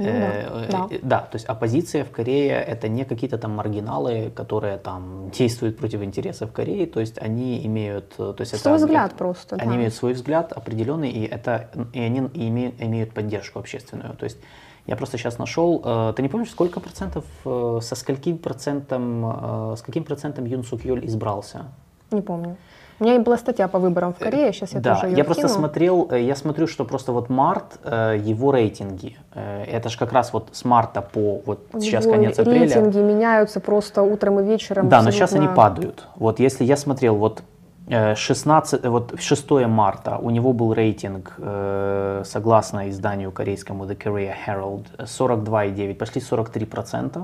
[0.00, 0.86] Ну да, Э, да.
[0.90, 5.76] э, да, то есть оппозиция в Корее это не какие-то там маргиналы, которые там действуют
[5.78, 9.56] против интересов Кореи, то есть они имеют, э, то есть Свой это, взгляд это- просто,
[9.56, 9.76] они да.
[9.76, 14.14] имеют свой взгляд определенный, и это и они имеют, имеют поддержку общественную.
[14.16, 14.38] То есть
[14.86, 19.76] я просто сейчас нашел, э, ты не помнишь, сколько процентов, э, со скольким процентом, э,
[19.76, 21.66] с каким процентом Юн Сук Йоль избрался?
[22.10, 22.56] Не помню.
[23.00, 25.16] У меня и была статья по выборам в Корее, сейчас я Э, да, тоже ее
[25.16, 25.54] я просто кину.
[25.54, 30.12] смотрел, э, я смотрю, что просто вот март, э, его рейтинги, э, это же как
[30.12, 32.60] раз вот с марта по вот сейчас него конец апреля.
[32.60, 34.90] Рейтинги меняются просто утром и вечером.
[34.90, 36.06] Да, но сейчас они падают.
[36.16, 37.42] Вот если я смотрел, вот э,
[37.90, 44.86] 16, вот 6 марта у него был рейтинг, э, согласно изданию корейскому The Korea Herald,
[44.98, 47.20] э, 42,9, почти 43 процента.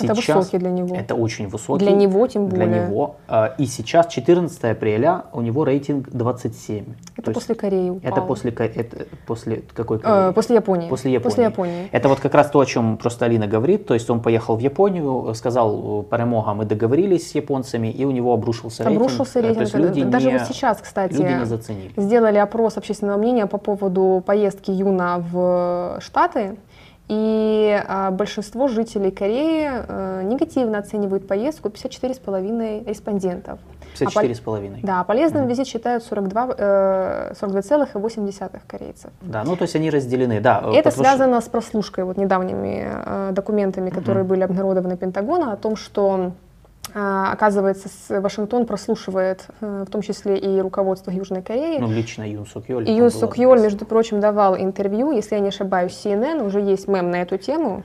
[0.00, 0.94] Это высокий для него.
[0.96, 1.84] Это очень высокий.
[1.84, 2.86] Для него тем Для более.
[2.88, 3.16] него.
[3.28, 6.84] Э, И сейчас, 14 апреля, у него рейтинг 27.
[7.16, 8.12] Это То есть после Кореи упал.
[8.12, 10.32] это после, это после какой Э, Кореи?
[10.34, 10.88] после Японии.
[10.88, 11.24] После Японии.
[11.30, 11.88] После Японии.
[11.92, 13.86] Это вот как раз то, о чем просто Алина говорит.
[13.86, 18.10] То есть он поехал в Японию, сказал, э, перемога, мы договорились с японцами, и у
[18.10, 19.02] него обрушился рейтинг.
[19.02, 19.56] Обрушился Э, рейтинг.
[19.58, 21.92] То есть люди Даже не, вот сейчас, кстати, люди не заценили.
[21.96, 26.56] сделали опрос общественного мнения по поводу поездки Юна в Штаты.
[27.08, 33.58] И а, большинство жителей Кореи э, негативно оценивают поездку, 54,5 респондентов.
[34.00, 34.78] А пол- 54,5.
[34.82, 39.10] Да, полезным визит считают 42, э, 42,8 корейцев.
[39.20, 40.62] Да, ну то есть они разделены, да.
[40.64, 45.56] э, Это потому связано с прослушкой, вот недавними э, документами, которые были обнародованы Пентагона, о
[45.56, 46.30] том, что э,
[46.94, 51.78] оказывается с- Вашингтон прослушивает э, в том числе и руководство Южной Кореи.
[51.78, 52.88] Ну, лично Юн Сук Йоль.
[52.90, 57.10] Юн Сук Йоль, между прочим, давал интервью, если я не ошибаюсь, CNN, уже есть мем
[57.10, 57.82] на эту тему.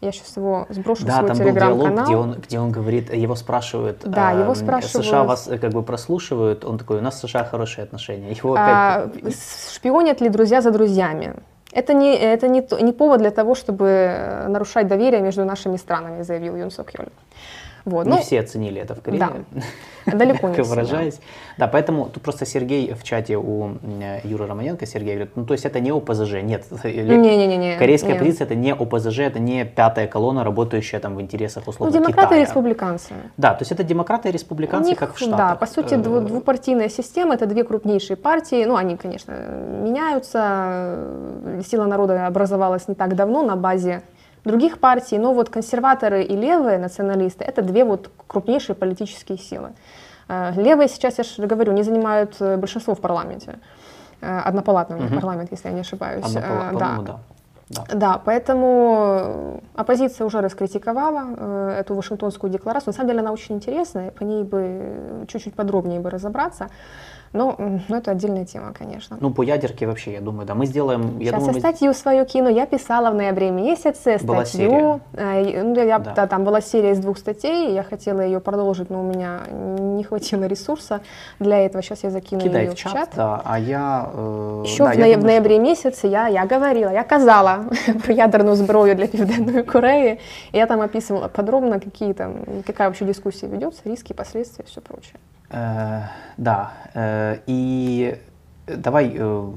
[0.00, 2.04] Я сейчас его сброшу в Да, свой там был диалог, телеграм-канал.
[2.06, 5.06] где он, где он говорит, его спрашивают, Да, его эм, спрашивают.
[5.06, 8.32] США вас э, как бы прослушивают, он такой, у нас с США хорошие отношения.
[8.32, 9.36] Его А, опять...
[9.72, 11.34] шпионят ли друзья за друзьями?
[11.70, 16.22] Это не, это не, не повод для того, чтобы э, нарушать доверие между нашими странами,
[16.22, 17.08] заявил Юн Сок Йоль.
[17.84, 18.06] Вот.
[18.06, 19.18] Не ну, все оценили это в Корее.
[19.18, 20.12] Да.
[20.16, 21.20] Далеко не выражаясь.
[21.58, 21.66] Да.
[21.66, 23.76] поэтому тут просто Сергей в чате у
[24.24, 26.64] Юры Романенко, Сергей говорит, ну то есть это не ОПЗЖ, нет.
[26.84, 27.76] Не-не-не.
[27.78, 32.00] Корейская позиция это не ОПЗЖ, это не пятая колонна, работающая там в интересах условно Ну
[32.00, 32.42] демократы Китая.
[32.42, 33.14] и республиканцы.
[33.36, 35.38] Да, то есть это демократы и республиканцы, них, как в Штатах.
[35.38, 41.08] Да, по сути э, двупартийная система, это две крупнейшие партии, ну они, конечно, меняются,
[41.68, 44.02] Сила народа образовалась не так давно на базе
[44.44, 49.72] других партий, но вот консерваторы и левые националисты– это две вот крупнейшие политические силы.
[50.28, 53.58] Э, левые сейчас, я же говорю, не занимают э, большинство в парламенте.
[54.20, 55.14] Э, однопалатный угу.
[55.14, 56.24] парламент, если я не ошибаюсь.
[56.24, 56.98] Однопалат, да.
[57.12, 57.18] да.
[57.68, 57.84] Да.
[57.94, 62.88] да, поэтому оппозиция уже раскритиковала эту Вашингтонскую декларацию.
[62.88, 66.68] На самом деле она очень интересная, по ней бы чуть-чуть подробнее бы разобраться.
[67.32, 67.54] Ну,
[67.88, 69.16] ну, это отдельная тема, конечно.
[69.20, 70.54] Ну, по ядерке вообще, я думаю, да.
[70.54, 71.18] Мы сделаем...
[71.18, 72.50] Я Сейчас думаю, я статью свою кину.
[72.50, 74.26] Я писала в ноябре месяце статью.
[74.26, 75.00] Была серия.
[75.14, 76.12] Э, ну, я, да.
[76.14, 77.72] да, там была серия из двух статей.
[77.72, 81.00] Я хотела ее продолжить, но у меня не хватило ресурса
[81.38, 81.82] для этого.
[81.82, 82.92] Сейчас я закину Кидай ее в чат.
[82.92, 83.08] В чат.
[83.16, 84.10] Да, а я...
[84.12, 85.62] Э, Еще да, в, я думаю, в ноябре что...
[85.62, 87.64] месяце я, я говорила, я казала
[88.04, 90.18] про ядерную зброю для Південної Кореи.
[90.52, 92.34] Я там описывала подробно, какие там,
[92.66, 95.16] какая вообще дискуссия ведется, риски, последствия и все прочее.
[95.52, 96.02] Э,
[96.36, 98.18] да, э, и
[98.66, 99.50] давай э,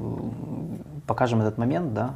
[1.08, 2.16] покажем этот момент, да?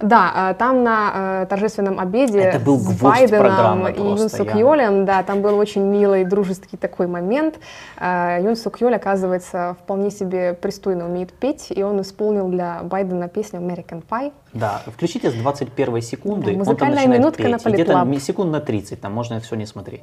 [0.00, 5.42] Да, там на торжественном обеде Это был с Байденом и Юн Сук Йолем, да, там
[5.42, 7.60] был очень милый, дружеский такой момент.
[8.00, 13.60] Юн Сук Йоль, оказывается, вполне себе пристойно умеет петь, и он исполнил для Байдена песню
[13.60, 14.32] American Pie.
[14.52, 17.64] Да, включите с 21 секунды, да, музыкальная он там минутка петь.
[17.64, 20.02] на Где-то секунд на 30, там можно все не смотреть.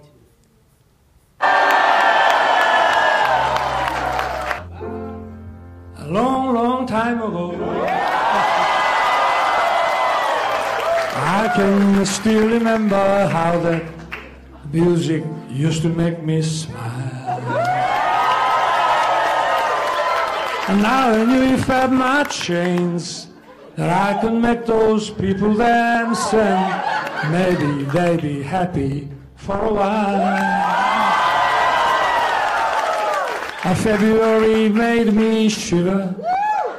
[6.94, 7.48] Time ago.
[11.40, 13.84] I can still remember how that
[14.72, 17.40] music used to make me smile.
[20.68, 23.28] And now I knew if I had my chains
[23.76, 30.22] that I could make those people dance and maybe they'd be happy for a while.
[33.72, 36.14] A February made me shiver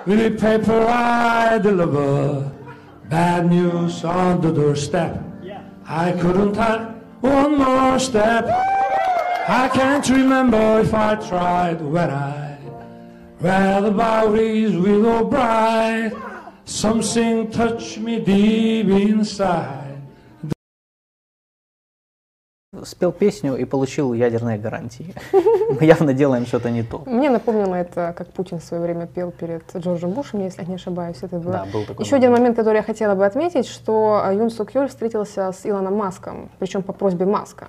[0.06, 2.50] with the paper I deliver.
[3.08, 5.22] Bad news on the doorstep.
[5.86, 6.88] I couldn't take
[7.20, 8.46] one more step.
[9.46, 12.58] I can't remember if I tried when I
[13.40, 16.12] read about his willow bride.
[16.64, 19.83] Something touched me deep inside.
[22.84, 25.14] Спел песню и получил ядерные гарантии.
[25.32, 27.02] Мы явно делаем что-то не то.
[27.06, 30.74] Мне напомнило это, как Путин в свое время пел перед Джорджем Бушем, если я не
[30.74, 31.16] ошибаюсь.
[31.22, 31.52] Это было.
[31.52, 34.88] Да, был такой Еще один момент, который я хотела бы отметить, что Юн Сук Йоль
[34.88, 37.68] встретился с Илоном Маском, причем по просьбе Маска.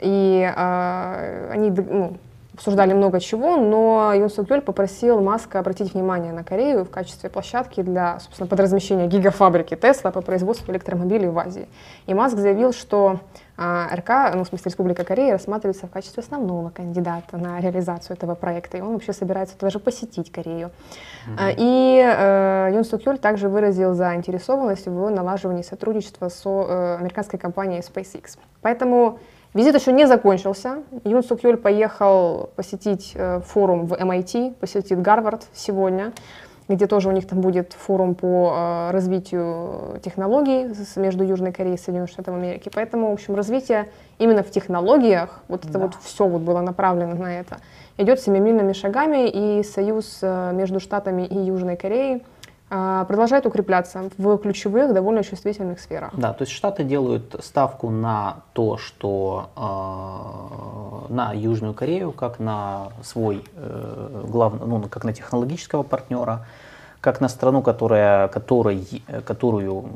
[0.00, 2.16] И э, они ну,
[2.54, 7.28] обсуждали много чего, но Юн Сук Йоль попросил Маска обратить внимание на Корею в качестве
[7.28, 11.68] площадки для, собственно, подразмещения гигафабрики Тесла по производству электромобилей в Азии.
[12.06, 13.18] И Маск заявил, что
[13.56, 18.34] а, РК, ну, в смысле Республика Корея, рассматривается в качестве основного кандидата на реализацию этого
[18.34, 20.70] проекта, и он вообще собирается даже посетить Корею.
[21.28, 21.54] Mm-hmm.
[21.58, 27.80] И э, Юн Сук Юль также выразил заинтересованность в налаживании сотрудничества с э, американской компанией
[27.80, 28.38] SpaceX.
[28.60, 29.18] Поэтому
[29.54, 30.82] Визит еще не закончился.
[31.04, 36.12] Юн Сук Юль поехал посетить э, форум в MIT, посетит Гарвард сегодня,
[36.66, 40.66] где тоже у них там будет форум по э, развитию технологий
[40.96, 42.68] между Южной Кореей и Соединенными Штатами Америки.
[42.74, 45.68] Поэтому, в общем, развитие именно в технологиях, вот да.
[45.68, 47.58] это вот все вот было направлено на это,
[47.96, 52.24] идет семимильными шагами, и союз э, между Штатами и Южной Кореей
[53.06, 56.12] продолжает укрепляться в ключевых, довольно чувствительных сферах.
[56.16, 62.88] Да, то есть Штаты делают ставку на то, что э, на Южную Корею, как на
[63.02, 66.46] свой э, главный, ну, как на технологического партнера,
[67.00, 69.90] как на страну, которая, которой, которую,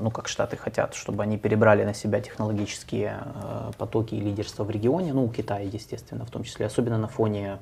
[0.00, 4.70] ну, как Штаты хотят, чтобы они перебрали на себя технологические э, потоки и лидерство в
[4.70, 7.58] регионе, ну, у Китая, естественно, в том числе, особенно на фоне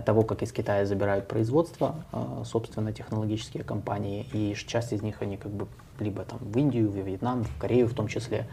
[0.00, 5.36] того, как из Китая забирают производство, а, собственно, технологические компании, и часть из них они
[5.36, 5.66] как бы
[5.98, 8.46] либо там в Индию, в Вьетнам, в Корею в том числе.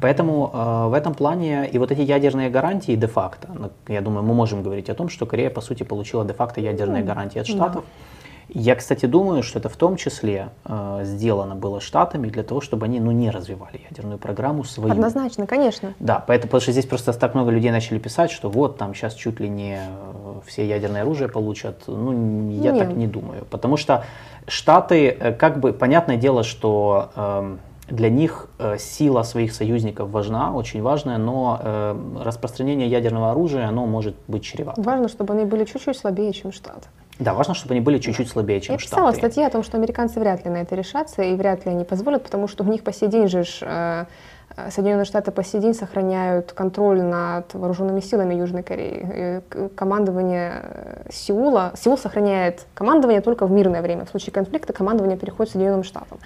[0.00, 4.34] Поэтому э, в этом плане и вот эти ядерные гарантии де-факто, ну, я думаю, мы
[4.34, 7.84] можем говорить о том, что Корея, по сути, получила де-факто ядерные гарантии от Штатов.
[7.84, 8.19] Да.
[8.52, 12.86] Я, кстати, думаю, что это в том числе э, сделано было Штатами для того, чтобы
[12.86, 14.92] они ну, не развивали ядерную программу свою.
[14.92, 15.94] Однозначно, конечно.
[16.00, 19.14] Да, поэтому, потому что здесь просто так много людей начали писать, что вот там сейчас
[19.14, 21.84] чуть ли не э, все ядерное оружие получат.
[21.86, 22.88] Ну, я Нет.
[22.88, 23.44] так не думаю.
[23.50, 24.04] Потому что
[24.46, 27.10] Штаты, э, как бы, понятное дело, что...
[27.16, 27.56] Э,
[27.90, 33.86] для них э, сила своих союзников важна, очень важная, но э, распространение ядерного оружия, оно
[33.86, 34.80] может быть чревато.
[34.80, 36.88] Важно, чтобы они были чуть-чуть слабее, чем Штаты.
[37.20, 38.96] Да, важно, чтобы они были чуть-чуть слабее, чем Я Штаты.
[38.96, 41.84] писала статьи о том, что американцы вряд ли на это решатся и вряд ли они
[41.84, 44.06] позволят, потому что у них по сей день же э,
[44.70, 49.42] Соединенные Штаты по сей день сохраняют контроль над вооруженными силами Южной Кореи.
[49.76, 54.06] Командование э, Сеула, Сеул сохраняет командование только в мирное время.
[54.06, 56.18] В случае конфликта командование переходит Соединенным Штатам.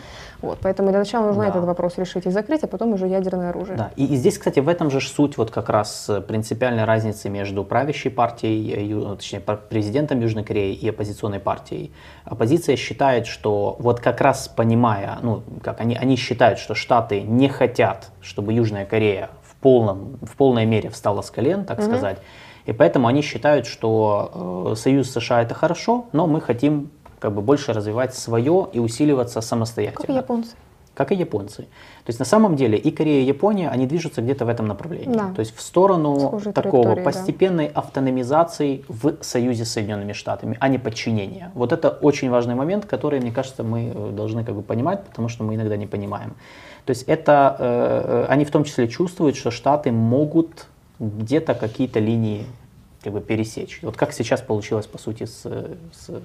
[0.43, 1.49] Вот, поэтому для начала нужно да.
[1.51, 3.77] этот вопрос решить и закрыть, а потом уже ядерное оружие.
[3.77, 7.29] Да, и, и здесь, кстати, в этом же суть вот как раз э, принципиальной разницы
[7.29, 11.93] между правящей партией, точнее, президентом Южной Кореи и оппозиционной партией.
[12.25, 17.49] Оппозиция считает, что вот как раз понимая, ну, как они, они считают, что Штаты не
[17.49, 21.87] хотят чтобы Южная Корея в, полном, в полной мере встала с колен, так mm-hmm.
[21.87, 22.19] сказать.
[22.67, 26.91] И поэтому они считают, что э, союз США это хорошо, но мы хотим
[27.25, 30.07] как бы больше развивать свое и усиливаться самостоятельно.
[30.07, 30.51] Как и японцы.
[30.95, 31.63] Как и японцы.
[31.63, 35.17] То есть на самом деле и Корея, и Япония, они движутся где-то в этом направлении.
[35.17, 35.33] Да.
[35.35, 37.81] То есть в сторону Схожей такого постепенной да.
[37.81, 41.51] автономизации в союзе с Соединенными Штатами, а не подчинения.
[41.55, 45.31] Вот это очень важный момент, который, мне кажется, мы э, должны как бы понимать, потому
[45.31, 46.35] что мы иногда не понимаем.
[46.85, 50.67] То есть это, э, э, они в том числе чувствуют, что Штаты могут
[50.99, 52.45] где-то какие-то линии
[53.05, 53.81] как бы пересечь.
[53.83, 56.23] Вот как сейчас получилось, по сути, с, с,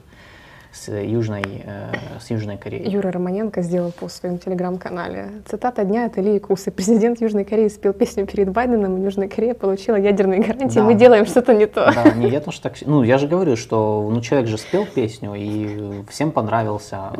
[0.72, 2.90] с, Южной, э, с Южной Кореей.
[2.90, 5.32] Юра Романенко сделал по своему телеграм-канале.
[5.50, 6.72] Цитата дня от Ильи Кусы.
[6.72, 10.76] Президент Южной Кореи спел песню перед Байденом, и Южная Корея получила ядерные гарантии.
[10.76, 10.84] Да.
[10.84, 11.92] Мы делаем что-то не то.
[11.94, 12.74] Да, не, я тоже так...
[12.86, 17.12] Ну, я же говорю, что ну, человек же спел песню, и всем понравился.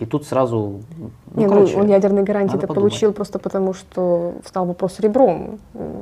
[0.00, 0.80] И тут сразу...
[0.98, 5.58] Ну, не, ну, короче, он ядерные гарантии это получил просто потому, что встал вопрос ребром.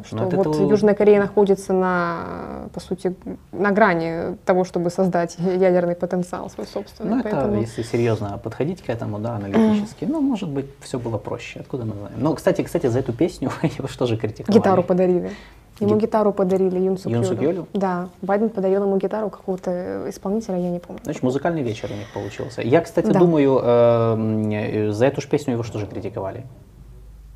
[0.06, 0.70] Что вот этого...
[0.70, 3.14] Южная Корея находится на, по сути,
[3.52, 7.16] на грани того, чтобы создать ядерный потенциал свой собственный.
[7.16, 7.52] Ну, Поэтому...
[7.52, 11.60] это, если серьезно подходить к этому, да, аналитически, ну, может быть, все было проще.
[11.60, 12.14] Откуда мы знаем?
[12.18, 14.58] Но, кстати, кстати, за эту песню его что же критиковали?
[14.58, 15.30] Гитару подарили.
[15.80, 16.04] Ему Гит...
[16.04, 17.66] гитару подарили Юнсу Юнсу Кьолю.
[17.72, 21.00] Да, Байден подарил ему гитару какого-то исполнителя, я не помню.
[21.04, 22.62] Значит, музыкальный вечер у них получился.
[22.62, 23.18] Я, кстати, да.
[23.18, 26.44] думаю, э, за эту же песню его что же критиковали?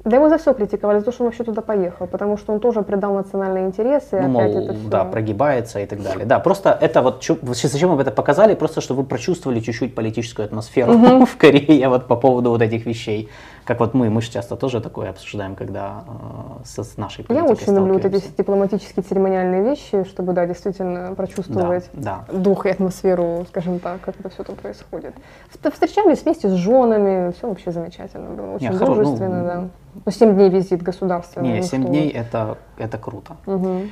[0.05, 2.59] Да его за все критиковали, за то, что он вообще туда поехал, потому что он
[2.59, 4.21] тоже предал национальные интересы.
[4.21, 4.89] Ну, мол, это все...
[4.89, 6.27] да, прогибается и так далее.
[6.27, 10.95] Да, просто это вот, зачем вы это показали, просто чтобы вы прочувствовали чуть-чуть политическую атмосферу
[10.95, 11.27] угу.
[11.27, 13.29] в Корее вот по поводу вот этих вещей.
[13.65, 17.45] Как вот мы, мы же часто тоже такое обсуждаем, когда э, с, с нашей Я
[17.45, 22.39] очень люблю вот эти дипломатические церемониальные вещи, чтобы, да, действительно прочувствовать да, да.
[22.39, 25.15] дух и атмосферу, скажем так, как это все там происходит.
[25.73, 29.69] Встречались вместе с женами, все вообще замечательно было, очень Не, дружественно, ну, да.
[30.05, 31.49] Ну, 7 дней визит государственный.
[31.49, 33.37] Не, ну, 7 дней это, это круто.
[33.47, 33.83] Угу.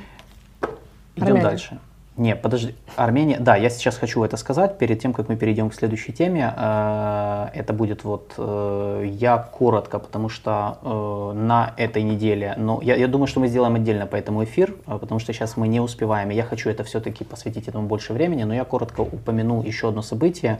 [1.15, 1.43] Идем Армяне.
[1.43, 1.79] дальше.
[2.21, 2.75] Не, подожди.
[2.97, 6.53] Армения, да, я сейчас хочу это сказать перед тем, как мы перейдем к следующей теме.
[6.55, 12.95] Э, это будет вот э, я коротко, потому что э, на этой неделе, но я,
[12.95, 16.29] я думаю, что мы сделаем отдельно по этому эфир, потому что сейчас мы не успеваем,
[16.29, 20.03] и я хочу это все-таки посвятить этому больше времени, но я коротко упомяну еще одно
[20.03, 20.59] событие,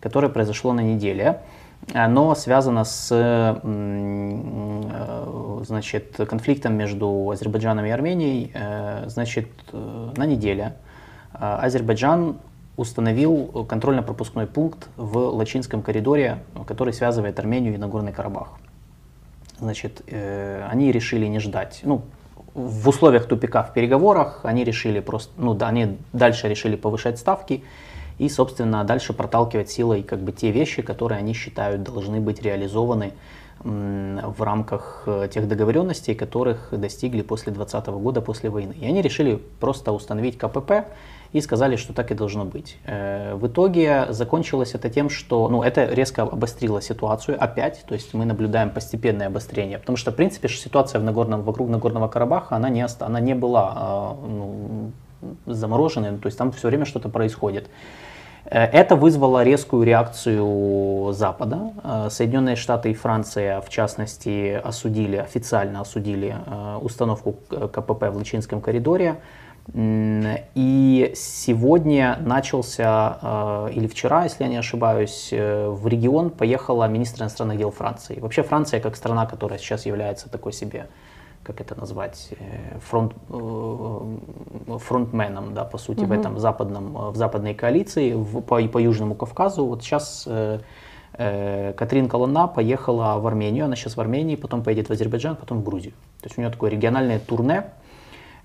[0.00, 1.40] которое произошло на неделе.
[1.92, 3.08] Оно связано с
[5.66, 8.52] значит, конфликтом между Азербайджаном и Арменией.
[9.08, 10.74] Значит, на неделе
[11.40, 12.36] Азербайджан
[12.76, 18.52] установил контрольно-пропускной пункт в Лачинском коридоре, который связывает Армению и Нагорный Карабах.
[19.58, 21.80] Значит, э, они решили не ждать.
[21.82, 22.02] Ну,
[22.54, 27.64] в условиях тупика в переговорах они решили просто, ну, да, они дальше решили повышать ставки
[28.18, 33.12] и, собственно, дальше проталкивать силой как бы те вещи, которые они считают должны быть реализованы
[33.62, 38.74] в рамках э, тех договоренностей, которых достигли после 2020 года, после войны.
[38.80, 40.86] И они решили просто установить КПП,
[41.32, 42.76] и сказали, что так и должно быть.
[42.84, 48.14] Э, в итоге закончилось это тем, что ну, это резко обострило ситуацию опять, то есть
[48.14, 52.68] мы наблюдаем постепенное обострение, потому что, в принципе, ситуация в Нагорном, вокруг Нагорного Карабаха, она
[52.68, 54.92] не, она не была а, ну,
[55.46, 57.70] замороженной, то есть там все время что-то происходит.
[58.46, 61.72] Э, это вызвало резкую реакцию Запада.
[61.84, 66.34] Э, Соединенные Штаты и Франция, в частности, осудили, официально осудили
[66.80, 69.20] установку КПП в Лычинском коридоре.
[69.72, 77.22] И сегодня начался, э, или вчера, если я не ошибаюсь, э, в регион поехала министр
[77.22, 78.18] иностранных дел Франции.
[78.18, 80.88] Вообще Франция как страна, которая сейчас является такой себе,
[81.44, 83.14] как это назвать, э, фронт,
[84.80, 86.08] фронтменом, да, по сути, угу.
[86.08, 89.66] в этом западном, в западной коалиции в, по, по Южному Кавказу.
[89.66, 90.28] Вот сейчас
[91.12, 95.64] Катрин Колонна поехала в Армению, она сейчас в Армении, потом поедет в Азербайджан, потом в
[95.64, 95.92] Грузию.
[96.20, 97.64] То есть у нее такое региональное турне,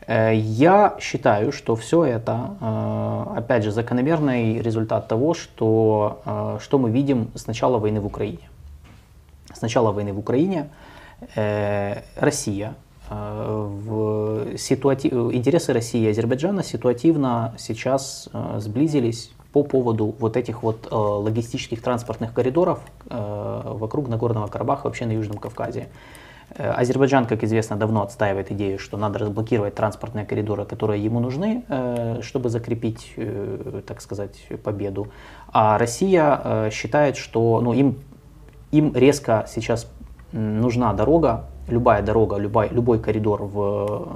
[0.08, 6.92] я считаю, что все это, э, опять же, закономерный результат того, что, э, что мы
[6.92, 8.50] видим с начала войны в Украине.
[9.54, 10.70] с начала войны в Украине
[12.18, 12.76] Россия
[13.10, 15.08] в ситуати...
[15.08, 18.28] интересы России и Азербайджана ситуативно сейчас
[18.58, 22.80] сблизились по поводу вот этих вот логистических транспортных коридоров
[23.10, 25.88] вокруг Нагорного Карабаха, вообще на Южном Кавказе.
[26.52, 31.64] Э, Азербайджан, как известно, давно отстаивает идею, что надо разблокировать транспортные коридоры, которые ему нужны,
[31.68, 35.08] э, чтобы закрепить, э, так сказать, победу.
[35.52, 37.98] А Россия считает, что ну, им,
[38.72, 39.92] им резко сейчас
[40.32, 44.08] нужна дорога, любая дорога, любой, любой коридор в,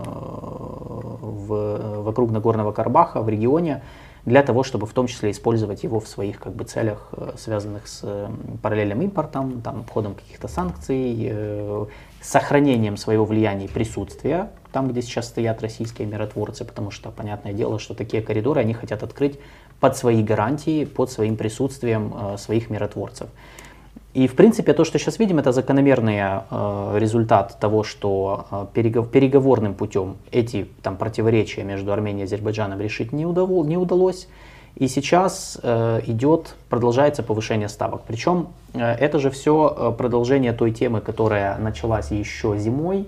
[1.21, 3.81] в, вокруг Нагорного Карабаха, в регионе,
[4.25, 8.29] для того, чтобы в том числе использовать его в своих как бы, целях, связанных с
[8.61, 11.87] параллельным импортом, там, обходом каких-то санкций,
[12.21, 17.79] сохранением своего влияния и присутствия, там, где сейчас стоят российские миротворцы, потому что, понятное дело,
[17.79, 19.39] что такие коридоры они хотят открыть
[19.79, 23.29] под свои гарантии, под своим присутствием э, своих миротворцев.
[24.13, 29.09] И, в принципе, то, что сейчас видим, это закономерный э, результат того, что э, перегов,
[29.09, 34.27] переговорным путем эти там, противоречия между Арменией и Азербайджаном решить не, удов, не удалось.
[34.75, 38.03] И сейчас э, идет, продолжается повышение ставок.
[38.07, 43.07] Причем э, это же все э, продолжение той темы, которая началась еще зимой,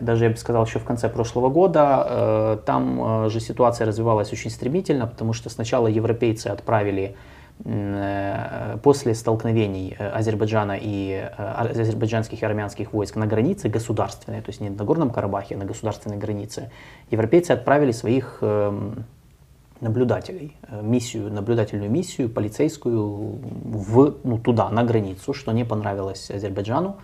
[0.00, 2.06] даже я бы сказал еще в конце прошлого года.
[2.08, 7.14] Э, там э, же ситуация развивалась очень стремительно, потому что сначала европейцы отправили
[7.64, 14.60] э, после столкновений Азербайджана и э, азербайджанских и армянских войск на границе государственной, то есть
[14.60, 16.70] не на Горном Карабахе, а на государственной границе,
[17.10, 19.04] европейцы отправили своих эм,
[19.82, 26.96] наблюдателей, э, миссию, наблюдательную миссию полицейскую в, ну, туда, на границу, что не понравилось Азербайджану.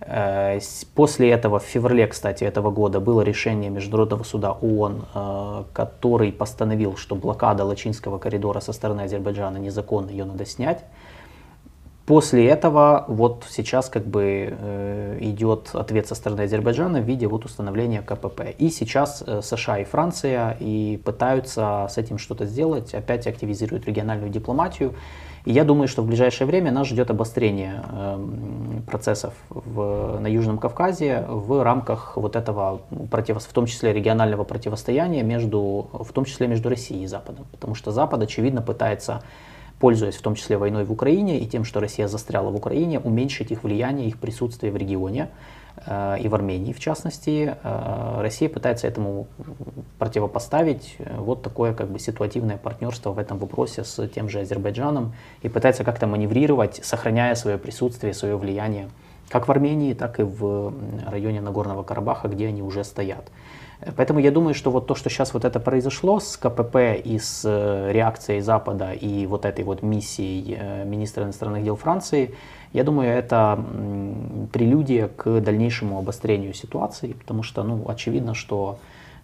[0.00, 0.60] Э,
[0.94, 6.96] после этого, в феврале, кстати, этого года было решение Международного суда ООН, э, который постановил,
[6.96, 10.84] что блокада Лачинского коридора со стороны Азербайджана незаконна, ее надо снять.
[12.06, 17.46] После этого вот сейчас как бы э, идет ответ со стороны Азербайджана в виде вот
[17.46, 18.54] установления КПП.
[18.58, 24.30] И сейчас э, США и Франция и пытаются с этим что-то сделать, опять активизируют региональную
[24.30, 24.94] дипломатию.
[25.46, 28.26] И я думаю, что в ближайшее время нас ждет обострение э,
[28.86, 35.22] процессов в, на Южном Кавказе в рамках вот этого, против, в том числе регионального противостояния
[35.22, 37.46] между, в том числе между Россией и Западом.
[37.50, 39.22] Потому что Запад, очевидно, пытается
[39.84, 43.50] пользуясь в том числе войной в Украине и тем, что Россия застряла в Украине, уменьшить
[43.50, 45.28] их влияние, их присутствие в регионе
[45.84, 47.54] э, и в Армении в частности.
[47.62, 49.26] Э, Россия пытается этому
[49.98, 55.12] противопоставить э, вот такое как бы ситуативное партнерство в этом вопросе с тем же Азербайджаном
[55.42, 58.88] и пытается как-то маневрировать, сохраняя свое присутствие, свое влияние
[59.28, 60.72] как в Армении, так и в
[61.06, 63.30] районе Нагорного Карабаха, где они уже стоят.
[63.96, 67.42] Поэтому я думаю, что вот то, что сейчас вот это произошло с КПП и с
[67.44, 72.34] э, реакцией Запада и вот этой вот миссией э, министра иностранных дел Франции,
[72.72, 73.64] я думаю, это
[74.52, 78.78] прелюдия к дальнейшему обострению ситуации, потому что, ну, очевидно, что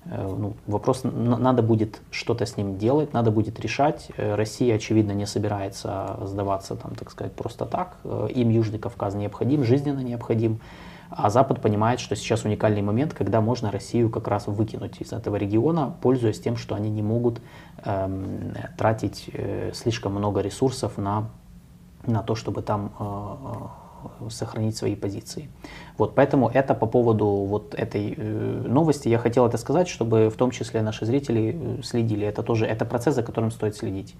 [0.04, 4.10] э, ну, вопрос, надо будет что-то с ним делать, надо будет решать.
[4.16, 7.96] Россия, очевидно, не собирается сдаваться, там, так сказать, просто так.
[8.34, 10.60] Им Южный Кавказ необходим, жизненно необходим.
[11.10, 15.36] А Запад понимает, что сейчас уникальный момент, когда можно Россию как раз выкинуть из этого
[15.36, 17.40] региона, пользуясь тем, что они не могут
[17.84, 21.28] эм, тратить э, слишком много ресурсов на,
[22.06, 25.48] на то, чтобы там э, э, сохранить свои позиции.
[25.98, 29.08] Вот, поэтому это по поводу вот этой э, новости.
[29.08, 32.24] Я хотел это сказать, чтобы в том числе наши зрители э, следили.
[32.24, 34.14] Это тоже это процесс, за которым стоит следить.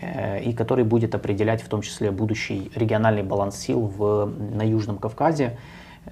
[0.00, 4.98] Э, и который будет определять в том числе будущий региональный баланс сил в, на Южном
[4.98, 5.58] Кавказе.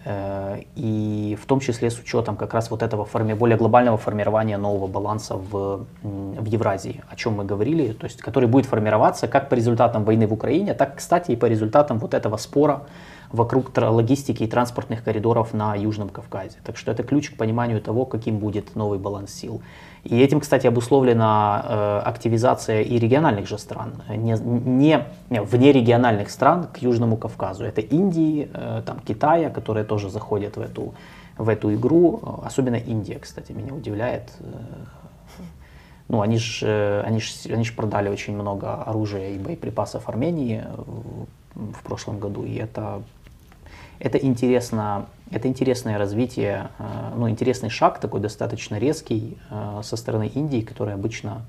[0.04, 4.58] Э, и в том числе с учетом как раз вот этого форми, более глобального формирования
[4.58, 9.48] нового баланса в, в Евразии, о чем мы говорили, то есть который будет формироваться как
[9.48, 12.82] по результатам войны в Украине, так, кстати, и по результатам вот этого спора
[13.32, 16.58] вокруг логистики и транспортных коридоров на Южном Кавказе.
[16.64, 19.62] Так что это ключ к пониманию того, каким будет новый баланс сил.
[20.04, 26.30] И этим, кстати, обусловлена э, активизация и региональных же стран, не, не, не вне региональных
[26.30, 27.64] стран к Южному Кавказу.
[27.64, 30.94] Это Индии, э, там, Китая, которые тоже заходят в эту,
[31.36, 32.20] в эту игру.
[32.44, 34.32] Особенно Индия, кстати, меня удивляет.
[34.38, 34.44] Э,
[36.08, 40.64] ну, они же э, они ж, они ж продали очень много оружия и боеприпасов Армении
[40.76, 43.02] в, в прошлом году, и это
[43.98, 50.28] это интересно, это интересное развитие, э, ну, интересный шаг такой достаточно резкий э, со стороны
[50.28, 51.42] Индии, которая обычно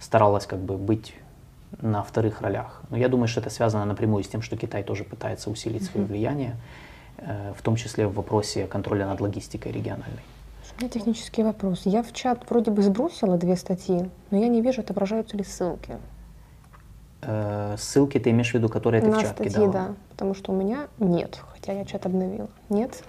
[0.00, 1.14] старалась как бы быть
[1.80, 2.82] на вторых ролях.
[2.90, 6.06] Но я думаю, что это связано напрямую с тем, что Китай тоже пытается усилить свое
[6.06, 6.56] влияние,
[7.18, 10.22] э, в том числе в вопросе контроля над логистикой региональной.
[10.78, 11.82] У меня технический вопрос.
[11.86, 15.96] Я в чат вроде бы сбросила две статьи, но я не вижу, отображаются ли ссылки.
[17.22, 19.72] Э, ссылки ты имеешь в виду, которые ты На в чат статьи, кидала?
[19.72, 19.94] да.
[20.10, 22.48] Потому что у меня нет, хотя я чат обновила.
[22.68, 23.02] Нет?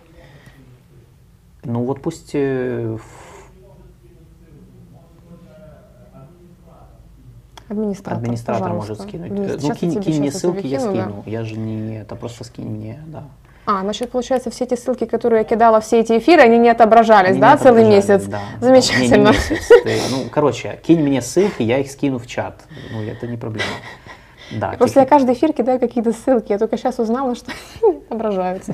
[1.63, 2.97] Ну вот пусть э,
[7.67, 8.93] Администратор, администратор пожалуйста.
[8.93, 9.31] может скинуть.
[9.31, 11.03] Админи- Э, Ну кинь, кинь мне ссылки, я это кину, да.
[11.05, 11.23] скину.
[11.27, 13.25] Я же не это просто скинь мне, да.
[13.71, 17.31] А, значит, получается, все эти ссылки, которые я кидала, все эти эфиры, они не отображались,
[17.33, 18.23] Они да, не целый месяц?
[18.25, 18.39] да.
[18.59, 19.15] Замечательно.
[19.15, 19.67] Не, не месяц.
[19.83, 22.63] Ты, ну, короче, кинь мне ссылки, я их скину в чат.
[22.91, 23.69] Ну, это не проблема.
[24.51, 27.51] Да, Просто я тех- каждый эфир кидаю какие-то ссылки, я только сейчас узнала, что
[27.83, 28.73] они не отображаются.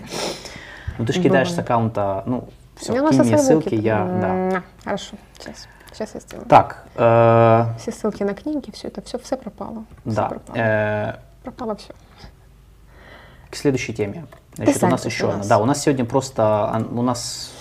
[0.97, 2.47] ну ты же кидаешь с аккаунта, ну,
[2.77, 4.63] все, Я кинь мне ссылки, я, да.
[4.85, 5.67] Хорошо, сейчас.
[5.91, 6.47] Сейчас я сделаю.
[6.47, 9.83] Так, э, Все ссылки на книги, все это, все, все пропало.
[10.05, 10.57] Все да, пропало.
[10.57, 11.93] э, пропало все.
[13.55, 14.25] К следующей теме.
[14.55, 15.37] Значит, у сам нас еще у одна.
[15.39, 15.47] нас.
[15.47, 17.53] Да, у нас сегодня просто, у нас,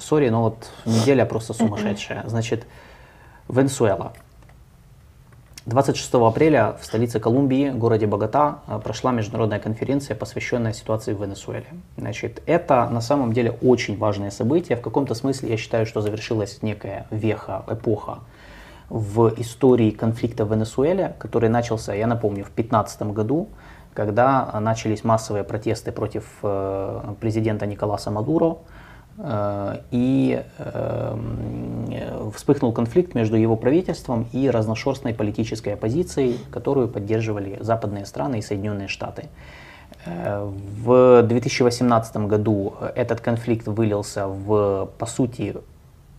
[0.00, 2.24] сори, но вот неделя просто сумасшедшая.
[2.26, 2.66] Значит,
[3.48, 4.12] Венесуэла.
[5.66, 11.66] 26 апреля в столице Колумбии, городе Богота, э, прошла международная конференция, посвященная ситуации в Венесуэле.
[11.98, 14.78] Значит, это на самом деле очень важное событие.
[14.78, 18.20] В каком-то смысле я считаю, что завершилась некая веха, эпоха
[18.88, 23.48] в истории конфликта в Венесуэле, который начался, я напомню, в 2015 году,
[23.98, 28.58] когда начались массовые протесты против э, президента Николаса Мадуро,
[29.18, 37.58] э, и э, м, вспыхнул конфликт между его правительством и разношерстной политической оппозицией, которую поддерживали
[37.60, 39.24] западные страны и Соединенные Штаты.
[40.06, 40.48] Э,
[40.84, 45.56] В 2018 году этот конфликт вылился в, по сути,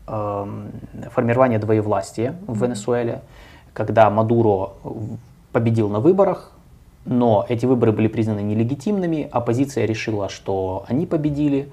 [0.08, 0.72] эм,
[1.16, 3.22] формирование двоевластия в Венесуэле,
[3.72, 4.72] когда Мадуро
[5.54, 6.52] победил на выборах,
[7.06, 11.72] но эти выборы были признаны нелегитимными, оппозиция решила, что они победили,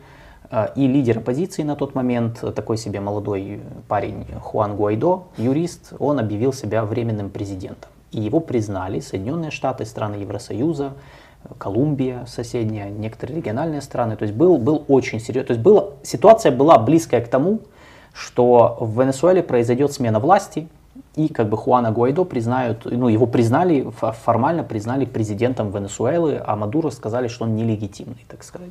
[0.51, 6.19] э, и лидер оппозиции на тот момент, такой себе молодой парень Хуан Гуайдо, юрист, он
[6.19, 7.91] объявил себя временным президентом.
[8.13, 10.95] И его признали Соединенные Штаты, страны Евросоюза,
[11.59, 14.17] Колумбия соседняя, некоторые региональные страны.
[14.17, 17.61] То есть был, был очень серьезный, то есть было, ситуация была близкая к тому,
[18.13, 20.69] что в Венесуэле произойдет смена власти,
[21.15, 26.57] и как бы Хуана Гуайдо признают, ну его признали, фо- формально признали президентом Венесуэлы, а
[26.57, 28.71] Мадуро сказали, что он нелегитимный, так сказать.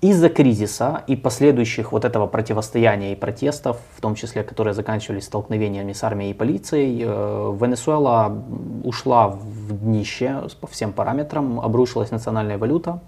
[0.00, 5.92] Из-за кризиса и последующих вот этого противостояния и протестов, в том числе, которые заканчивались столкновениями
[5.92, 8.36] с армией и полицией, э, Венесуэла
[8.82, 12.98] ушла в днище по всем параметрам, обрушилась национальная валюта,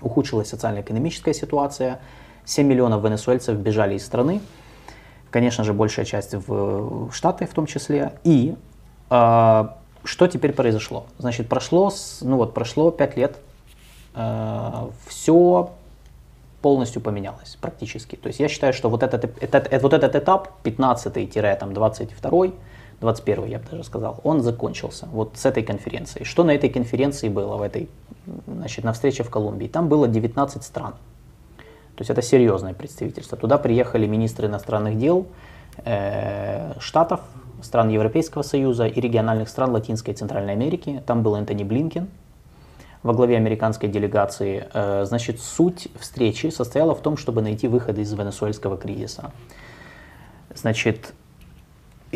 [0.00, 2.00] ухудшилась социально-экономическая ситуация,
[2.46, 4.40] 7 миллионов венесуэльцев бежали из страны,
[5.34, 8.12] конечно же, большая часть в Штаты в том числе.
[8.22, 8.54] И
[9.10, 9.68] э,
[10.04, 11.06] что теперь произошло?
[11.18, 13.38] Значит, прошло, ну вот, прошло 5 лет,
[15.08, 15.70] все
[16.62, 18.14] полностью поменялось практически.
[18.14, 22.54] То есть я считаю, что вот этот, этот, э, вот этот этап, 15-22,
[23.00, 26.24] 21 я бы даже сказал, он закончился вот с этой конференцией.
[26.24, 27.88] Что на этой конференции было, в этой,
[28.46, 29.66] значит, на встрече в Колумбии?
[29.66, 30.94] Там было 19 стран.
[31.96, 33.38] То есть это серьезное представительство.
[33.38, 35.26] Туда приехали министры иностранных дел
[35.84, 37.20] э, штатов,
[37.62, 41.02] стран Европейского Союза и региональных стран Латинской и Центральной Америки.
[41.06, 42.08] Там был Энтони Блинкен
[43.02, 44.66] во главе американской делегации.
[44.72, 49.30] Э, значит, суть встречи состояла в том, чтобы найти выход из венесуэльского кризиса.
[50.54, 51.12] Значит,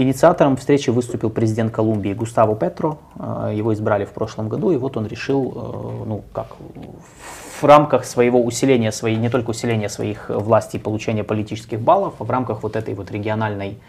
[0.01, 2.99] Инициатором встречи выступил президент Колумбии Густаво Петро.
[3.19, 6.55] Э, Его избрали в прошлом году, и вот он решил, э, ну как,
[7.61, 12.31] в рамках своего усиления, своей, не только усиления своих властей получения политических баллов, а в
[12.31, 13.81] рамках вот этой вот региональной,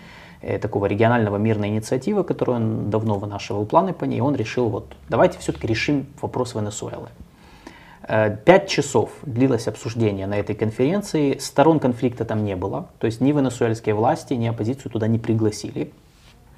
[0.42, 4.88] э, такого регионального мирной инициативы, которую он давно вынашивал планы по ней, он решил, вот
[5.10, 7.10] давайте все-таки решим вопрос Венесуэлы.
[8.10, 11.38] Э, Пять часов длилось обсуждение на этой конференции.
[11.38, 12.88] Сторон конфликта там не было.
[12.98, 15.94] То есть ни венесуэльские власти, ни оппозицию туда не пригласили.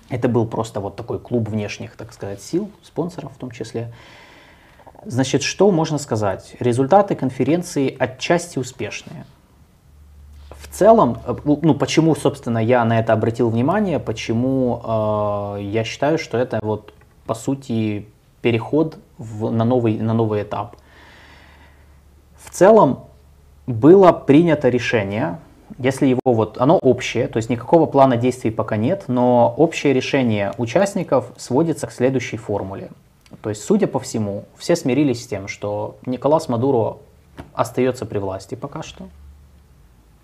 [0.09, 3.93] Это был просто вот такой клуб внешних, так сказать, сил, спонсоров в том числе.
[5.05, 6.55] Значит, что можно сказать?
[6.59, 9.25] Результаты конференции отчасти успешные.
[10.51, 16.17] В целом, э, ну почему, собственно, я на это обратил внимание, почему э, я считаю,
[16.17, 16.93] что это вот
[17.25, 18.07] по сути
[18.41, 20.77] переход в, на, новый, на новый этап.
[22.43, 23.05] В целом
[23.67, 25.39] было принято решение,
[25.77, 30.53] если его вот, оно общее, то есть никакого плана действий пока нет, но общее решение
[30.57, 32.89] участников сводится к следующей формуле.
[33.41, 36.97] То есть, судя по всему, все смирились с тем, что Николас Мадуро
[37.53, 39.07] остается при власти пока что.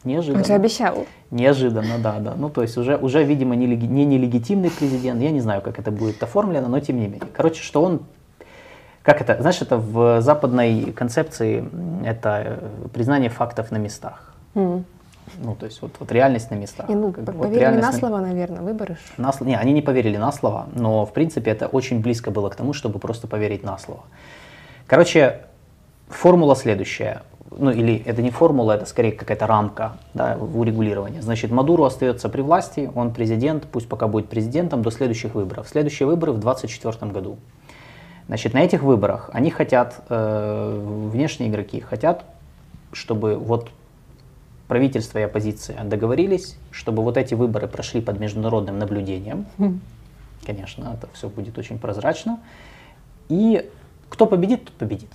[0.03, 0.39] Неожиданно.
[0.39, 1.05] Он же обещал.
[1.31, 2.35] Неожиданно, да, да.
[2.35, 5.21] Ну, то есть уже, уже видимо, не, не нелегитимный президент.
[5.21, 7.27] Я не знаю, как это будет оформлено, но тем не менее.
[7.33, 8.01] Короче, что он,
[9.07, 11.63] как это, знаешь, это в западной концепции,
[12.05, 14.33] это э, признание фактов на местах.
[14.53, 14.83] М.
[15.37, 16.89] Ну, то есть вот, вот реальность на местах.
[16.89, 18.97] И, ну, Как вот поверили реальность на на- слово, наверное, выборы.
[19.17, 22.55] на Не, они не поверили на слово, но в принципе это очень близко было к
[22.55, 24.01] тому, чтобы просто поверить на слово.
[24.87, 25.39] Короче,
[26.09, 27.21] формула следующая.
[27.57, 31.21] Ну или это не формула, это скорее какая-то рамка да, в урегулировании.
[31.21, 35.69] Значит, Мадуро остается при власти, он президент, пусть пока будет президентом до следующих выборов.
[35.69, 37.37] Следующие выборы в 2024 году.
[38.27, 42.25] Значит, на этих выборах они хотят, э, внешние игроки хотят,
[42.91, 43.69] чтобы вот
[44.67, 49.45] правительство и оппозиция договорились, чтобы вот эти выборы прошли под международным наблюдением.
[50.45, 52.39] Конечно, это все будет очень прозрачно.
[53.29, 53.69] И
[54.09, 55.09] кто победит, тот победит.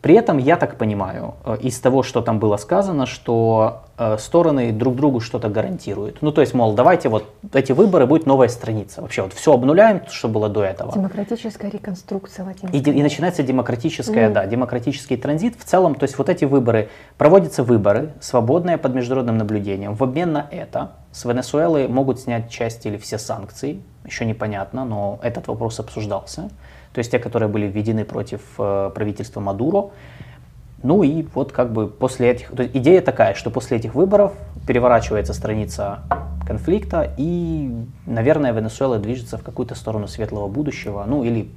[0.00, 4.70] При этом, я так понимаю, э, из того, что там было сказано, что э, стороны
[4.70, 6.18] друг другу что-то гарантируют.
[6.22, 9.02] Ну, то есть, мол, давайте вот эти выборы будет новая страница.
[9.02, 10.92] Вообще вот все обнуляем, что было до этого.
[10.92, 12.80] Демократическая реконструкция И, латинской.
[12.80, 14.34] де- и начинается демократическая, Мгм.
[14.34, 15.58] да, демократический транзит.
[15.58, 19.94] В целом, то есть вот эти выборы, проводятся выборы, свободные под международным наблюдением.
[19.96, 25.18] В обмен на это с Венесуэлы могут снять часть или все санкции, еще непонятно, но
[25.22, 26.50] этот вопрос обсуждался.
[26.92, 29.90] То есть те, которые были введены против э, правительства Мадуро.
[30.82, 34.32] Ну и вот как бы после этих, то есть идея такая, что после этих выборов
[34.66, 36.00] переворачивается страница
[36.46, 37.70] конфликта и,
[38.06, 41.50] наверное, Венесуэла движется в какую-то сторону светлого будущего, ну или,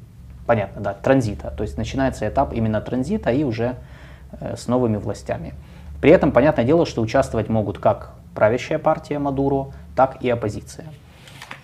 [0.47, 1.51] понятно, да, транзита.
[1.51, 3.75] То есть начинается этап именно транзита и уже
[4.39, 5.53] э, с новыми властями.
[6.01, 10.85] При этом, понятное дело, что участвовать могут как правящая партия Мадуро, так и оппозиция.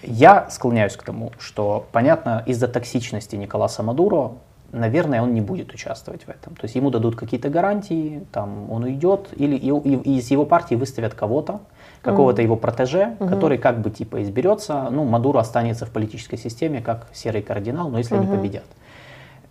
[0.08, 4.32] Я склоняюсь к тому, что, понятно, из-за токсичности Николаса Мадуро,
[4.72, 6.56] наверное, он не будет участвовать в этом.
[6.56, 11.62] То есть ему дадут какие-то гарантии, там он уйдет, или из его партии выставят кого-то,
[12.02, 17.08] какого-то его протеже, который как бы типа изберется, ну, Мадуро останется в политической системе как
[17.14, 18.66] серый кардинал, но если они победят.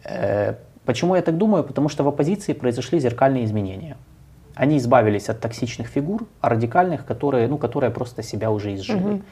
[0.04, 0.54] Э,
[0.86, 1.64] Почему я так думаю?
[1.64, 3.96] Потому что в оппозиции произошли зеркальные изменения.
[4.54, 9.22] Они избавились от токсичных фигур, а радикальных, которые, ну, которые просто себя уже изжили.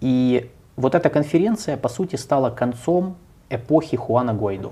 [0.00, 3.16] И вот эта конференция, по сути, стала концом
[3.50, 4.70] эпохи Хуана Гуайдо.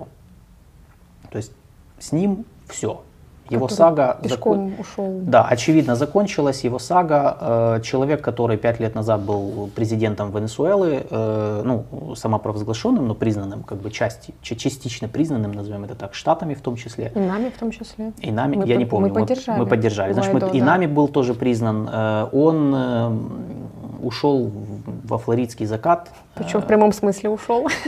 [1.31, 1.53] То есть
[1.99, 3.03] с ним все.
[3.51, 5.19] Его сага пешком ушел.
[5.23, 7.37] да, очевидно, закончилась его сага.
[7.41, 13.79] Э, Человек, который пять лет назад был президентом Венесуэлы, э, ну, самопровозглашенным, но признанным, как
[13.79, 17.11] бы части, частично признанным, назовем это так, штатами в том числе.
[17.13, 18.13] И нами в том числе.
[18.21, 20.13] И нами, Мы я под- не помню, мы поддержали мы поддержали.
[20.13, 20.67] Значит, мы- Гуайдо, и да.
[20.67, 21.89] нами был тоже признан.
[21.93, 23.19] Э, Он э,
[24.03, 24.51] ушел
[25.05, 26.11] во флоридский закат.
[26.35, 27.69] Причем в прямом смысле ушел.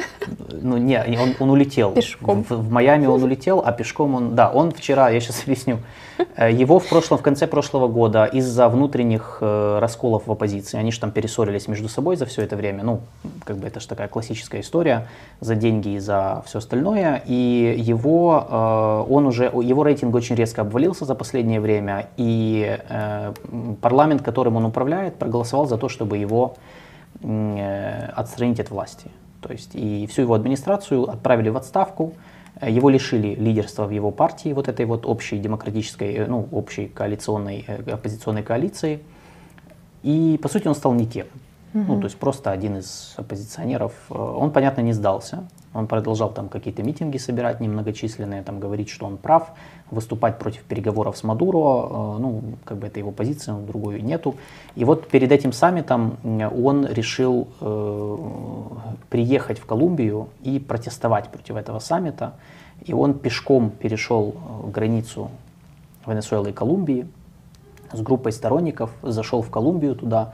[0.65, 1.93] Ну, не, он, он улетел.
[1.93, 2.45] Пешком.
[2.45, 5.79] В, в Майами он улетел, а пешком он, да, он вчера, я сейчас объясню,
[6.37, 11.01] его в прошлом, в конце прошлого года из-за внутренних э, расколов в оппозиции, они же
[11.01, 13.01] там перессорились между собой за все это время, ну,
[13.45, 15.09] как бы это же такая классическая история,
[15.41, 20.63] за деньги и за все остальное, и его, э, он уже, его рейтинг очень резко
[20.63, 23.33] обвалился за последнее время, и э,
[23.81, 26.57] парламент, которым он управляет, проголосовал за то, чтобы его
[27.23, 29.11] э, отстранить от власти.
[29.41, 34.11] То есть и всю его администрацию отправили в отставку, э, его лишили лидерства в его
[34.11, 39.01] партии, вот этой вот общей демократической, э, ну, общей коалиционной, э, оппозиционной коалиции.
[40.03, 41.27] И, по сути, он стал не тем.
[41.75, 43.95] Ну, то есть просто один из оппозиционеров.
[44.11, 45.49] Э, Он, понятно, не сдался.
[45.75, 49.53] Он продолжал там какие-то митинги собирать немногочисленные, там говорить, что он прав,
[49.91, 51.57] выступать против переговоров с Мадуро.
[51.59, 54.35] Э, Ну, как бы это его позиция, другой нету.
[54.75, 58.17] И вот перед этим саммитом м, он решил э,
[59.09, 62.35] приехать в Колумбию и протестовать против этого саммита.
[62.85, 65.31] И он пешком перешел э, границу
[66.07, 67.07] Венесуэлы и Колумбии
[67.93, 70.33] с группой сторонников, зашел в Колумбию туда,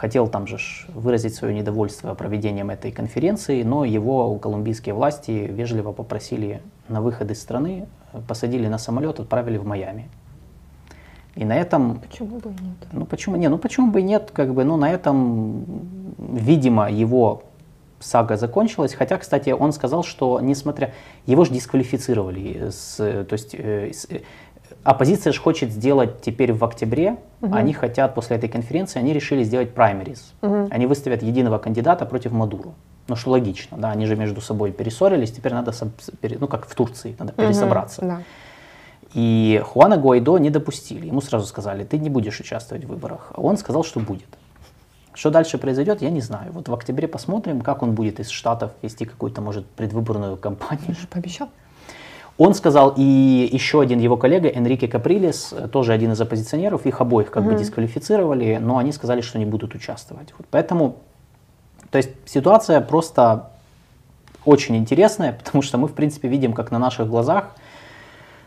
[0.00, 0.56] хотел там же
[0.94, 7.40] выразить свое недовольство проведением этой конференции, но его колумбийские власти вежливо попросили на выход из
[7.42, 10.08] страны, э, посадили на самолет, отправили в Майами.
[11.36, 12.76] И на этом Почему бы и нет?
[12.92, 13.48] ну почему не?
[13.48, 14.30] Ну почему бы и нет?
[14.32, 15.64] Как бы, ну на этом,
[16.18, 17.42] видимо, его
[18.00, 18.94] сага закончилась.
[18.94, 20.92] Хотя, кстати, он сказал, что несмотря
[21.26, 24.22] его же дисквалифицировали, с, то есть э, с- э,
[24.84, 27.18] оппозиция же хочет сделать теперь в октябре.
[27.40, 30.32] Они хотят после этой конференции, они решили сделать праймерис.
[30.42, 32.74] Они выставят единого кандидата против Мадуру.
[33.08, 35.72] Ну что логично, да, они же между собой перессорились, теперь надо,
[36.38, 38.02] ну как в Турции, надо пересобраться.
[38.02, 38.22] Да.
[39.14, 41.06] И Хуана Гуайдо не допустили.
[41.06, 43.32] Ему сразу сказали, ты не будешь участвовать в выборах.
[43.34, 44.28] А он сказал, что будет.
[45.12, 46.52] Что дальше произойдет, я не знаю.
[46.52, 50.90] Вот в октябре посмотрим, как он будет из Штатов вести какую-то, может, предвыборную кампанию.
[50.90, 51.48] Он же пообещал.
[52.40, 57.02] Он сказал, и еще один его коллега, Энрике Каприлес, э, тоже один из оппозиционеров, их
[57.02, 60.32] обоих как бы дисквалифицировали, но они сказали, что не будут участвовать.
[60.38, 60.96] Вот поэтому,
[61.90, 63.50] то есть ситуация просто
[64.46, 67.54] очень интересная, потому что мы, в принципе, видим, как на наших глазах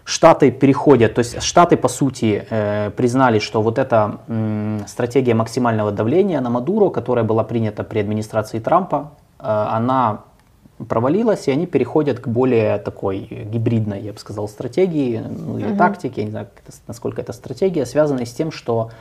[0.06, 4.18] Штаты переходят, то есть Штаты по сути э, признали, что вот эта
[4.88, 10.24] стратегия максимального давления на Мадуро, которая была принята при администрации Трампа, э, она
[10.86, 15.78] провалилась, и они переходят к более такой гибридной, я бы сказал, стратегии, ну или угу.
[15.78, 16.48] тактике, я не знаю,
[16.88, 18.92] насколько это стратегия, связанной с тем, что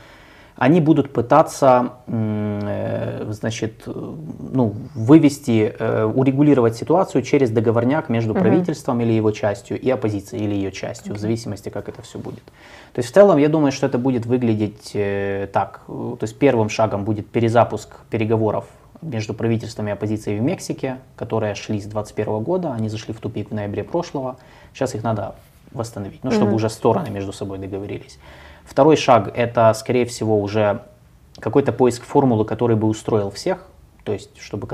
[0.56, 9.12] они будут пытаться, э, значит, ну, вывести, э, урегулировать ситуацию через договорняк между правительством или
[9.12, 11.16] его частью и оппозицией или ее частью, okay.
[11.16, 12.44] в зависимости, как это все будет.
[12.92, 15.80] То есть в целом я думаю, что это будет выглядеть э, так.
[15.86, 18.66] То есть первым шагом будет перезапуск переговоров
[19.02, 23.50] между правительством и оппозицией в Мексике, которые шли с 2021 года, они зашли в тупик
[23.50, 24.36] в ноябре прошлого.
[24.72, 25.34] Сейчас их надо
[25.72, 26.56] восстановить, ну, чтобы mm-hmm.
[26.56, 28.18] уже стороны между собой договорились.
[28.64, 30.82] Второй шаг– это, скорее всего, уже
[31.38, 33.66] какой-то поиск формулы, который бы устроил всех,
[34.04, 34.68] то есть чтобы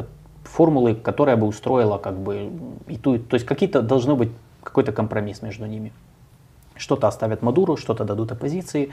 [0.44, 2.50] формулы, которая бы устроила как бы
[2.86, 4.30] и ту, то есть какие-то должно быть
[4.62, 5.92] какой-то компромисс между ними.
[6.76, 8.92] Что-то оставят Мадуру, что-то дадут оппозиции,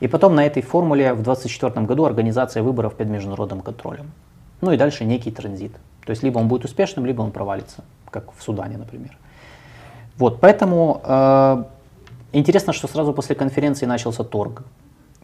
[0.00, 4.12] и потом на этой формуле в 2024 году организация выборов под международным контролем.
[4.60, 5.72] Ну и дальше некий транзит.
[6.04, 9.16] То есть либо он будет успешным, либо он провалится, как в Судане, например.
[10.16, 11.64] Вот, поэтому э,
[12.36, 14.62] Интересно, что сразу после конференции начался торг.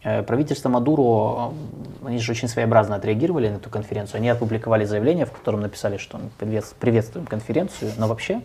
[0.02, 1.52] Э, правительство Мадуро,
[2.02, 4.16] э, они же очень своеобразно отреагировали на эту конференцию.
[4.16, 8.40] Они опубликовали заявление, в котором написали, что приветствуем конференцию, но вообще.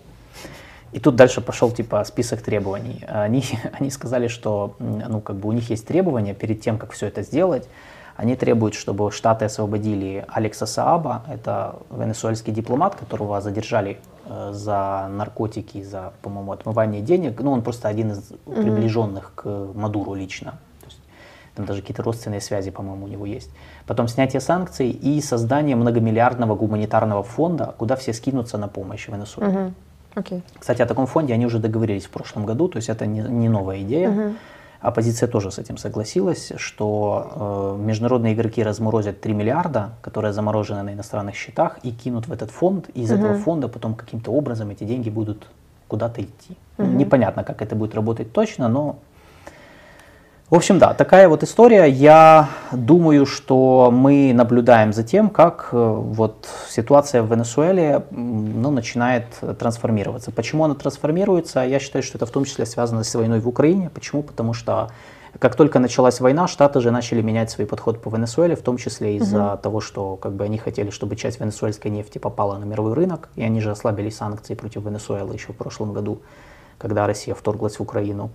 [0.92, 3.06] И тут дальше пошел типа список требований.
[3.08, 3.44] Они,
[3.80, 7.22] они сказали, что ну, как бы у них есть требования перед тем, как все это
[7.22, 7.70] сделать.
[8.18, 15.84] Они требуют, чтобы Штаты освободили Алекса Сааба, это венесуэльский дипломат, которого задержали э, за наркотики,
[15.84, 17.40] за, по-моему, отмывание денег.
[17.40, 18.62] Ну, он просто один из mm-hmm.
[18.64, 19.46] приближенных к
[19.76, 20.54] Мадуру лично.
[20.82, 21.00] То есть,
[21.54, 23.52] там даже какие-то родственные связи, по-моему, у него есть.
[23.86, 29.54] Потом снятие санкций и создание многомиллиардного гуманитарного фонда, куда все скинутся на помощь Венесуэле.
[29.54, 29.74] Mm-hmm.
[30.16, 30.42] Okay.
[30.58, 33.48] Кстати, о таком фонде они уже договорились в прошлом году, то есть это не, не
[33.48, 34.10] новая идея.
[34.10, 34.36] Mm-hmm.
[34.80, 40.94] Оппозиция тоже с этим согласилась, что э, международные игроки разморозят 3 миллиарда, которые заморожены на
[40.94, 42.90] иностранных счетах, и кинут в этот фонд.
[42.94, 43.20] И из угу.
[43.20, 45.48] этого фонда потом каким-то образом эти деньги будут
[45.88, 46.58] куда-то идти.
[46.78, 46.88] Угу.
[46.88, 49.00] Непонятно, как это будет работать точно, но
[50.50, 51.88] в общем, да, такая вот история.
[51.88, 59.26] Я думаю, что мы наблюдаем за тем, как э, вот ситуация в Венесуэле ну, начинает
[59.60, 60.32] трансформироваться.
[60.32, 61.66] Почему она трансформируется?
[61.66, 63.90] Я считаю, что это в том числе связано с войной в Украине.
[63.94, 64.24] Почему?
[64.24, 64.90] Потому что
[65.40, 69.18] как только началась война, Штаты же начали менять свой подход по Венесуэле, в том числе
[69.18, 69.62] из-за угу.
[69.62, 73.44] того, что как бы они хотели, чтобы часть венесуэльской нефти попала на мировой рынок, и
[73.44, 76.22] они же ослабили санкции против Венесуэлы еще в прошлом году,
[76.78, 78.32] когда Россия вторглась в Украину.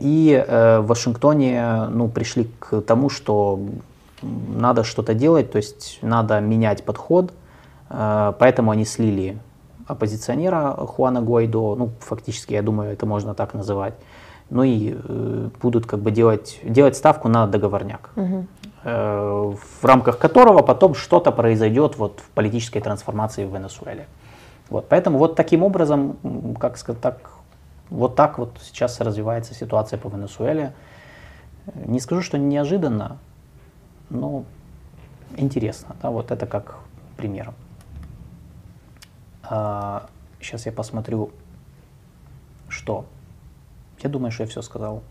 [0.00, 3.58] И э, в Вашингтоне ну, пришли к тому, что
[4.22, 7.32] надо что-то делать, то есть надо менять подход,
[7.88, 9.38] э, поэтому они слили
[9.86, 13.94] оппозиционера Хуана Гуайдо, ну, фактически, я думаю, это можно так называть,
[14.50, 18.46] ну и э, будут как бы делать, делать ставку на договорняк, угу.
[18.84, 24.06] э, в рамках которого потом что-то произойдет вот в политической трансформации в Венесуэле.
[24.70, 26.16] Вот, поэтому вот таким образом,
[26.58, 27.30] как сказать так,
[27.94, 30.74] вот так вот сейчас развивается ситуация по Венесуэле.
[31.74, 33.18] Не скажу, что неожиданно,
[34.10, 34.44] но
[35.36, 35.94] интересно.
[36.02, 36.80] Да, вот это как
[37.16, 37.54] пример.
[39.44, 40.08] А,
[40.40, 41.30] сейчас я посмотрю,
[42.68, 43.06] что.
[44.02, 45.02] Я думаю, что я все сказал.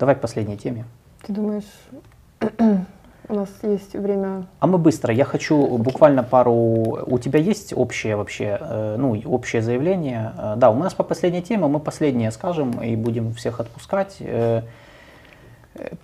[0.00, 0.84] Давай к последней теме.
[1.22, 1.64] Ты думаешь,
[3.28, 4.46] у нас есть время.
[4.60, 5.12] А мы быстро.
[5.12, 5.78] Я хочу okay.
[5.78, 6.52] буквально пару.
[6.52, 10.32] У тебя есть общее вообще, э, ну, общее заявление?
[10.38, 14.16] Э, да, у нас по последней теме, мы последнее скажем и будем всех отпускать.
[14.20, 14.62] Э,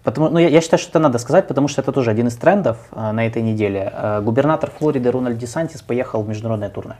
[0.03, 2.37] потому, ну, я, я считаю, что это надо сказать, потому что это тоже один из
[2.37, 3.93] трендов на этой неделе.
[4.23, 6.97] Губернатор Флориды Рональд Десантис поехал в международное турне.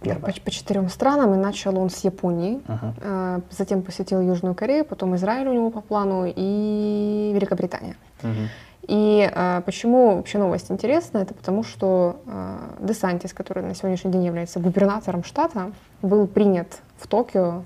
[0.00, 0.32] Первое.
[0.32, 3.42] По, по четырем странам, и начал он с Японии, uh-huh.
[3.50, 7.96] затем посетил Южную Корею, потом Израиль у него по плану и Великобритания.
[8.22, 8.48] Uh-huh.
[8.90, 11.18] И э, почему вообще новость интересна?
[11.18, 15.70] Это потому, что э, Десантис, который на сегодняшний день является губернатором штата,
[16.02, 17.62] был принят в Токио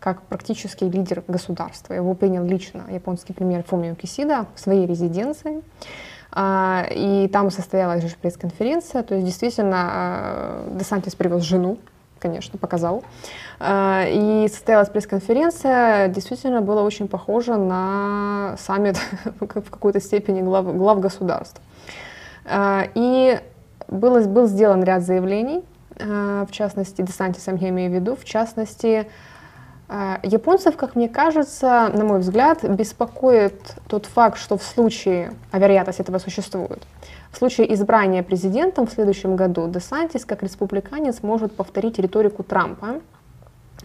[0.00, 1.94] как практически лидер государства.
[1.94, 5.62] Его принял лично японский премьер Фумио Кисида в своей резиденции.
[6.32, 9.04] А, и там состоялась же пресс-конференция.
[9.04, 11.78] То есть действительно э, Десантис привез жену
[12.24, 13.04] конечно, показал.
[13.60, 18.98] А, и состоялась пресс-конференция, действительно было очень похоже на саммит
[19.40, 21.60] в какой-то степени глав, глав государств.
[22.46, 23.38] А, и
[23.88, 25.62] было, был сделан ряд заявлений,
[26.00, 29.06] а, в частности, Десантисом я имею в виду, в частности,
[30.22, 33.54] Японцев, как мне кажется, на мой взгляд, беспокоит
[33.86, 36.82] тот факт, что в случае, а вероятность этого существует,
[37.30, 43.00] в случае избрания президентом в следующем году Десантис, как республиканец, может повторить риторику Трампа,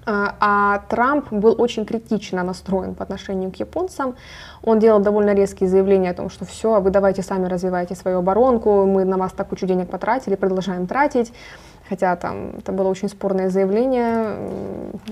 [0.06, 4.16] А, а Трамп был очень критично настроен по отношению к японцам.
[4.64, 8.20] Он делал довольно резкие заявления о том, что все, а вы давайте сами развивайте свою
[8.20, 11.34] оборонку, мы на вас так кучу денег потратили, продолжаем тратить.
[11.90, 14.38] Хотя там это было очень спорное заявление,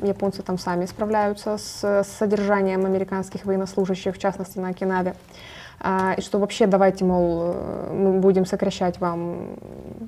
[0.04, 5.16] японцы там сами справляются с, с содержанием американских военнослужащих, в частности на Окинаве.
[5.80, 9.58] А, и что вообще давайте, мол, э, мы будем сокращать вам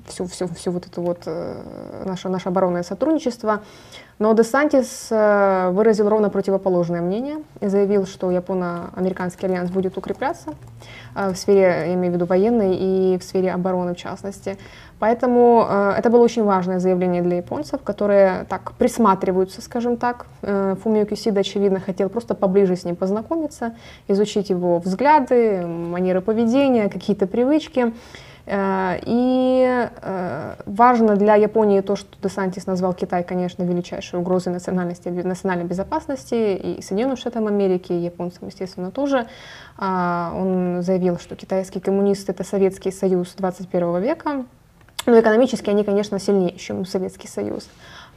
[0.08, 3.60] всю, всю, всю вот эту вот э, наше, наше оборонное сотрудничество.
[4.18, 10.54] Но Десантис э, выразил ровно противоположное мнение и заявил, что японо-американский альянс будет укрепляться
[11.14, 14.58] в сфере, я имею в виду военной и в сфере обороны в частности.
[15.00, 20.26] Поэтому э, это было очень важное заявление для японцев, которые так присматриваются, скажем так.
[20.42, 23.74] Э, Фумио Кисида, очевидно, хотел просто поближе с ним познакомиться,
[24.08, 27.94] изучить его взгляды, манеры поведения, какие-то привычки.
[28.44, 35.08] Э, и э, важно для Японии то, что Десантис назвал Китай, конечно, величайшей угрозой национальности,
[35.08, 39.26] национальной безопасности и Соединенным Штатам Америки, и японцам, естественно, тоже.
[39.78, 44.44] А, он заявил, что китайский коммунист— это Советский Союз 21 века,
[45.06, 47.68] но экономически они, конечно, сильнее, чем Советский Союз.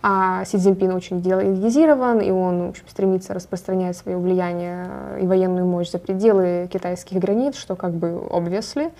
[0.05, 4.85] А Си Цзиньпин очень идеализирован, и он в общем, стремится распространять свое влияние
[5.21, 8.91] и военную мощь за пределы китайских границ, что как бы obviously.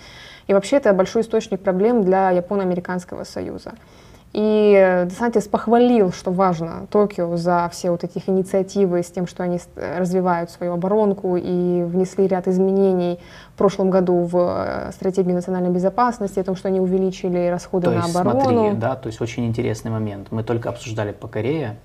[0.46, 3.72] И вообще это большой источник проблем для Японо-Американского союза.
[4.34, 9.60] И Десантис похвалил, что важно, Токио за все вот эти инициативы с тем, что они
[9.76, 13.20] развивают свою оборонку и внесли ряд изменений
[13.54, 17.92] в прошлом году в э, стратегию национальной безопасности, о том, что они увеличили расходы то
[17.92, 18.40] на есть, оборону.
[18.40, 20.32] Смотри, да, то есть очень интересный момент.
[20.32, 21.76] Мы только обсуждали по Корее,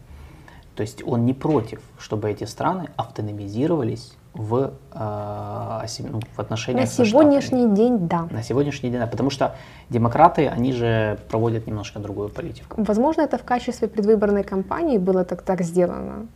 [0.75, 7.05] то есть он не против, чтобы эти страны автономизировались в, э, ну, в отношениях На
[7.05, 7.75] сегодняшний Штатами.
[7.75, 8.27] день, да.
[8.31, 9.07] На сегодняшний день, да.
[9.07, 9.55] Потому что
[9.89, 12.81] демократы, они же проводят немножко другую политику.
[12.81, 16.27] Возможно, это в качестве предвыборной кампании было так, так сделано,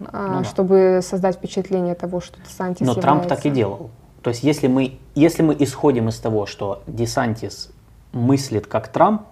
[0.00, 0.44] ну, а, ну, да.
[0.44, 3.00] чтобы создать впечатление того, что Десантис Но является...
[3.00, 3.90] Трамп так и делал.
[4.22, 7.70] То есть если мы, если мы исходим из того, что Десантис
[8.12, 9.22] мыслит как Трамп,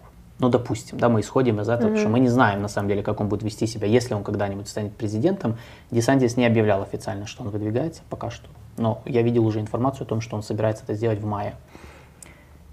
[0.43, 2.01] ну, допустим, да, мы исходим из этого, mm-hmm.
[2.01, 4.69] что мы не знаем, на самом деле, как он будет вести себя, если он когда-нибудь
[4.69, 5.56] станет президентом.
[5.93, 8.48] Десантис не объявлял официально, что он выдвигается пока что.
[8.77, 11.55] Но я видел уже информацию о том, что он собирается это сделать в мае.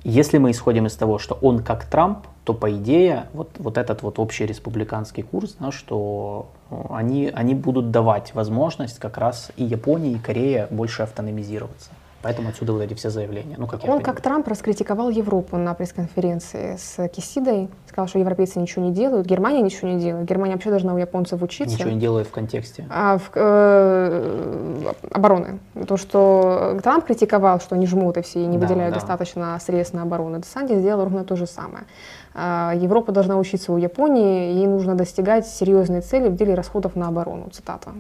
[0.04, 4.02] Если мы исходим из того, что он как Трамп, то по идее вот, вот этот
[4.02, 9.64] вот общий республиканский курс, да, что ну, они, они будут давать возможность как раз и
[9.64, 11.92] Японии, и Корее больше автономизироваться.
[12.22, 13.56] Поэтому отсюда вот эти все заявления.
[13.58, 17.70] Ну, как Он, как Трамп, раскритиковал Европу на пресс-конференции с Кисидой.
[17.88, 20.28] Сказал, что европейцы ничего не делают, Германия ничего не делает.
[20.28, 21.76] Германия вообще должна у японцев учиться.
[21.76, 22.86] Ничего не делает в контексте.
[22.90, 25.60] А, в, э, обороны.
[25.88, 29.00] То, что Трамп критиковал, что они жмут и все и не Да, выделяют да.
[29.00, 30.40] достаточно средств на оборону.
[30.40, 31.86] Десанти сделал ровно то же самое.
[32.34, 37.08] А, Европа должна учиться у Японии, ей нужно достигать серьезные цели в деле расходов на
[37.08, 37.50] оборону.
[37.52, 37.92] Цитата.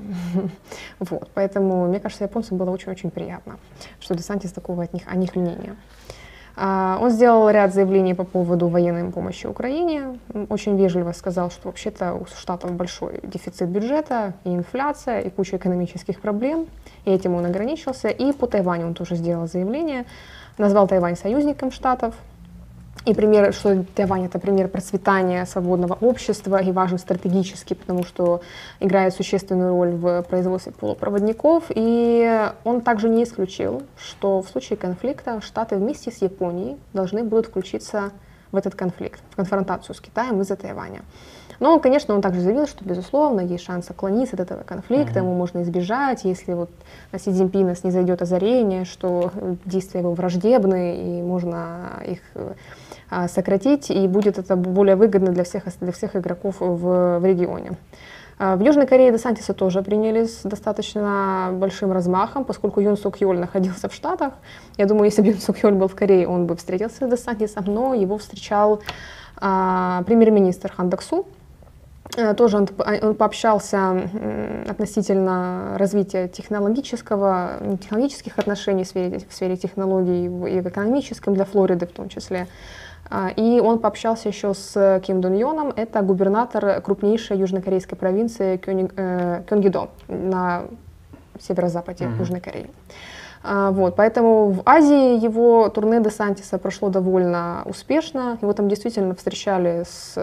[0.99, 1.29] Вот.
[1.33, 3.57] Поэтому, мне кажется, японцам было очень-очень приятно,
[3.99, 5.75] что Десантис такого от них, о них мнения.
[6.61, 10.19] А, Он сделал ряд заявлений по поводу военной помощи Украине.
[10.49, 16.19] Очень вежливо сказал, что вообще-то у Штатов большой дефицит бюджета, и инфляция, и куча экономических
[16.19, 16.67] проблем.
[17.05, 18.09] И этим он ограничился.
[18.09, 20.05] И по Тайваню он тоже сделал заявление.
[20.57, 22.13] Назвал Тайвань союзником Штатов.
[23.05, 28.41] И пример, что Тайвань это пример процветания свободного общества и важен стратегически, потому что
[28.79, 31.65] играет существенную роль в производстве полупроводников.
[31.69, 37.47] И он также не исключил, что в случае конфликта Штаты вместе с Японией должны будут
[37.47, 38.11] включиться
[38.51, 41.01] в этот конфликт, в конфронтацию с Китаем из-за Тайваня.
[41.59, 45.33] Но, он, конечно, он также заявил, что, безусловно, есть шанс отклониться от этого конфликта, ему
[45.35, 46.69] можно избежать, если вот
[47.11, 49.31] на Си Цзиньпина снизойдет озарение, что
[49.65, 52.53] действия его враждебны, и можно их э,
[53.27, 57.71] сократить, и будет это более выгодно для всех, для всех игроков в, в регионе.
[58.39, 63.37] А, В Южной Корее Десантиса тоже приняли с достаточно большим размахом, поскольку Юн Сук Йоль
[63.37, 64.33] находился в Штатах.
[64.77, 67.65] Я думаю, если бы Юн Сук Йоль был в Корее, он бы встретился с Десантисом,
[67.65, 68.81] но его встречал
[69.37, 71.25] а, премьер-министр Хан Даксу.
[72.15, 72.67] Э, Тоже он,
[73.01, 74.09] он пообщался
[74.67, 81.85] относительно развития технологического, технологических отношений в сфере, в сфере технологий и в экономическом для Флориды
[81.85, 82.47] в том числе.
[83.09, 89.41] А, И он пообщался еще с Ким Дун Йоном, это губернатор крупнейшей южнокорейской провинции э,
[89.49, 90.63] Кёнгидо на
[91.39, 92.19] северо-западе Мгм.
[92.19, 92.69] Южной Кореи.
[93.43, 98.37] А, Вот, поэтому в Азии его турне Десантиса прошло довольно успешно.
[98.41, 100.13] Его там действительно встречали с,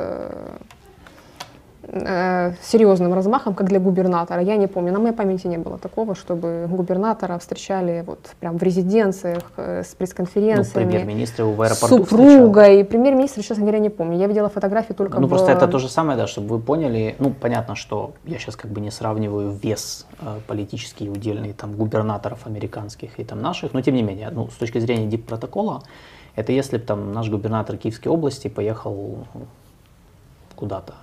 [1.88, 4.42] э, серьезным размахом, как для губернатора.
[4.42, 8.62] Я не помню, на моей памяти не было такого, чтобы губернатора встречали вот прям в
[8.62, 10.84] резиденциях э, с пресс-конференциями.
[10.84, 12.84] Ну, премьер-министр в аэропорту Супругой.
[12.84, 14.18] Премьер-министр, честно говоря, не помню.
[14.18, 15.30] Я видела фотографии только Ну, в...
[15.30, 17.14] просто это то же самое, да, чтобы вы поняли.
[17.18, 22.46] Ну, понятно, что я сейчас как бы не сравниваю вес э, политический удельный там губернаторов
[22.46, 25.82] американских и там наших, но тем не менее, ну, с точки зрения дип-протокола,
[26.34, 29.26] это если бы там наш губернатор Киевской области поехал
[30.54, 30.94] куда-то.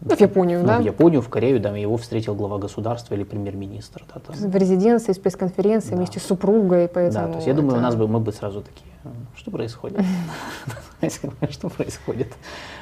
[0.00, 0.78] Ну, в Японию, ну, да?
[0.78, 4.04] В Японию, в Корею, да, его встретил глава государства или премьер-министр.
[4.14, 4.36] Да, там.
[4.36, 5.96] В резиденции, с пресс-конференцией, да.
[5.96, 7.26] вместе с супругой, поэтому...
[7.26, 7.80] Да, то есть я думаю, это...
[7.80, 8.86] у нас бы, мы бы сразу такие,
[9.36, 10.00] что происходит?
[11.50, 12.32] Что происходит?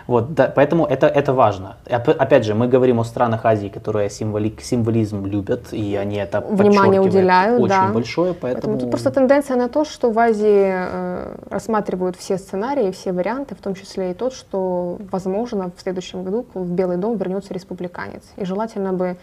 [0.07, 1.77] Вот, да, поэтому это, это важно.
[1.91, 7.01] Опять же, мы говорим о странах Азии, которые символи, символизм любят, и они это Внимание
[7.01, 7.89] уделяют, очень да.
[7.93, 8.63] большое, поэтому...
[8.63, 8.79] поэтому...
[8.81, 13.59] Тут просто тенденция на то, что в Азии э, рассматривают все сценарии, все варианты, в
[13.59, 18.23] том числе и тот, что, возможно, в следующем году в Белый дом вернется республиканец.
[18.37, 19.17] И желательно бы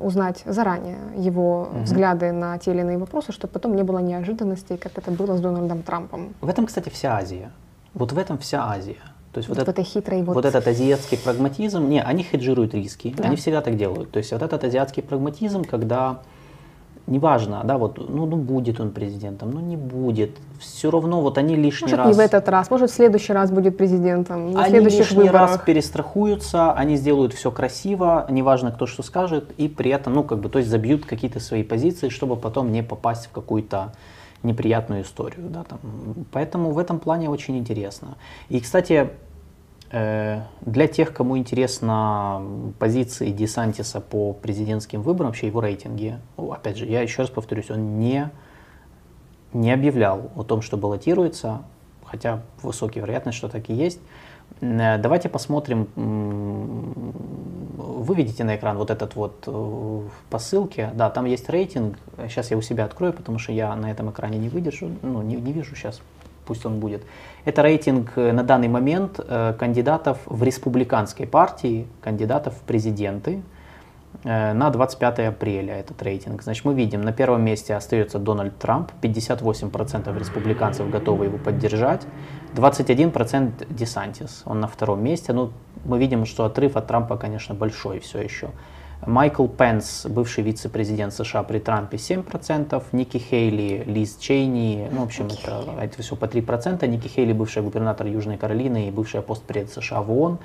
[0.00, 1.82] узнать заранее его угу.
[1.82, 5.40] взгляды на те или иные вопросы, чтобы потом не было неожиданностей, как это было с
[5.40, 6.34] Дональдом Трампом.
[6.40, 7.50] В этом, кстати, вся Азия.
[7.92, 9.02] Вот в этом вся Азия.
[9.32, 10.34] То есть вот, вот, это, хитрый вот...
[10.34, 13.24] вот этот азиатский прагматизм, не, они хеджируют риски, да.
[13.24, 14.10] они всегда так делают.
[14.10, 16.20] То есть вот этот азиатский прагматизм, когда
[17.10, 21.56] неважно, да, вот, ну, ну будет он президентом, ну не будет, все равно вот они
[21.56, 22.06] лишний может, раз...
[22.06, 25.50] не в этот раз, может в следующий раз будет президентом, на они следующих лишний выборах.
[25.50, 30.38] раз перестрахуются, они сделают все красиво, неважно кто что скажет, и при этом, ну как
[30.38, 33.92] бы, то есть забьют какие-то свои позиции, чтобы потом не попасть в какую-то
[34.42, 35.48] неприятную историю.
[35.50, 35.78] Да, там.
[36.32, 38.16] Поэтому в этом плане очень интересно.
[38.48, 39.10] И, кстати,
[39.90, 42.42] для тех, кому интересна
[42.78, 47.98] позиции Десантиса по президентским выборам, вообще его рейтинги, опять же, я еще раз повторюсь, он
[47.98, 48.30] не,
[49.52, 51.62] не объявлял о том, что баллотируется,
[52.04, 54.00] хотя высокая вероятность, что так и есть.
[54.60, 55.88] Э, давайте посмотрим,
[57.76, 61.98] вы видите на экран вот этот вот э, по ссылке, да, там есть рейтинг,
[62.28, 65.36] сейчас я у себя открою, потому что я на этом экране не выдержу, ну не,
[65.36, 66.00] не вижу сейчас,
[66.50, 67.02] пусть он будет.
[67.44, 69.20] Это рейтинг э, на данный момент
[69.58, 73.40] кандидатов в республиканской партии, кандидатов в президенты,
[74.24, 76.42] на 25 апреля этот рейтинг.
[76.42, 82.06] Значит, мы видим, на первом месте остается Дональд Трамп, 58% республиканцев готовы его поддержать,
[82.54, 85.32] 21% Десантис, он на втором месте.
[85.32, 85.52] Ну,
[85.84, 88.50] мы видим, что отрыв от Трампа, конечно, большой все еще.
[89.06, 95.26] Майкл Пенс, бывший вице-президент США при Трампе, 7%, Ники Хейли, Лиз Чейни, ну, в общем,
[95.26, 100.02] это, это все по 3%, Ники Хейли, бывший губернатор Южной Каролины и бывший постпред США
[100.02, 100.38] в ООН,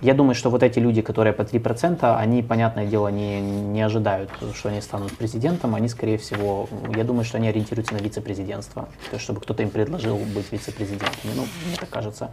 [0.00, 4.30] я думаю, что вот эти люди, которые по 3%, они, понятное дело, не, не ожидают,
[4.54, 5.74] что они станут президентом.
[5.74, 8.82] Они, скорее всего, я думаю, что они ориентируются на вице-президентство.
[8.82, 11.10] То есть, чтобы кто-то им предложил быть вице-президентом.
[11.34, 12.30] Ну, мне так кажется.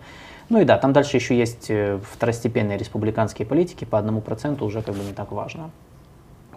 [0.50, 4.82] Ну и да, там дальше еще есть э, второстепенные республиканские политики, по одному проценту уже
[4.82, 5.72] как бы не так важно.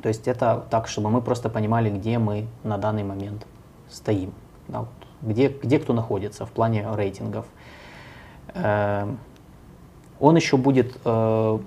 [0.02, 3.46] То есть это так, чтобы мы просто понимали, где мы на данный момент
[3.90, 4.32] стоим.
[4.68, 4.88] Да, вот,
[5.22, 7.46] где, где кто находится в плане рейтингов.
[8.54, 9.18] Эм,
[10.20, 11.58] он еще будет, э,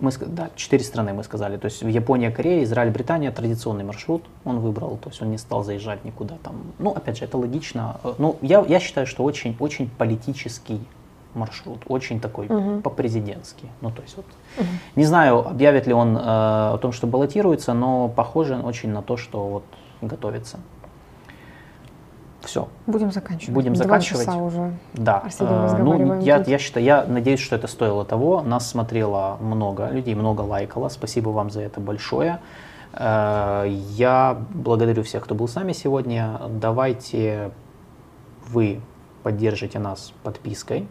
[0.00, 4.60] мы, да, четыре страны мы сказали, то есть Япония, Корея, Израиль, Британия, традиционный маршрут он
[4.60, 6.56] выбрал, то есть он не стал заезжать никуда там.
[6.78, 8.00] Ну, опять же, это логично.
[8.04, 10.80] Э, ну, я, я считаю, что очень, очень политический
[11.36, 12.80] маршрут, очень такой угу.
[12.80, 13.66] по-президентски.
[13.80, 14.26] Ну, то есть вот,
[14.58, 14.66] угу.
[14.96, 19.16] не знаю, объявит ли он э, о том, что баллотируется, но похоже очень на то,
[19.16, 19.64] что вот
[20.00, 20.58] готовится.
[22.46, 22.68] Все.
[22.86, 23.54] Будем заканчивать.
[23.54, 24.26] Будем Два заканчивать.
[24.26, 24.72] часа уже.
[24.94, 25.24] Да.
[25.40, 28.42] Э, ну, я, я считаю, я надеюсь, что это стоило того.
[28.42, 30.88] Нас смотрело много людей, много лайкало.
[30.88, 32.40] Спасибо вам за это большое.
[32.92, 36.40] Э, я благодарю всех, кто был с нами сегодня.
[36.48, 37.50] Давайте
[38.48, 38.80] вы
[39.22, 40.86] поддержите нас подпиской.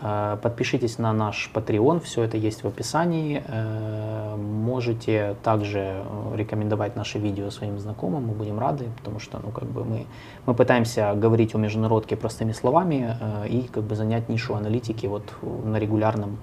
[0.00, 3.42] Э, подпишитесь на наш Patreon, все это есть в описании.
[3.46, 9.50] Э, можете также э, рекомендовать наши видео своим знакомым, мы будем рады, потому что ну,
[9.50, 10.06] как бы мы,
[10.46, 13.16] мы пытаемся говорить о международке простыми словами
[13.48, 16.38] и как бы занять нишу аналитики вот на, регулярном,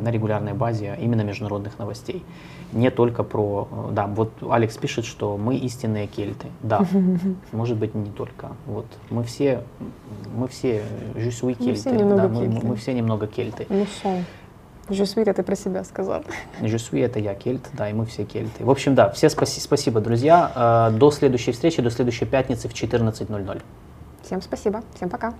[0.00, 2.24] на регулярной базе именно международных новостей
[2.72, 3.68] не только про...
[3.70, 6.48] Э, да, вот Алекс пишет, что мы истинные кельты.
[6.62, 6.86] Да,
[7.52, 8.50] может быть, не только.
[8.66, 9.62] Вот мы все,
[10.34, 10.82] мы все
[11.16, 11.70] жюсуи кельты.
[11.70, 12.60] Мы все немного да, кельты.
[12.62, 13.66] Мы, мы все немного кельты.
[13.68, 14.24] Ну что?
[14.90, 16.22] Жюсуи это ты про себя сказал.
[16.62, 18.64] Жюсуи это я кельт, да, и мы все кельты.
[18.64, 20.90] В общем, да, все спаси, спасибо, друзья.
[20.90, 23.62] Э, до следующей встречи, до следующей пятницы в 14.00.
[24.22, 25.34] Всем спасибо, всем пока.